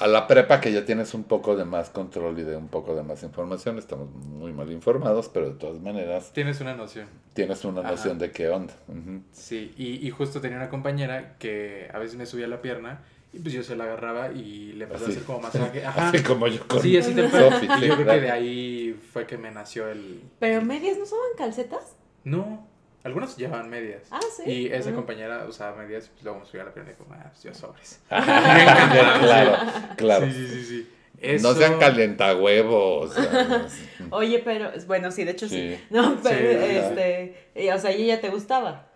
A 0.00 0.08
la 0.08 0.26
prepa 0.26 0.60
que 0.60 0.72
ya 0.72 0.84
tienes 0.84 1.14
un 1.14 1.22
poco 1.22 1.54
de 1.54 1.64
más 1.64 1.88
control 1.90 2.36
y 2.40 2.42
de 2.42 2.56
un 2.56 2.66
poco 2.66 2.96
de 2.96 3.04
más 3.04 3.22
información, 3.22 3.78
estamos 3.78 4.10
muy 4.10 4.52
mal 4.52 4.72
informados, 4.72 5.28
pero 5.28 5.50
de 5.50 5.54
todas 5.56 5.80
maneras... 5.80 6.32
Tienes 6.32 6.60
una 6.60 6.74
noción. 6.74 7.06
Tienes 7.32 7.64
una 7.64 7.82
noción 7.82 8.18
de 8.18 8.32
qué 8.32 8.48
onda. 8.48 8.74
Sí, 9.30 9.72
y, 9.76 10.04
y 10.04 10.10
justo 10.10 10.40
tenía 10.40 10.56
una 10.56 10.68
compañera 10.68 11.36
que 11.38 11.88
a 11.94 12.00
veces 12.00 12.16
me 12.16 12.26
subía 12.26 12.48
la 12.48 12.60
pierna 12.60 13.02
y 13.32 13.38
pues 13.38 13.54
yo 13.54 13.62
se 13.62 13.76
la 13.76 13.84
agarraba 13.84 14.32
y 14.32 14.72
le 14.72 14.82
empecé 14.86 15.04
a 15.04 15.08
hacer 15.10 15.22
como 15.22 15.38
masaje. 15.42 15.84
Ajá. 15.86 16.08
Así 16.08 16.24
como 16.24 16.48
yo 16.48 16.66
con 16.66 16.82
Sí, 16.82 16.96
así 16.96 17.14
te 17.14 17.30
Sophie, 17.30 17.68
Y 17.82 17.86
yo 17.86 17.94
creo 17.94 18.06
que 18.06 18.20
de 18.20 18.30
ahí 18.32 19.00
fue 19.12 19.28
que 19.28 19.38
me 19.38 19.52
nació 19.52 19.88
el... 19.88 20.20
¿Pero 20.40 20.60
medias 20.62 20.98
no 20.98 21.06
son 21.06 21.20
calcetas? 21.38 21.99
No. 22.24 22.68
Algunos 23.02 23.36
llevaban 23.36 23.70
medias. 23.70 24.02
Ah, 24.10 24.20
sí. 24.36 24.50
Y 24.50 24.66
esa 24.66 24.92
compañera 24.92 25.46
usaba 25.48 25.74
medias 25.76 26.06
y 26.06 26.10
pues 26.10 26.22
luego 26.22 26.40
me 26.40 26.46
subía 26.46 26.62
a 26.62 26.66
la 26.66 26.74
pierna 26.74 26.90
y 26.90 26.94
dijo, 26.94 27.06
ah, 27.12 27.30
pues 27.30 27.42
yo 27.42 27.54
sobres. 27.54 28.00
claro, 28.08 29.56
claro. 29.96 30.26
Sí, 30.26 30.32
sí, 30.32 30.46
sí, 30.48 30.64
sí. 30.64 30.88
No 31.42 31.54
sean 31.54 31.78
calientahuevos. 31.78 33.14
Oye, 34.10 34.40
pero, 34.44 34.70
bueno, 34.86 35.10
sí, 35.10 35.24
de 35.24 35.30
hecho 35.32 35.48
sí. 35.48 35.78
No, 35.90 36.18
pero, 36.22 36.60
este, 36.60 37.72
o 37.72 37.78
sea, 37.78 37.92
¿y 37.92 38.04
ella 38.04 38.20
te 38.20 38.28
gustaba? 38.28 38.86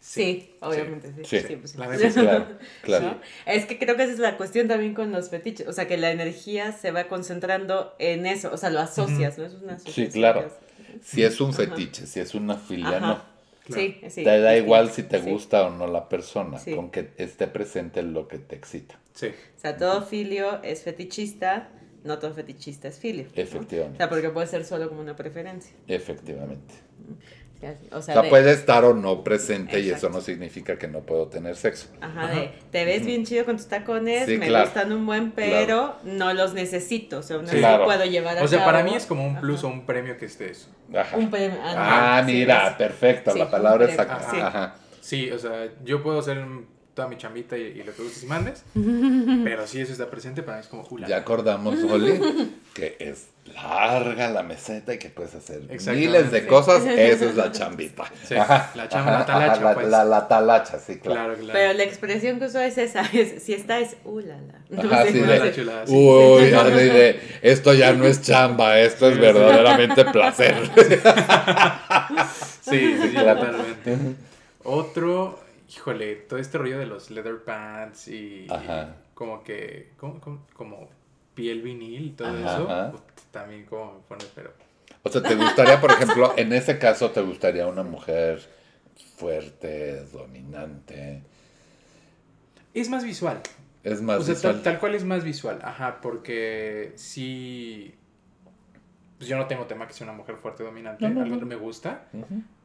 Sí, 0.00 0.54
obviamente, 0.60 1.12
sí. 1.24 1.40
sí. 1.40 1.56
Pues 1.56 1.72
claro, 1.72 2.46
claro. 2.82 3.20
Es 3.46 3.64
que 3.64 3.78
creo 3.78 3.96
que 3.96 4.02
esa 4.02 4.12
es 4.12 4.18
la 4.18 4.36
cuestión 4.36 4.68
también 4.68 4.92
con 4.92 5.12
los 5.12 5.30
fetiches, 5.30 5.66
o 5.66 5.72
sea, 5.72 5.88
que 5.88 5.96
la 5.96 6.10
energía 6.10 6.72
se 6.72 6.90
va 6.90 7.04
concentrando 7.04 7.94
en 7.98 8.26
eso, 8.26 8.50
o 8.52 8.58
sea, 8.58 8.68
lo 8.68 8.80
asocias, 8.80 9.38
¿no? 9.38 9.46
Es 9.46 9.54
una 9.54 9.78
Sí, 9.78 10.08
claro. 10.08 10.50
Si 11.02 11.22
es 11.22 11.40
un 11.40 11.52
fetiche, 11.52 12.06
si 12.06 12.20
es 12.20 12.34
una 12.34 12.56
filia, 12.56 13.00
no. 13.00 13.34
Sí, 13.68 13.98
sí. 14.10 14.24
Te 14.24 14.40
da 14.40 14.56
igual 14.56 14.90
si 14.90 15.04
te 15.04 15.18
gusta 15.18 15.66
o 15.66 15.70
no 15.70 15.86
la 15.86 16.08
persona, 16.08 16.60
con 16.74 16.90
que 16.90 17.12
esté 17.16 17.46
presente 17.46 18.02
lo 18.02 18.28
que 18.28 18.38
te 18.38 18.56
excita. 18.56 18.98
Sí. 19.14 19.28
O 19.28 19.60
sea, 19.60 19.76
todo 19.76 20.02
filio 20.02 20.62
es 20.62 20.82
fetichista, 20.82 21.70
no 22.02 22.18
todo 22.18 22.34
fetichista 22.34 22.88
es 22.88 22.98
filio. 22.98 23.26
Efectivamente. 23.34 23.96
O 23.96 23.98
sea, 23.98 24.10
porque 24.10 24.28
puede 24.28 24.46
ser 24.46 24.64
solo 24.64 24.88
como 24.88 25.00
una 25.00 25.16
preferencia. 25.16 25.74
Efectivamente. 25.88 26.74
O 27.92 28.02
sea, 28.02 28.22
puede 28.28 28.52
estar 28.52 28.84
o 28.84 28.94
no 28.94 29.24
presente 29.24 29.80
y 29.80 29.90
eso 29.90 30.08
no 30.08 30.20
significa 30.20 30.76
que 30.76 30.88
no 30.88 31.00
puedo 31.00 31.28
tener 31.28 31.56
sexo. 31.56 31.88
Ajá, 32.00 32.28
de 32.28 32.50
te 32.70 32.84
ves 32.84 33.04
bien 33.04 33.24
chido 33.24 33.44
con 33.44 33.56
tus 33.56 33.66
tacones, 33.66 34.28
me 34.28 34.50
gustan 34.50 34.92
un 34.92 35.06
buen, 35.06 35.32
pero 35.32 35.96
no 36.04 36.32
los 36.34 36.54
necesito, 36.54 37.18
o 37.18 37.22
sea, 37.22 37.38
no 37.38 37.84
puedo 37.84 38.04
llevar 38.04 38.38
a 38.38 38.42
O 38.42 38.48
sea, 38.48 38.64
para 38.64 38.82
mí 38.82 38.94
es 38.94 39.06
como 39.06 39.26
un 39.26 39.40
plus 39.40 39.64
o 39.64 39.68
un 39.68 39.86
premio 39.86 40.16
que 40.16 40.26
esté 40.26 40.50
eso. 40.50 40.68
Ajá. 40.94 41.16
Un 41.16 41.30
premio. 41.30 41.58
ah, 41.62 42.22
mira, 42.24 42.76
perfecto, 42.76 43.34
la 43.34 43.50
palabra 43.50 43.86
exacta. 43.86 44.46
Ajá. 44.46 44.74
Sí, 45.00 45.30
o 45.30 45.38
sea, 45.38 45.68
yo 45.84 46.02
puedo 46.02 46.22
ser 46.22 46.38
toda 46.94 47.08
mi 47.08 47.16
chambita 47.16 47.58
y, 47.58 47.82
lo 47.82 47.94
que 47.94 48.02
gustes 48.02 48.22
y 48.22 48.26
mandes. 48.26 48.62
pero 49.44 49.66
si 49.66 49.80
eso 49.80 49.92
está 49.92 50.08
presente, 50.08 50.42
para 50.42 50.58
mí 50.58 50.62
es 50.62 50.68
como 50.68 50.86
Ya 51.06 51.18
acordamos, 51.18 51.82
Oli, 51.82 52.20
que 52.72 52.96
es 53.00 53.26
larga 53.52 54.30
la 54.30 54.42
meseta 54.42 54.94
y 54.94 54.98
que 54.98 55.10
puedes 55.10 55.34
hacer 55.34 55.60
miles 55.68 56.30
de 56.30 56.46
cosas. 56.46 56.84
Esa 56.86 57.26
es 57.26 57.34
la 57.34 57.52
chambita. 57.52 58.04
la 58.30 58.88
chamba, 58.88 59.18
la 59.18 59.26
talacha. 59.26 59.74
Pues. 59.74 59.88
La, 59.88 60.04
la, 60.04 60.28
talacha, 60.28 60.78
sí, 60.78 60.98
claro. 60.98 61.34
claro. 61.34 61.52
Pero 61.52 61.72
la 61.74 61.82
expresión 61.82 62.38
que 62.38 62.46
uso 62.46 62.60
es 62.60 62.78
esa. 62.78 63.02
Es, 63.12 63.42
si 63.42 63.52
esta 63.54 63.80
es, 63.80 63.96
uh, 64.04 64.20
la, 64.20 64.36
la. 64.36 65.04
uy, 65.88 66.50
de, 66.50 67.20
esto 67.42 67.74
ya 67.74 67.92
no 67.92 68.06
es 68.06 68.22
chamba, 68.22 68.80
esto 68.80 69.08
es 69.08 69.18
verdaderamente 69.18 70.04
placer. 70.06 70.54
sí, 72.62 72.96
sí, 73.00 73.14
totalmente. 73.14 73.98
Otro 74.64 75.43
híjole, 75.74 76.16
todo 76.16 76.38
este 76.38 76.58
rollo 76.58 76.78
de 76.78 76.86
los 76.86 77.10
leather 77.10 77.42
pants 77.42 78.08
y, 78.08 78.46
como 79.14 79.42
que, 79.42 79.92
como, 79.96 80.20
como, 80.54 80.88
piel 81.34 81.62
vinil 81.62 82.06
y 82.06 82.10
todo 82.10 82.36
eso, 82.36 83.02
también 83.30 83.64
como 83.64 83.94
me 83.94 84.00
pone, 84.08 84.24
pero... 84.34 84.52
O 85.02 85.10
sea, 85.10 85.22
¿te 85.22 85.34
gustaría, 85.34 85.80
por 85.80 85.90
ejemplo, 85.90 86.32
en 86.36 86.52
ese 86.52 86.78
caso, 86.78 87.10
te 87.10 87.20
gustaría 87.20 87.66
una 87.66 87.82
mujer 87.82 88.40
fuerte, 89.16 90.04
dominante? 90.06 91.22
Es 92.72 92.88
más 92.88 93.04
visual. 93.04 93.40
Es 93.82 94.00
más 94.00 94.20
o 94.20 94.22
sea, 94.22 94.34
visual. 94.34 94.54
Tal, 94.54 94.62
tal, 94.62 94.78
cual 94.78 94.94
es 94.94 95.04
más 95.04 95.24
visual, 95.24 95.58
ajá, 95.62 96.00
porque 96.00 96.92
sí 96.96 97.94
pues 99.18 99.28
yo 99.28 99.36
no 99.36 99.46
tengo 99.46 99.66
tema 99.66 99.86
que 99.86 99.92
sea 99.92 100.06
una 100.06 100.16
mujer 100.16 100.36
fuerte 100.36 100.64
dominante, 100.64 101.06
algo 101.06 101.24
no, 101.24 101.46
me 101.46 101.54
gusta, 101.54 102.08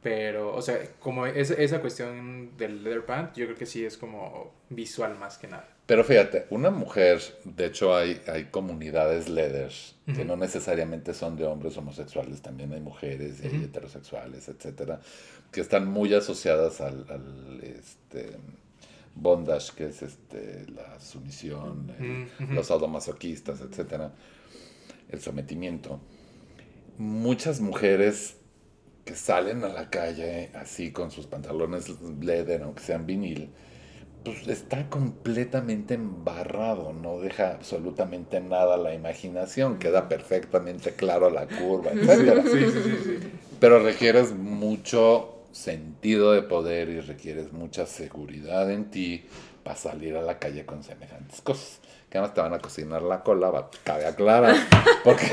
pero, 0.02 0.54
o 0.54 0.62
sea, 0.62 0.78
como 0.98 1.26
es, 1.26 1.50
esa 1.50 1.80
cuestión 1.80 2.56
del 2.56 2.82
leather 2.82 3.04
pant, 3.04 3.36
yo 3.36 3.46
creo 3.46 3.56
que 3.56 3.66
sí 3.66 3.84
es 3.84 3.96
como 3.96 4.52
visual 4.68 5.16
más 5.18 5.38
que 5.38 5.46
nada. 5.46 5.68
Pero 5.86 6.04
fíjate, 6.04 6.46
una 6.50 6.70
mujer, 6.70 7.20
de 7.44 7.66
hecho 7.66 7.96
hay, 7.96 8.20
hay 8.26 8.44
comunidades 8.44 9.28
leathers 9.28 9.96
que 10.06 10.24
no 10.24 10.36
necesariamente 10.36 11.14
son 11.14 11.36
de 11.36 11.44
hombres 11.44 11.76
homosexuales, 11.76 12.42
también 12.42 12.72
hay 12.72 12.80
mujeres 12.80 13.42
y 13.44 13.46
heterosexuales, 13.64 14.48
etcétera, 14.48 15.00
que 15.52 15.60
están 15.60 15.86
muy 15.86 16.12
asociadas 16.14 16.80
al, 16.80 17.06
al 17.08 17.60
este, 17.62 18.36
bondage, 19.14 19.72
que 19.76 19.86
es 19.86 20.02
este, 20.02 20.66
la 20.68 20.98
sumisión, 20.98 21.92
los 22.50 22.66
sadomasoquistas, 22.66 23.60
etcétera, 23.60 24.12
el 25.10 25.20
sometimiento 25.20 26.00
muchas 27.00 27.60
mujeres 27.60 28.36
que 29.06 29.14
salen 29.14 29.64
a 29.64 29.68
la 29.68 29.88
calle 29.88 30.50
así 30.54 30.92
con 30.92 31.10
sus 31.10 31.26
pantalones 31.26 31.88
leather, 32.20 32.62
aunque 32.62 32.82
sean 32.82 33.06
vinil, 33.06 33.48
pues 34.22 34.46
está 34.48 34.90
completamente 34.90 35.94
embarrado, 35.94 36.92
no 36.92 37.18
deja 37.18 37.52
absolutamente 37.52 38.38
nada 38.42 38.74
a 38.74 38.76
la 38.76 38.92
imaginación, 38.92 39.78
queda 39.78 40.10
perfectamente 40.10 40.92
claro 40.92 41.30
la 41.30 41.46
curva, 41.46 41.92
etc. 41.92 42.44
Pero 43.58 43.82
requieres 43.82 44.32
mucho 44.32 45.46
sentido 45.52 46.32
de 46.32 46.42
poder 46.42 46.90
y 46.90 47.00
requieres 47.00 47.50
mucha 47.54 47.86
seguridad 47.86 48.70
en 48.70 48.90
ti 48.90 49.24
para 49.64 49.76
salir 49.76 50.16
a 50.16 50.22
la 50.22 50.38
calle 50.38 50.66
con 50.66 50.84
semejantes 50.84 51.40
cosas. 51.40 51.80
Que 52.10 52.18
además 52.18 52.34
te 52.34 52.40
van 52.40 52.52
a 52.54 52.58
cocinar 52.58 53.02
la 53.02 53.22
cola, 53.22 53.50
va, 53.50 53.70
cabe 53.84 54.04
aclarar. 54.06 54.56
Porque, 55.04 55.26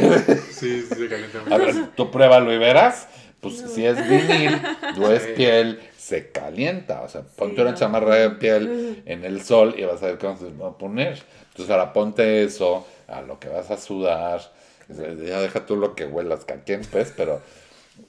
Sí, 0.52 0.82
sí, 0.82 0.96
se 0.96 1.10
calienta 1.10 1.40
a 1.40 1.44
mucho. 1.44 1.58
ver, 1.58 1.76
tú 1.96 2.12
pruébalo 2.12 2.54
y 2.54 2.58
verás. 2.58 3.08
Pues 3.42 3.58
si 3.70 3.86
es 3.86 3.98
vinil 4.10 4.60
o 5.00 5.12
es 5.12 5.24
Sí. 5.24 5.30
piel, 5.36 5.80
se 5.98 6.32
calienta. 6.32 7.02
O 7.04 7.10
sea, 7.10 7.22
ponte 7.22 7.62
una 7.62 7.72
no. 7.72 7.78
chamarra 7.78 8.16
de 8.16 8.30
piel 8.32 9.02
en 9.06 9.26
el 9.26 9.42
sol 9.44 9.76
y 9.78 9.84
vas 9.86 10.02
a 10.04 10.08
ver 10.08 10.18
cómo 10.18 10.38
se 10.38 10.50
va 10.52 10.70
a 10.70 10.78
poner. 10.78 11.22
Entonces 11.50 11.70
ahora 11.70 11.94
ponte 11.94 12.44
eso 12.44 12.86
a 13.08 13.22
lo 13.22 13.40
que 13.40 13.50
vas 13.50 13.70
a 13.72 13.78
sudar. 13.78 14.42
Ya 14.90 15.42
deja 15.42 15.66
tú 15.66 15.76
lo 15.76 15.96
que 15.96 16.06
huelas 16.06 16.46
caquen, 16.46 16.82
pues, 16.92 17.14
pero 17.16 17.42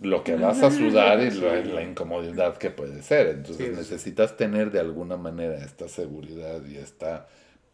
lo 0.00 0.22
que 0.24 0.36
vas 0.36 0.62
a 0.62 0.70
sudar 0.70 1.20
y 1.20 1.30
lo- 1.30 1.54
la 1.74 1.82
incomodidad 1.82 2.56
que 2.56 2.70
puede 2.70 3.02
ser. 3.02 3.28
Entonces 3.28 3.56
Sí, 3.66 3.72
sí. 3.72 3.78
necesitas 3.78 4.36
tener 4.36 4.70
de 4.70 4.80
alguna 4.80 5.16
manera 5.16 5.56
esta 5.64 5.88
seguridad 5.88 6.60
y 6.66 6.76
esta 6.76 7.26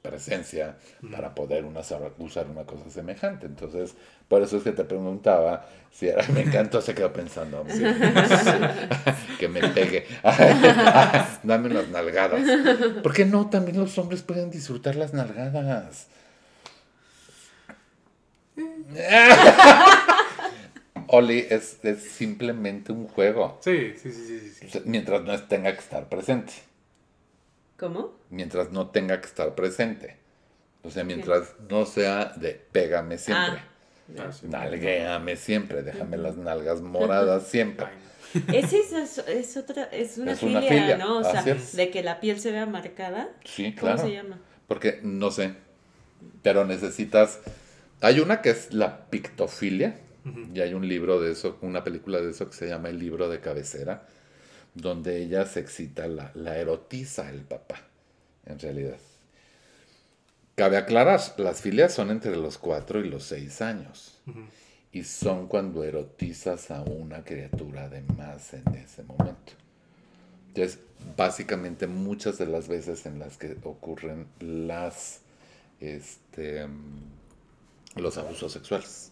presencia 0.04 0.76
para 1.10 1.34
poder 1.34 1.64
una, 1.64 1.80
usar 2.18 2.46
una 2.46 2.64
cosa 2.64 2.90
semejante. 2.90 3.46
Entonces, 3.46 3.94
por 4.28 4.42
eso 4.42 4.58
es 4.58 4.62
que 4.62 4.72
te 4.72 4.84
preguntaba 4.84 5.66
si 5.90 6.08
era, 6.08 6.28
me 6.28 6.42
encantó, 6.42 6.82
se 6.82 6.94
quedó 6.94 7.10
pensando, 7.10 7.64
sí, 7.68 7.78
sí, 7.82 9.36
que 9.38 9.48
me 9.48 9.66
pegue, 9.68 10.06
dame 11.42 11.70
unas 11.70 11.88
nalgadas. 11.88 12.42
¿Por 13.02 13.14
qué 13.14 13.24
no? 13.24 13.48
También 13.48 13.78
los 13.78 13.96
hombres 13.96 14.20
pueden 14.22 14.50
disfrutar 14.50 14.96
las 14.96 15.14
nalgadas. 15.14 16.08
Oli, 21.08 21.46
es, 21.48 21.78
es 21.82 22.02
simplemente 22.02 22.92
un 22.92 23.08
juego, 23.08 23.58
Sí, 23.62 23.94
sí, 23.96 24.12
sí, 24.12 24.38
sí, 24.38 24.68
sí, 24.68 24.82
mientras 24.84 25.22
no 25.22 25.42
tenga 25.44 25.72
que 25.72 25.80
estar 25.80 26.08
presente. 26.08 26.52
¿Cómo? 27.76 28.12
mientras 28.30 28.70
no 28.70 28.88
tenga 28.90 29.20
que 29.20 29.26
estar 29.26 29.54
presente. 29.54 30.16
O 30.82 30.90
sea, 30.90 31.02
mientras 31.04 31.54
no 31.68 31.86
sea 31.86 32.26
de 32.36 32.60
pégame 32.72 33.18
siempre, 33.18 33.60
Ah, 34.18 34.30
sí. 34.32 34.46
nalguéame 34.48 35.36
siempre, 35.36 35.82
déjame 35.82 36.16
las 36.18 36.36
nalgas 36.36 36.82
moradas 36.82 37.46
siempre. 37.46 37.86
Ese 38.52 38.80
es, 38.80 39.18
es, 39.18 39.56
otra, 39.56 39.84
es 39.84 40.18
una 40.18 40.32
Es 40.32 40.42
una 40.42 40.60
filia, 40.60 40.98
¿no? 40.98 41.18
O 41.18 41.24
sea, 41.24 41.42
de 41.42 41.90
que 41.90 42.02
la 42.02 42.20
piel 42.20 42.38
se 42.38 42.50
vea 42.52 42.66
marcada. 42.66 43.30
Sí, 43.44 43.74
¿Cómo 43.78 43.92
claro. 43.92 44.08
se 44.08 44.12
llama? 44.12 44.38
Porque 44.66 45.00
no 45.02 45.30
sé, 45.30 45.54
pero 46.42 46.64
necesitas... 46.64 47.40
Hay 48.00 48.20
una 48.20 48.42
que 48.42 48.50
es 48.50 48.74
la 48.74 49.06
pictofilia, 49.06 50.00
y 50.52 50.60
hay 50.60 50.74
un 50.74 50.86
libro 50.88 51.20
de 51.20 51.32
eso, 51.32 51.58
una 51.62 51.84
película 51.84 52.20
de 52.20 52.30
eso 52.30 52.48
que 52.48 52.54
se 52.56 52.68
llama 52.68 52.88
El 52.88 52.98
libro 52.98 53.28
de 53.28 53.40
cabecera, 53.40 54.06
donde 54.74 55.22
ella 55.22 55.46
se 55.46 55.60
excita, 55.60 56.06
la, 56.06 56.30
la 56.34 56.58
erotiza 56.58 57.30
el 57.30 57.42
papá, 57.42 57.80
en 58.46 58.58
realidad. 58.58 58.98
Cabe 60.54 60.76
aclarar, 60.76 61.20
las 61.38 61.60
filias 61.60 61.92
son 61.92 62.10
entre 62.10 62.36
los 62.36 62.58
4 62.58 63.00
y 63.00 63.08
los 63.08 63.24
6 63.24 63.60
años. 63.62 64.20
Y 64.92 65.02
son 65.02 65.48
cuando 65.48 65.82
erotizas 65.82 66.70
a 66.70 66.82
una 66.82 67.24
criatura 67.24 67.88
de 67.88 68.02
más 68.02 68.54
en 68.54 68.62
ese 68.74 69.02
momento. 69.02 69.52
Entonces, 70.48 70.78
básicamente 71.16 71.88
muchas 71.88 72.38
de 72.38 72.46
las 72.46 72.68
veces 72.68 73.04
en 73.06 73.18
las 73.18 73.36
que 73.36 73.56
ocurren 73.64 74.28
las 74.38 75.20
este 75.80 76.66
mm, 76.66 77.02
los 77.96 78.16
abusos 78.18 78.52
sexuales. 78.52 79.10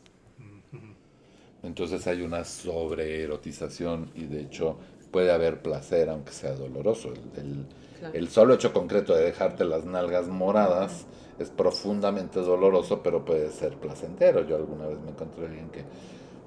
Entonces 1.63 2.07
hay 2.09 2.23
una 2.23 2.45
sobreerotización 2.45 4.11
y 4.17 4.25
de 4.25 4.41
hecho 4.41 4.79
puede 5.13 5.31
haber 5.31 5.63
placer 5.63 6.09
aunque 6.11 6.33
sea 6.33 6.53
doloroso. 6.55 7.13
El, 7.13 7.41
el- 7.45 7.67
Claro. 8.03 8.19
el 8.19 8.29
solo 8.31 8.55
hecho 8.55 8.73
concreto 8.73 9.15
de 9.15 9.23
dejarte 9.23 9.65
las 9.65 9.85
nalgas 9.85 10.27
moradas 10.27 11.07
es 11.39 11.51
profundamente 11.51 12.41
doloroso, 12.41 13.01
pero 13.01 13.25
puede 13.25 13.49
ser 13.53 13.77
placentero. 13.77 14.45
Yo 14.45 14.57
alguna 14.57 14.87
vez 14.89 14.99
me 14.99 15.11
encontré 15.11 15.45
a 15.45 15.49
alguien 15.49 15.69
que 15.71 15.85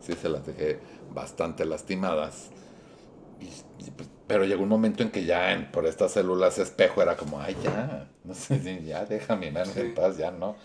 sí 0.01 0.11
se 0.21 0.27
las 0.27 0.45
dejé 0.45 0.79
bastante 1.13 1.63
lastimadas. 1.63 2.49
Y- 3.39 3.85
y, 3.87 3.91
pues, 3.91 4.09
pero 4.27 4.43
llegó 4.43 4.63
un 4.63 4.69
momento 4.69 5.01
en 5.01 5.11
que 5.11 5.23
ya 5.23 5.53
en- 5.53 5.71
por 5.71 5.85
estas 5.85 6.11
células 6.11 6.57
espejo 6.57 7.01
era 7.01 7.15
como, 7.15 7.39
ay, 7.39 7.55
ya, 7.63 8.09
no 8.25 8.33
sé, 8.33 8.83
ya 8.83 9.05
déjame 9.05 9.49
man, 9.51 9.65
Sí. 9.67 9.79
en 9.79 9.93
paz, 9.93 10.17
ya 10.17 10.31
no. 10.31 10.55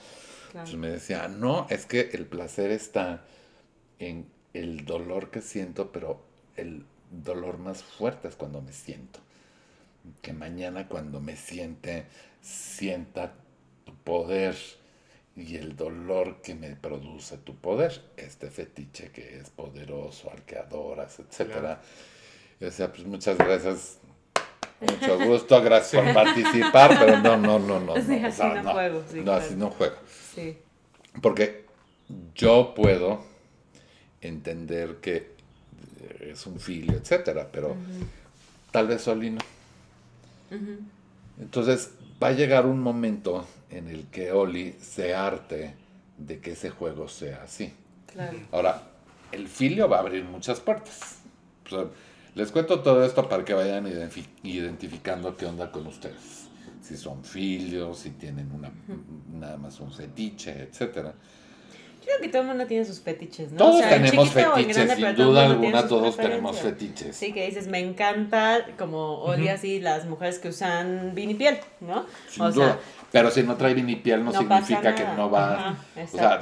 Claro. 0.50 0.66
Entonces 0.66 0.76
me 0.76 0.90
decía, 0.90 1.28
no, 1.28 1.68
es 1.70 1.86
que 1.86 2.10
el 2.14 2.26
placer 2.26 2.72
está 2.72 3.22
en 4.00 4.26
el 4.54 4.84
dolor 4.86 5.30
que 5.30 5.40
siento, 5.40 5.92
pero 5.92 6.20
el 6.56 6.84
dolor 7.10 7.58
más 7.58 7.82
fuerte 7.82 8.28
es 8.28 8.36
cuando 8.36 8.62
me 8.62 8.72
siento. 8.72 9.20
Que 10.22 10.32
mañana 10.32 10.88
cuando 10.88 11.20
me 11.20 11.36
siente, 11.36 12.06
sienta 12.40 13.32
tu 13.84 13.94
poder 13.96 14.56
y 15.36 15.56
el 15.56 15.76
dolor 15.76 16.40
que 16.42 16.54
me 16.54 16.74
produce 16.76 17.38
tu 17.38 17.56
poder, 17.56 18.02
este 18.16 18.50
fetiche 18.50 19.10
que 19.10 19.38
es 19.38 19.50
poderoso, 19.50 20.30
al 20.30 20.42
que 20.42 20.58
adoras, 20.58 21.18
etcétera. 21.18 21.60
Claro. 21.60 21.80
Yo 22.60 22.66
decía, 22.66 22.92
pues 22.92 23.06
muchas 23.06 23.38
gracias, 23.38 23.98
mucho 24.80 25.18
gusto, 25.26 25.62
gracias 25.62 26.02
por 26.02 26.12
participar, 26.14 26.98
pero 26.98 27.18
no, 27.18 27.36
no, 27.36 27.58
no, 27.58 27.80
no. 27.80 27.96
Sí, 27.96 28.18
no, 28.18 28.22
o 28.22 28.26
así 28.26 28.36
sea, 28.36 28.62
no 28.62 28.72
juego, 28.72 29.04
sí, 29.10 29.16
no, 29.18 29.24
claro. 29.24 29.44
así 29.44 29.54
no 29.54 29.70
juego. 29.70 29.96
Sí. 30.34 30.58
Porque 31.22 31.64
yo 32.34 32.74
puedo 32.74 33.24
entender 34.20 34.96
que 34.96 35.39
es 36.20 36.46
un 36.46 36.58
filio, 36.60 36.96
etcétera, 36.96 37.48
pero 37.50 37.76
tal 38.70 38.88
vez 38.88 39.06
Oli 39.08 39.30
no. 39.30 39.40
Entonces 41.40 41.92
va 42.22 42.28
a 42.28 42.32
llegar 42.32 42.66
un 42.66 42.80
momento 42.80 43.46
en 43.70 43.88
el 43.88 44.06
que 44.06 44.32
Oli 44.32 44.76
se 44.80 45.14
arte 45.14 45.74
de 46.18 46.40
que 46.40 46.52
ese 46.52 46.70
juego 46.70 47.08
sea 47.08 47.42
así. 47.44 47.72
Claro. 48.12 48.38
Ahora, 48.52 48.82
el 49.32 49.48
filio 49.48 49.88
va 49.88 49.98
a 49.98 50.00
abrir 50.00 50.24
muchas 50.24 50.60
puertas. 50.60 51.18
O 51.66 51.68
sea, 51.70 51.84
les 52.34 52.50
cuento 52.50 52.80
todo 52.80 53.04
esto 53.04 53.28
para 53.28 53.44
que 53.44 53.54
vayan 53.54 53.86
identifi- 53.86 54.26
identificando 54.42 55.36
qué 55.36 55.46
onda 55.46 55.70
con 55.70 55.86
ustedes. 55.86 56.48
Si 56.82 56.96
son 56.96 57.24
filios, 57.24 58.00
si 58.00 58.10
tienen 58.10 58.50
una, 58.52 58.70
nada 59.32 59.56
más 59.56 59.78
un 59.80 59.92
fetiche, 59.92 60.62
etcétera. 60.62 61.14
Creo 62.04 62.18
que 62.20 62.28
todo 62.28 62.42
el 62.42 62.48
mundo 62.48 62.66
tiene 62.66 62.84
sus 62.84 63.00
fetiches, 63.00 63.52
¿no? 63.52 63.58
Todos 63.58 63.76
O 63.76 63.78
sea, 63.78 63.96
en 63.96 64.04
tenemos 64.04 64.30
fetiches, 64.30 64.76
grande, 64.76 64.96
sin 64.96 65.16
duda 65.16 65.46
alguna 65.46 65.86
todos 65.86 66.16
tenemos 66.16 66.58
fetiches. 66.58 67.16
Sí, 67.16 67.32
que 67.32 67.46
dices, 67.46 67.66
me 67.66 67.78
encanta, 67.78 68.66
como 68.78 69.18
Oli 69.18 69.48
así, 69.48 69.80
las 69.80 70.06
mujeres 70.06 70.38
que 70.38 70.48
usan 70.48 71.14
vinipiel, 71.14 71.58
¿no? 71.80 72.06
Sin 72.28 72.42
o 72.42 72.52
duda. 72.52 72.66
sea, 72.66 72.78
Pero 73.12 73.30
si 73.30 73.42
no 73.42 73.56
trae 73.56 73.74
vinipiel 73.74 74.24
no, 74.24 74.32
no 74.32 74.38
significa 74.38 74.94
que 74.94 75.04
no 75.16 75.30
va. 75.30 75.54
Ajá, 75.54 75.76
o 76.02 76.06
sea, 76.06 76.40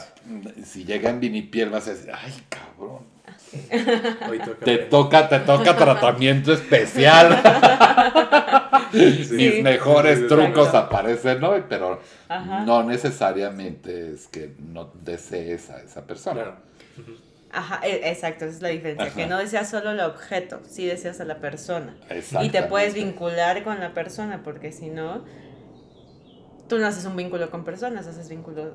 si 0.64 0.84
llega 0.84 1.10
en 1.10 1.20
vinipiel 1.20 1.70
vas 1.70 1.88
a 1.88 1.90
decir, 1.90 2.10
ay 2.14 2.32
cabrón. 2.48 3.17
Hoy 4.28 4.38
toca 4.38 4.64
Te 4.64 4.78
toca, 4.78 5.28
te 5.28 5.38
toca 5.40 5.76
tratamiento 5.76 6.52
especial. 6.52 7.40
Sí. 8.92 9.34
Mis 9.34 9.62
mejores 9.62 10.20
Sí, 10.20 10.26
trucos 10.28 10.74
aparecen, 10.74 11.40
¿no? 11.40 11.52
Pero 11.68 12.00
Ajá. 12.28 12.60
no 12.64 12.82
necesariamente 12.84 14.12
es 14.14 14.28
que 14.28 14.54
no 14.58 14.92
desees 15.02 15.68
a 15.70 15.82
esa 15.82 16.06
persona. 16.06 16.42
Claro. 16.42 16.56
Ajá, 17.50 17.80
e- 17.86 18.08
exacto, 18.10 18.44
esa 18.44 18.56
es 18.56 18.62
la 18.62 18.68
diferencia, 18.68 19.06
Ajá. 19.06 19.14
que 19.14 19.26
no 19.26 19.38
deseas 19.38 19.68
solo 19.70 19.90
el 19.90 20.00
objeto, 20.00 20.60
sí 20.68 20.86
deseas 20.86 21.20
a 21.20 21.24
la 21.24 21.38
persona. 21.38 21.96
Y 22.42 22.50
te 22.50 22.62
puedes 22.62 22.94
vincular 22.94 23.62
con 23.64 23.80
la 23.80 23.94
persona, 23.94 24.42
porque 24.42 24.72
si 24.72 24.90
no, 24.90 25.24
tú 26.68 26.78
no 26.78 26.86
haces 26.86 27.04
un 27.06 27.16
vínculo 27.16 27.50
con 27.50 27.64
personas, 27.64 28.06
haces 28.06 28.28
vínculo 28.28 28.72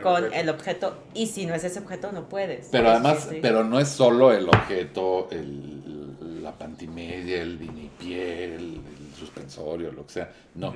Con 0.00 0.16
el 0.16 0.24
objeto. 0.24 0.40
el 0.40 0.48
objeto, 0.48 1.02
y 1.14 1.26
si 1.26 1.46
no 1.46 1.54
es 1.54 1.64
ese 1.64 1.80
objeto, 1.80 2.12
no 2.12 2.28
puedes. 2.28 2.68
Pero 2.70 2.90
además, 2.90 3.24
sí, 3.24 3.34
sí. 3.34 3.38
pero 3.42 3.64
no 3.64 3.78
es 3.78 3.88
solo 3.88 4.32
el 4.32 4.48
objeto, 4.48 5.28
el, 5.30 6.42
la 6.42 6.56
pantimedia, 6.56 7.42
el 7.42 7.58
vinipiel, 7.58 8.80
el 8.80 9.14
suspensorio, 9.18 9.92
lo 9.92 10.06
que 10.06 10.12
sea. 10.12 10.32
No, 10.54 10.74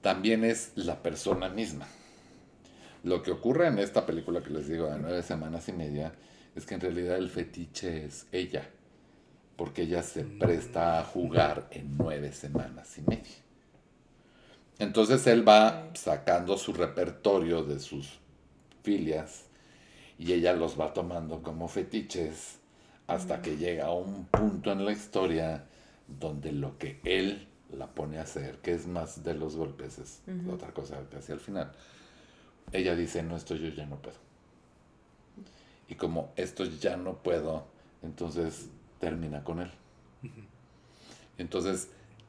también 0.00 0.44
es 0.44 0.72
la 0.76 1.02
persona 1.02 1.48
misma. 1.48 1.86
Lo 3.02 3.22
que 3.22 3.30
ocurre 3.30 3.68
en 3.68 3.78
esta 3.78 4.06
película 4.06 4.42
que 4.42 4.50
les 4.50 4.68
digo 4.68 4.86
de 4.86 4.98
nueve 4.98 5.22
semanas 5.22 5.68
y 5.68 5.72
media 5.72 6.12
es 6.54 6.64
que 6.64 6.74
en 6.74 6.80
realidad 6.80 7.16
el 7.16 7.30
fetiche 7.30 8.04
es 8.04 8.26
ella, 8.32 8.68
porque 9.56 9.82
ella 9.82 10.02
se 10.02 10.24
presta 10.24 10.98
a 10.98 11.04
jugar 11.04 11.68
en 11.70 11.96
nueve 11.96 12.32
semanas 12.32 12.96
y 12.98 13.02
media. 13.02 13.44
Entonces 14.78 15.26
él 15.26 15.46
va 15.46 15.90
sacando 15.94 16.56
su 16.56 16.72
repertorio 16.72 17.62
de 17.62 17.78
sus 17.78 18.20
filias 18.84 19.46
y 20.18 20.32
ella 20.32 20.52
los 20.52 20.78
va 20.78 20.92
tomando 20.92 21.42
como 21.42 21.66
fetiches 21.66 22.58
hasta 23.06 23.42
que 23.42 23.56
llega 23.56 23.86
a 23.86 23.92
un 23.92 24.26
punto 24.26 24.70
en 24.70 24.84
la 24.84 24.92
historia 24.92 25.64
donde 26.20 26.52
lo 26.52 26.78
que 26.78 27.00
él 27.04 27.48
la 27.72 27.88
pone 27.88 28.18
a 28.18 28.22
hacer, 28.22 28.58
que 28.58 28.72
es 28.72 28.86
más 28.86 29.24
de 29.24 29.34
los 29.34 29.56
golpes, 29.56 29.98
es 29.98 30.22
otra 30.50 30.72
cosa 30.72 31.00
que 31.10 31.16
hacia 31.16 31.34
el 31.34 31.40
final. 31.40 31.72
Ella 32.72 32.94
dice, 32.94 33.22
no, 33.22 33.36
esto 33.36 33.56
yo 33.56 33.68
ya 33.68 33.86
no 33.86 33.96
puedo. 33.96 34.16
Y 35.88 35.96
como 35.96 36.32
esto 36.36 36.64
ya 36.64 36.96
no 36.96 37.22
puedo, 37.22 37.66
entonces 38.02 38.68
termina 39.00 39.42
con 39.42 39.60
él. 39.60 39.70
Entonces, 41.36 41.88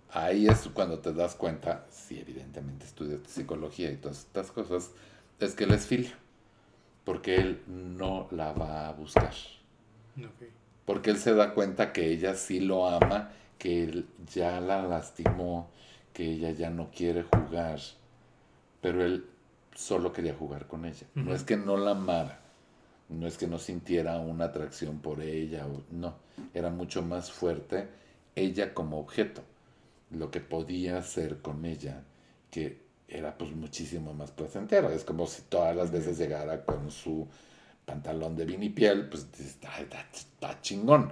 ahí 0.09 0.47
es 0.47 0.69
cuando 0.73 0.99
te 0.99 1.13
das 1.13 1.35
cuenta, 1.35 1.85
si 1.91 2.19
evidentemente 2.19 2.85
estudias 2.85 3.19
psicología 3.27 3.91
y 3.91 3.97
todas 3.97 4.19
estas 4.19 4.51
cosas, 4.51 4.91
es 5.39 5.53
que 5.53 5.65
él 5.65 5.73
es 5.73 5.85
filia. 5.85 6.17
Porque 7.05 7.35
él 7.35 7.61
no 7.67 8.27
la 8.31 8.51
va 8.51 8.89
a 8.89 8.91
buscar. 8.91 9.33
Porque 10.85 11.11
él 11.11 11.17
se 11.17 11.33
da 11.33 11.53
cuenta 11.53 11.93
que 11.93 12.07
ella 12.11 12.35
sí 12.35 12.59
lo 12.59 12.87
ama, 12.87 13.31
que 13.57 13.83
él 13.83 14.07
ya 14.33 14.59
la 14.59 14.83
lastimó, 14.83 15.69
que 16.13 16.25
ella 16.31 16.51
ya 16.51 16.69
no 16.69 16.91
quiere 16.91 17.23
jugar. 17.23 17.79
Pero 18.81 19.05
él 19.05 19.25
solo 19.73 20.11
quería 20.11 20.33
jugar 20.33 20.67
con 20.67 20.85
ella. 20.85 21.07
No 21.13 21.33
es 21.33 21.43
que 21.43 21.57
no 21.57 21.77
la 21.77 21.91
amara, 21.91 22.39
no 23.09 23.27
es 23.27 23.37
que 23.37 23.47
no 23.47 23.59
sintiera 23.59 24.19
una 24.19 24.45
atracción 24.45 24.99
por 24.99 25.21
ella, 25.21 25.67
o, 25.67 25.83
no, 25.91 26.15
era 26.53 26.69
mucho 26.69 27.01
más 27.03 27.31
fuerte 27.31 27.87
ella 28.35 28.73
como 28.73 28.99
objeto, 28.99 29.41
lo 30.11 30.29
que 30.31 30.41
podía 30.41 30.97
hacer 30.97 31.41
con 31.41 31.65
ella, 31.65 32.03
que 32.51 32.84
era 33.07 33.37
pues 33.37 33.51
muchísimo 33.51 34.13
más 34.13 34.31
placentero. 34.31 34.89
Es 34.89 35.03
como 35.03 35.27
si 35.27 35.43
todas 35.43 35.75
las 35.75 35.91
veces 35.91 36.17
llegara 36.17 36.65
con 36.65 36.91
su 36.91 37.27
pantalón 37.85 38.35
de 38.35 38.45
vinipiel, 38.45 39.07
pues 39.09 39.27
está, 39.39 39.69
está, 39.79 40.61
chingón. 40.61 41.11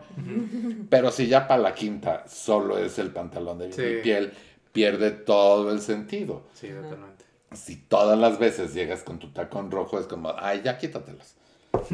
Pero 0.90 1.12
si 1.12 1.28
ya 1.28 1.48
para 1.48 1.62
la 1.62 1.76
quinta 1.76 2.28
solo 2.28 2.78
es 2.78 2.98
el 3.00 3.12
pantalón 3.12 3.60
de 3.60 3.68
vinipiel, 3.68 4.34
pierde 4.72 5.12
todo 5.12 5.72
el 5.72 5.82
sentido. 5.82 6.48
Sí, 6.54 6.70
totalmente. 6.70 7.26
Si 7.54 7.76
todas 7.76 8.18
las 8.18 8.40
veces 8.40 8.74
llegas 8.74 9.04
con 9.04 9.20
tu 9.20 9.32
tacón 9.32 9.70
rojo, 9.70 10.00
es 10.00 10.08
como, 10.08 10.34
ay, 10.38 10.62
ya 10.64 10.78
quítatelos. 10.78 11.36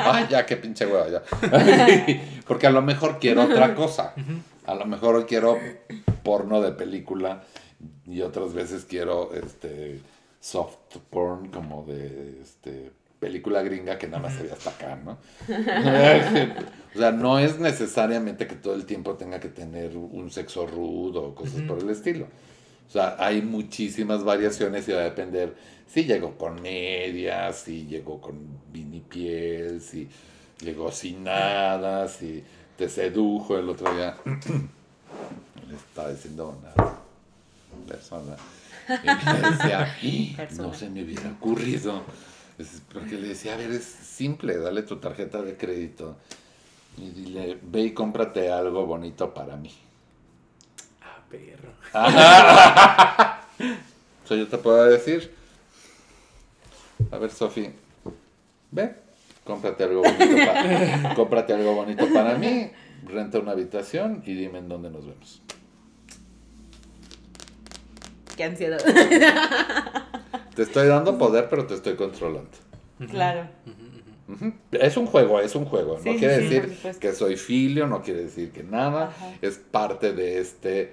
ay, 0.00 0.26
ya, 0.28 0.46
qué 0.46 0.56
pinche 0.56 0.86
huevo, 0.86 1.08
ya. 1.08 1.22
Porque 2.46 2.66
a 2.66 2.70
lo 2.70 2.82
mejor 2.82 3.18
quiero 3.20 3.44
otra 3.44 3.74
cosa. 3.74 4.14
A 4.66 4.74
lo 4.74 4.86
mejor 4.86 5.26
quiero 5.26 5.56
porno 6.22 6.60
de 6.60 6.72
película 6.72 7.44
y 8.06 8.22
otras 8.22 8.54
veces 8.54 8.84
quiero 8.84 9.32
este 9.34 10.00
soft 10.40 10.96
porn 11.10 11.48
como 11.50 11.84
de 11.84 12.40
este 12.40 12.90
película 13.18 13.62
gringa 13.62 13.98
que 13.98 14.06
nada 14.06 14.22
más 14.22 14.34
se 14.34 14.44
ve 14.44 14.52
hasta 14.52 14.70
acá, 14.70 14.96
¿no? 14.96 15.18
o 16.94 16.98
sea, 16.98 17.10
no 17.10 17.38
es 17.38 17.58
necesariamente 17.58 18.46
que 18.46 18.54
todo 18.54 18.74
el 18.74 18.86
tiempo 18.86 19.14
tenga 19.14 19.40
que 19.40 19.48
tener 19.48 19.96
un 19.96 20.30
sexo 20.30 20.66
rudo 20.66 21.24
o 21.24 21.34
cosas 21.34 21.62
por 21.62 21.80
el 21.80 21.90
estilo. 21.90 22.26
O 22.86 22.90
sea, 22.90 23.16
hay 23.18 23.42
muchísimas 23.42 24.24
variaciones 24.24 24.88
y 24.88 24.92
va 24.92 25.00
a 25.00 25.04
depender 25.04 25.54
si 25.86 26.04
llegó 26.04 26.38
con 26.38 26.62
medias, 26.62 27.56
si 27.56 27.86
llegó 27.86 28.20
con 28.20 28.38
vinipiel, 28.72 29.80
si 29.80 30.08
llegó 30.60 30.92
sin 30.92 31.24
nada, 31.24 32.08
si 32.08 32.42
te 32.76 32.88
sedujo 32.88 33.58
el 33.58 33.68
otro 33.68 33.92
día. 33.94 34.16
Le 35.68 35.74
estaba 35.74 36.10
diciendo 36.10 36.56
una 36.56 37.07
persona 37.82 38.36
y 38.88 39.06
me 39.06 39.50
decía, 39.50 39.96
no 40.56 40.72
se 40.72 40.88
me 40.88 41.02
hubiera 41.02 41.30
ocurrido. 41.30 42.02
Porque 42.92 43.16
le 43.16 43.28
decía, 43.28 43.54
a 43.54 43.56
ver, 43.56 43.70
es 43.70 43.84
simple, 43.84 44.56
dale 44.58 44.82
tu 44.82 44.96
tarjeta 44.96 45.42
de 45.42 45.56
crédito 45.56 46.16
y 46.96 47.10
dile, 47.10 47.58
ve 47.62 47.82
y 47.82 47.92
cómprate 47.92 48.50
algo 48.50 48.84
bonito 48.86 49.32
para 49.32 49.56
mí. 49.56 49.72
Ah, 51.02 51.20
perro. 51.30 51.70
Eso 54.24 54.34
yo 54.34 54.48
te 54.48 54.58
puedo 54.58 54.84
decir. 54.84 55.32
A 57.12 57.18
ver, 57.18 57.30
Sofi, 57.30 57.70
ve, 58.72 58.96
cómprate 59.44 59.84
algo 59.84 60.02
bonito 60.02 60.36
para, 60.46 61.14
cómprate 61.16 61.52
algo 61.54 61.74
bonito 61.74 62.12
para 62.12 62.36
mí, 62.36 62.70
renta 63.04 63.38
una 63.38 63.52
habitación 63.52 64.22
y 64.26 64.34
dime 64.34 64.58
en 64.58 64.68
dónde 64.68 64.90
nos 64.90 65.06
vemos. 65.06 65.40
Qué 68.38 68.44
ansiedad. 68.44 68.78
Te 70.54 70.62
estoy 70.62 70.86
dando 70.86 71.18
poder, 71.18 71.48
pero 71.48 71.66
te 71.66 71.74
estoy 71.74 71.96
controlando. 71.96 72.50
Claro. 73.10 73.48
Es 74.70 74.96
un 74.96 75.06
juego, 75.06 75.40
es 75.40 75.56
un 75.56 75.64
juego. 75.64 75.98
no 76.04 76.16
quiere 76.16 76.38
decir 76.38 76.98
que 77.00 77.12
soy 77.14 77.36
filio, 77.36 77.88
no 77.88 78.00
quiere 78.00 78.22
decir 78.22 78.52
que 78.52 78.62
nada. 78.62 79.12
Es 79.42 79.58
parte 79.58 80.12
de 80.12 80.38
este 80.38 80.92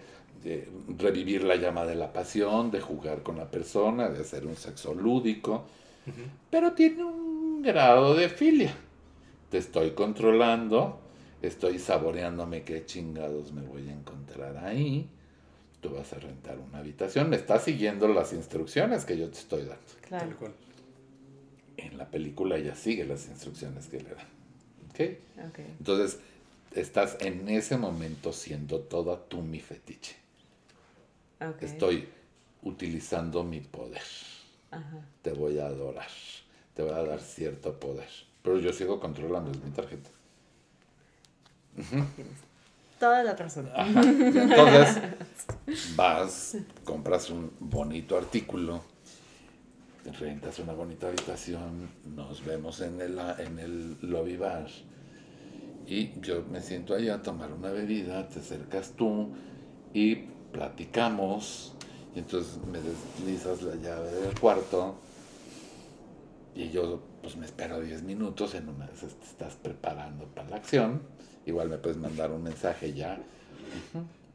revivir 0.98 1.44
la 1.44 1.56
llama 1.56 1.86
de 1.86 1.94
la 1.94 2.14
pasión, 2.14 2.72
de 2.72 2.82
jugar 2.82 3.22
con 3.22 3.38
la 3.38 3.46
persona, 3.52 4.10
de 4.10 4.22
hacer 4.22 4.48
un 4.48 4.56
sexo 4.56 4.96
lúdico. 4.96 5.66
Pero 6.50 6.74
tiene 6.74 7.04
un 7.04 7.62
grado 7.62 8.16
de 8.16 8.28
filia. 8.30 8.74
Te 9.52 9.60
estoy 9.60 9.92
controlando, 9.92 11.00
estoy 11.44 11.78
saboreándome 11.78 12.64
qué 12.64 12.86
chingados 12.88 13.52
me 13.52 13.62
voy 13.62 13.88
a 13.90 13.94
encontrar 13.94 14.58
ahí 14.58 15.10
tú 15.86 15.94
vas 15.94 16.12
a 16.14 16.20
rentar 16.20 16.58
una 16.58 16.80
habitación, 16.80 17.32
estás 17.36 17.64
siguiendo 17.64 18.08
las 18.08 18.34
instrucciones 18.34 19.06
que 19.06 19.20
yo 19.20 19.30
te 19.30 19.38
estoy 19.38 19.66
dando. 19.66 19.86
Claro. 20.02 20.36
En 21.78 21.98
la 21.98 22.10
película 22.10 22.58
ella 22.58 22.76
sigue 22.76 23.06
las 23.06 23.28
instrucciones 23.28 23.86
que 23.86 24.00
le 24.00 24.10
dan. 24.10 24.26
¿Ok? 24.90 25.00
Entonces, 25.78 26.20
estás 26.74 27.18
en 27.20 27.48
ese 27.50 27.78
momento 27.78 28.34
siendo 28.34 28.80
toda 28.80 29.26
tú 29.26 29.44
mi 29.44 29.60
fetiche. 29.60 30.16
Estoy 31.62 32.10
utilizando 32.64 33.44
mi 33.44 33.60
poder. 33.60 34.02
Te 35.22 35.34
voy 35.34 35.60
a 35.60 35.68
adorar. 35.68 36.10
Te 36.74 36.82
voy 36.82 36.94
a 36.94 37.04
dar 37.04 37.20
cierto 37.20 37.80
poder. 37.80 38.10
Pero 38.42 38.58
yo 38.58 38.74
sigo 38.74 39.00
controlando, 39.00 39.52
es 39.52 39.64
mi 39.64 39.70
tarjeta 39.70 40.10
toda 43.00 43.24
la 43.24 43.36
razón. 43.36 43.70
Entonces, 43.76 45.02
vas, 45.96 46.58
compras 46.84 47.30
un 47.30 47.52
bonito 47.60 48.18
artículo, 48.18 48.82
rentas 50.20 50.60
una 50.60 50.74
bonita 50.74 51.08
habitación, 51.08 51.90
nos 52.16 52.44
vemos 52.46 52.82
en 52.82 53.02
el, 53.02 53.20
en 53.40 53.60
el 53.60 53.98
lobby 54.02 54.38
bar 54.38 54.68
y 55.88 56.20
yo 56.22 56.44
me 56.52 56.62
siento 56.62 56.96
ahí 56.96 57.10
a 57.10 57.22
tomar 57.22 57.52
una 57.52 57.70
bebida, 57.70 58.28
te 58.28 58.40
acercas 58.40 58.94
tú 58.96 59.30
y 59.94 60.16
platicamos 60.52 61.76
y 62.16 62.20
entonces 62.20 62.58
me 62.72 62.80
deslizas 62.80 63.62
la 63.62 63.76
llave 63.76 64.12
del 64.12 64.40
cuarto 64.40 64.96
y 66.56 66.70
yo 66.70 67.02
pues 67.22 67.36
me 67.36 67.46
espero 67.46 67.82
10 67.82 68.04
minutos, 68.04 68.56
en 68.56 68.70
una 68.70 68.88
vez 68.88 69.02
te 69.02 69.08
estás 69.08 69.56
preparando 69.56 70.26
para 70.26 70.50
la 70.50 70.56
acción 70.56 71.02
igual 71.46 71.70
me 71.70 71.78
puedes 71.78 71.98
mandar 71.98 72.32
un 72.32 72.44
mensaje 72.44 72.94
ya. 72.94 73.20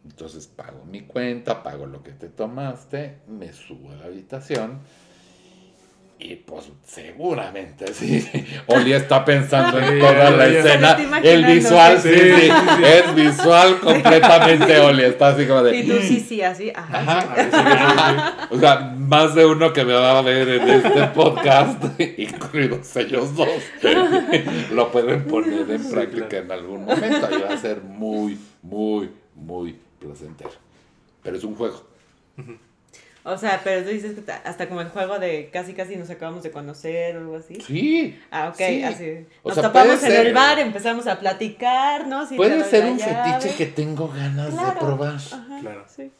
Entonces 0.04 0.46
pago 0.46 0.84
mi 0.84 1.02
cuenta, 1.02 1.62
pago 1.62 1.86
lo 1.86 2.02
que 2.02 2.12
te 2.12 2.28
tomaste, 2.28 3.18
me 3.26 3.52
subo 3.52 3.90
a 3.92 3.96
la 3.96 4.04
habitación 4.06 4.80
y 6.22 6.36
pues 6.36 6.70
seguramente 6.86 7.94
sí. 7.94 8.28
Oli 8.66 8.92
está 8.92 9.24
pensando 9.24 9.78
en 9.78 9.98
toda 9.98 10.30
la 10.30 10.46
escena. 10.46 10.96
El 11.22 11.46
visual, 11.46 11.98
sí, 11.98 12.10
sí, 12.10 12.50
Es 12.84 13.14
visual 13.14 13.80
completamente, 13.80 14.78
Oli. 14.80 15.04
Está 15.04 15.28
así 15.28 15.46
como 15.46 15.62
de. 15.62 15.78
Y 15.78 15.88
tú 15.88 15.94
sí, 16.02 16.20
sí, 16.20 16.42
así. 16.42 16.70
Ajá. 16.74 18.36
O 18.50 18.58
sea, 18.58 18.94
más 18.98 19.34
de 19.34 19.46
uno 19.46 19.72
que 19.72 19.84
me 19.84 19.92
va 19.92 20.18
a 20.18 20.22
ver 20.22 20.48
en 20.48 20.68
este 20.68 21.06
podcast, 21.08 21.82
incluidos 22.18 22.96
ellos 22.96 23.34
dos, 23.36 23.48
lo 24.72 24.90
pueden 24.90 25.24
poner 25.24 25.70
en 25.70 25.90
práctica 25.90 26.38
en 26.38 26.52
algún 26.52 26.84
momento. 26.84 27.28
Y 27.30 27.42
va 27.42 27.54
a 27.54 27.56
ser 27.56 27.80
muy, 27.80 28.38
muy, 28.62 29.10
muy 29.34 29.78
placentero. 29.98 30.50
Pero 31.22 31.36
es 31.36 31.44
un 31.44 31.54
juego. 31.54 31.86
O 33.22 33.36
sea, 33.36 33.60
pero 33.62 33.82
tú 33.84 33.90
dices 33.90 34.14
que 34.14 34.32
hasta 34.32 34.68
como 34.68 34.80
el 34.80 34.88
juego 34.88 35.18
de 35.18 35.50
casi 35.52 35.74
casi 35.74 35.96
nos 35.96 36.08
acabamos 36.10 36.42
de 36.42 36.50
conocer 36.50 37.16
o 37.16 37.20
algo 37.20 37.36
así. 37.36 37.60
Sí. 37.60 38.18
Ah, 38.30 38.48
ok, 38.48 38.60
así. 38.84 39.26
Nos 39.44 39.54
topamos 39.54 40.02
en 40.02 40.26
el 40.26 40.34
bar, 40.34 40.58
empezamos 40.58 41.06
a 41.06 41.18
platicar, 41.18 42.06
¿no? 42.06 42.26
puede 42.36 42.64
ser 42.64 42.86
un 42.86 42.98
fetiche 42.98 43.54
que 43.56 43.66
tengo 43.66 44.08
ganas 44.08 44.54
de 44.54 44.80
probar. 44.80 45.20
claro. 45.60 45.84
Sí. 45.94 46.10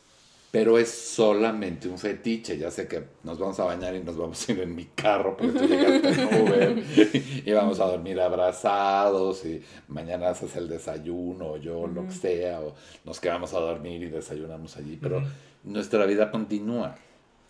Pero 0.50 0.78
es 0.78 0.90
solamente 0.90 1.88
un 1.88 1.98
fetiche. 1.98 2.58
Ya 2.58 2.70
sé 2.70 2.88
que 2.88 3.04
nos 3.22 3.38
vamos 3.38 3.60
a 3.60 3.64
bañar 3.64 3.94
y 3.94 4.02
nos 4.02 4.16
vamos 4.16 4.48
a 4.48 4.52
ir 4.52 4.60
en 4.60 4.74
mi 4.74 4.86
carro 4.86 5.36
porque 5.36 5.58
tú 5.58 5.64
llegaste 5.64 6.22
en 6.22 6.28
y 7.44 7.52
vamos 7.52 7.80
a 7.80 7.86
dormir 7.86 8.20
abrazados 8.20 9.44
y 9.44 9.62
mañana 9.88 10.30
haces 10.30 10.56
el 10.56 10.68
desayuno 10.68 11.52
o 11.52 11.56
yo, 11.56 11.86
lo 11.86 12.06
que 12.06 12.12
sea, 12.12 12.60
o 12.60 12.74
nos 13.04 13.20
quedamos 13.20 13.54
a 13.54 13.60
dormir 13.60 14.02
y 14.02 14.08
desayunamos 14.08 14.76
allí. 14.76 14.98
Pero 15.00 15.22
nuestra 15.64 16.06
vida 16.06 16.30
continúa. 16.30 16.96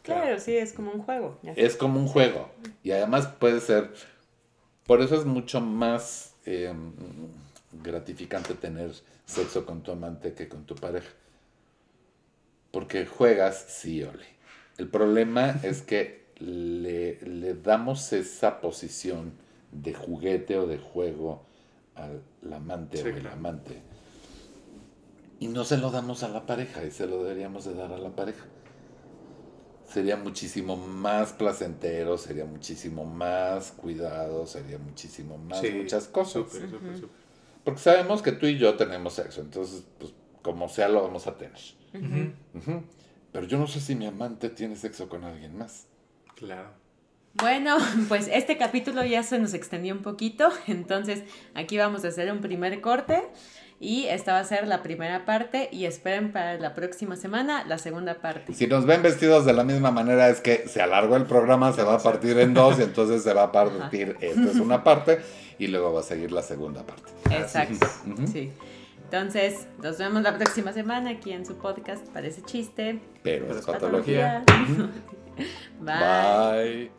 Claro, 0.02 0.38
sí, 0.40 0.56
es 0.56 0.72
como 0.72 0.92
un 0.92 1.02
juego. 1.02 1.38
Es 1.56 1.76
como 1.76 2.00
un 2.00 2.06
juego. 2.06 2.50
Y 2.82 2.90
además 2.90 3.26
puede 3.26 3.60
ser, 3.60 3.92
por 4.86 5.02
eso 5.02 5.14
es 5.16 5.24
mucho 5.24 5.60
más 5.60 6.34
em, 6.46 6.92
gratificante 7.72 8.54
tener 8.54 8.92
sexo 9.26 9.66
con 9.66 9.82
tu 9.82 9.92
amante 9.92 10.32
que 10.32 10.48
con 10.48 10.64
tu 10.64 10.74
pareja. 10.74 11.10
Porque 12.70 13.06
juegas, 13.06 13.64
sí, 13.68 14.02
ole. 14.02 14.26
El 14.78 14.88
problema 14.88 15.60
es 15.62 15.82
que 15.82 16.24
le, 16.40 17.20
le, 17.20 17.54
damos 17.54 18.12
esa 18.12 18.60
posición 18.60 19.32
de 19.72 19.94
juguete 19.94 20.58
o 20.58 20.66
de 20.66 20.78
juego 20.78 21.42
al 21.94 22.22
amante 22.52 23.02
o 23.02 23.06
el 23.06 23.26
amante 23.26 23.82
y 25.40 25.48
no 25.48 25.64
se 25.64 25.78
lo 25.78 25.90
damos 25.90 26.22
a 26.22 26.28
la 26.28 26.44
pareja 26.44 26.84
y 26.84 26.90
se 26.90 27.06
lo 27.06 27.24
deberíamos 27.24 27.64
de 27.64 27.74
dar 27.74 27.92
a 27.92 27.98
la 27.98 28.14
pareja. 28.14 28.44
Sería 29.88 30.16
muchísimo 30.16 30.76
más 30.76 31.32
placentero, 31.32 32.16
sería 32.18 32.44
muchísimo 32.44 33.04
más 33.04 33.72
cuidado, 33.72 34.46
sería 34.46 34.78
muchísimo 34.78 35.38
más 35.38 35.64
muchas 35.72 36.06
cosas. 36.06 36.44
Porque 37.64 37.80
sabemos 37.80 38.22
que 38.22 38.32
tú 38.32 38.46
y 38.46 38.58
yo 38.58 38.76
tenemos 38.76 39.14
sexo, 39.14 39.40
entonces, 39.40 39.84
pues, 39.98 40.12
como 40.42 40.68
sea, 40.68 40.88
lo 40.88 41.02
vamos 41.02 41.26
a 41.26 41.36
tener. 41.36 41.58
Pero 43.32 43.46
yo 43.46 43.58
no 43.58 43.66
sé 43.66 43.80
si 43.80 43.96
mi 43.96 44.06
amante 44.06 44.50
tiene 44.50 44.76
sexo 44.76 45.08
con 45.08 45.24
alguien 45.24 45.56
más. 45.56 45.86
Claro. 46.40 46.70
Bueno, 47.34 47.76
pues 48.08 48.28
este 48.32 48.56
capítulo 48.56 49.04
ya 49.04 49.22
se 49.22 49.38
nos 49.38 49.54
extendió 49.54 49.94
un 49.94 50.02
poquito, 50.02 50.48
entonces 50.66 51.22
aquí 51.54 51.78
vamos 51.78 52.04
a 52.04 52.08
hacer 52.08 52.32
un 52.32 52.40
primer 52.40 52.80
corte 52.80 53.22
y 53.78 54.06
esta 54.06 54.32
va 54.32 54.40
a 54.40 54.44
ser 54.44 54.66
la 54.66 54.82
primera 54.82 55.24
parte 55.24 55.68
y 55.72 55.86
esperen 55.86 56.32
para 56.32 56.58
la 56.58 56.74
próxima 56.74 57.16
semana 57.16 57.64
la 57.66 57.78
segunda 57.78 58.14
parte. 58.20 58.52
Si 58.52 58.66
nos 58.66 58.84
ven 58.84 59.02
vestidos 59.02 59.46
de 59.46 59.52
la 59.52 59.64
misma 59.64 59.90
manera 59.90 60.28
es 60.28 60.40
que 60.40 60.68
se 60.68 60.82
alargó 60.82 61.16
el 61.16 61.24
programa, 61.26 61.72
se 61.72 61.82
va 61.82 61.94
a 61.94 61.98
partir 61.98 62.38
en 62.38 62.52
dos 62.52 62.78
y 62.78 62.82
entonces 62.82 63.22
se 63.22 63.32
va 63.32 63.44
a 63.44 63.52
partir, 63.52 64.16
esta 64.20 64.50
es 64.50 64.56
una 64.56 64.82
parte 64.82 65.20
y 65.58 65.68
luego 65.68 65.92
va 65.92 66.00
a 66.00 66.02
seguir 66.02 66.32
la 66.32 66.42
segunda 66.42 66.84
parte. 66.84 67.10
Exacto, 67.30 67.86
sí. 68.30 68.50
Entonces, 69.04 69.66
nos 69.82 69.98
vemos 69.98 70.22
la 70.22 70.36
próxima 70.36 70.72
semana 70.72 71.10
aquí 71.10 71.32
en 71.32 71.44
su 71.44 71.56
podcast, 71.56 72.06
parece 72.10 72.42
chiste. 72.42 73.00
Pero, 73.24 73.50
es 73.50 73.66
patología. 73.66 74.44
Bye. 75.80 76.90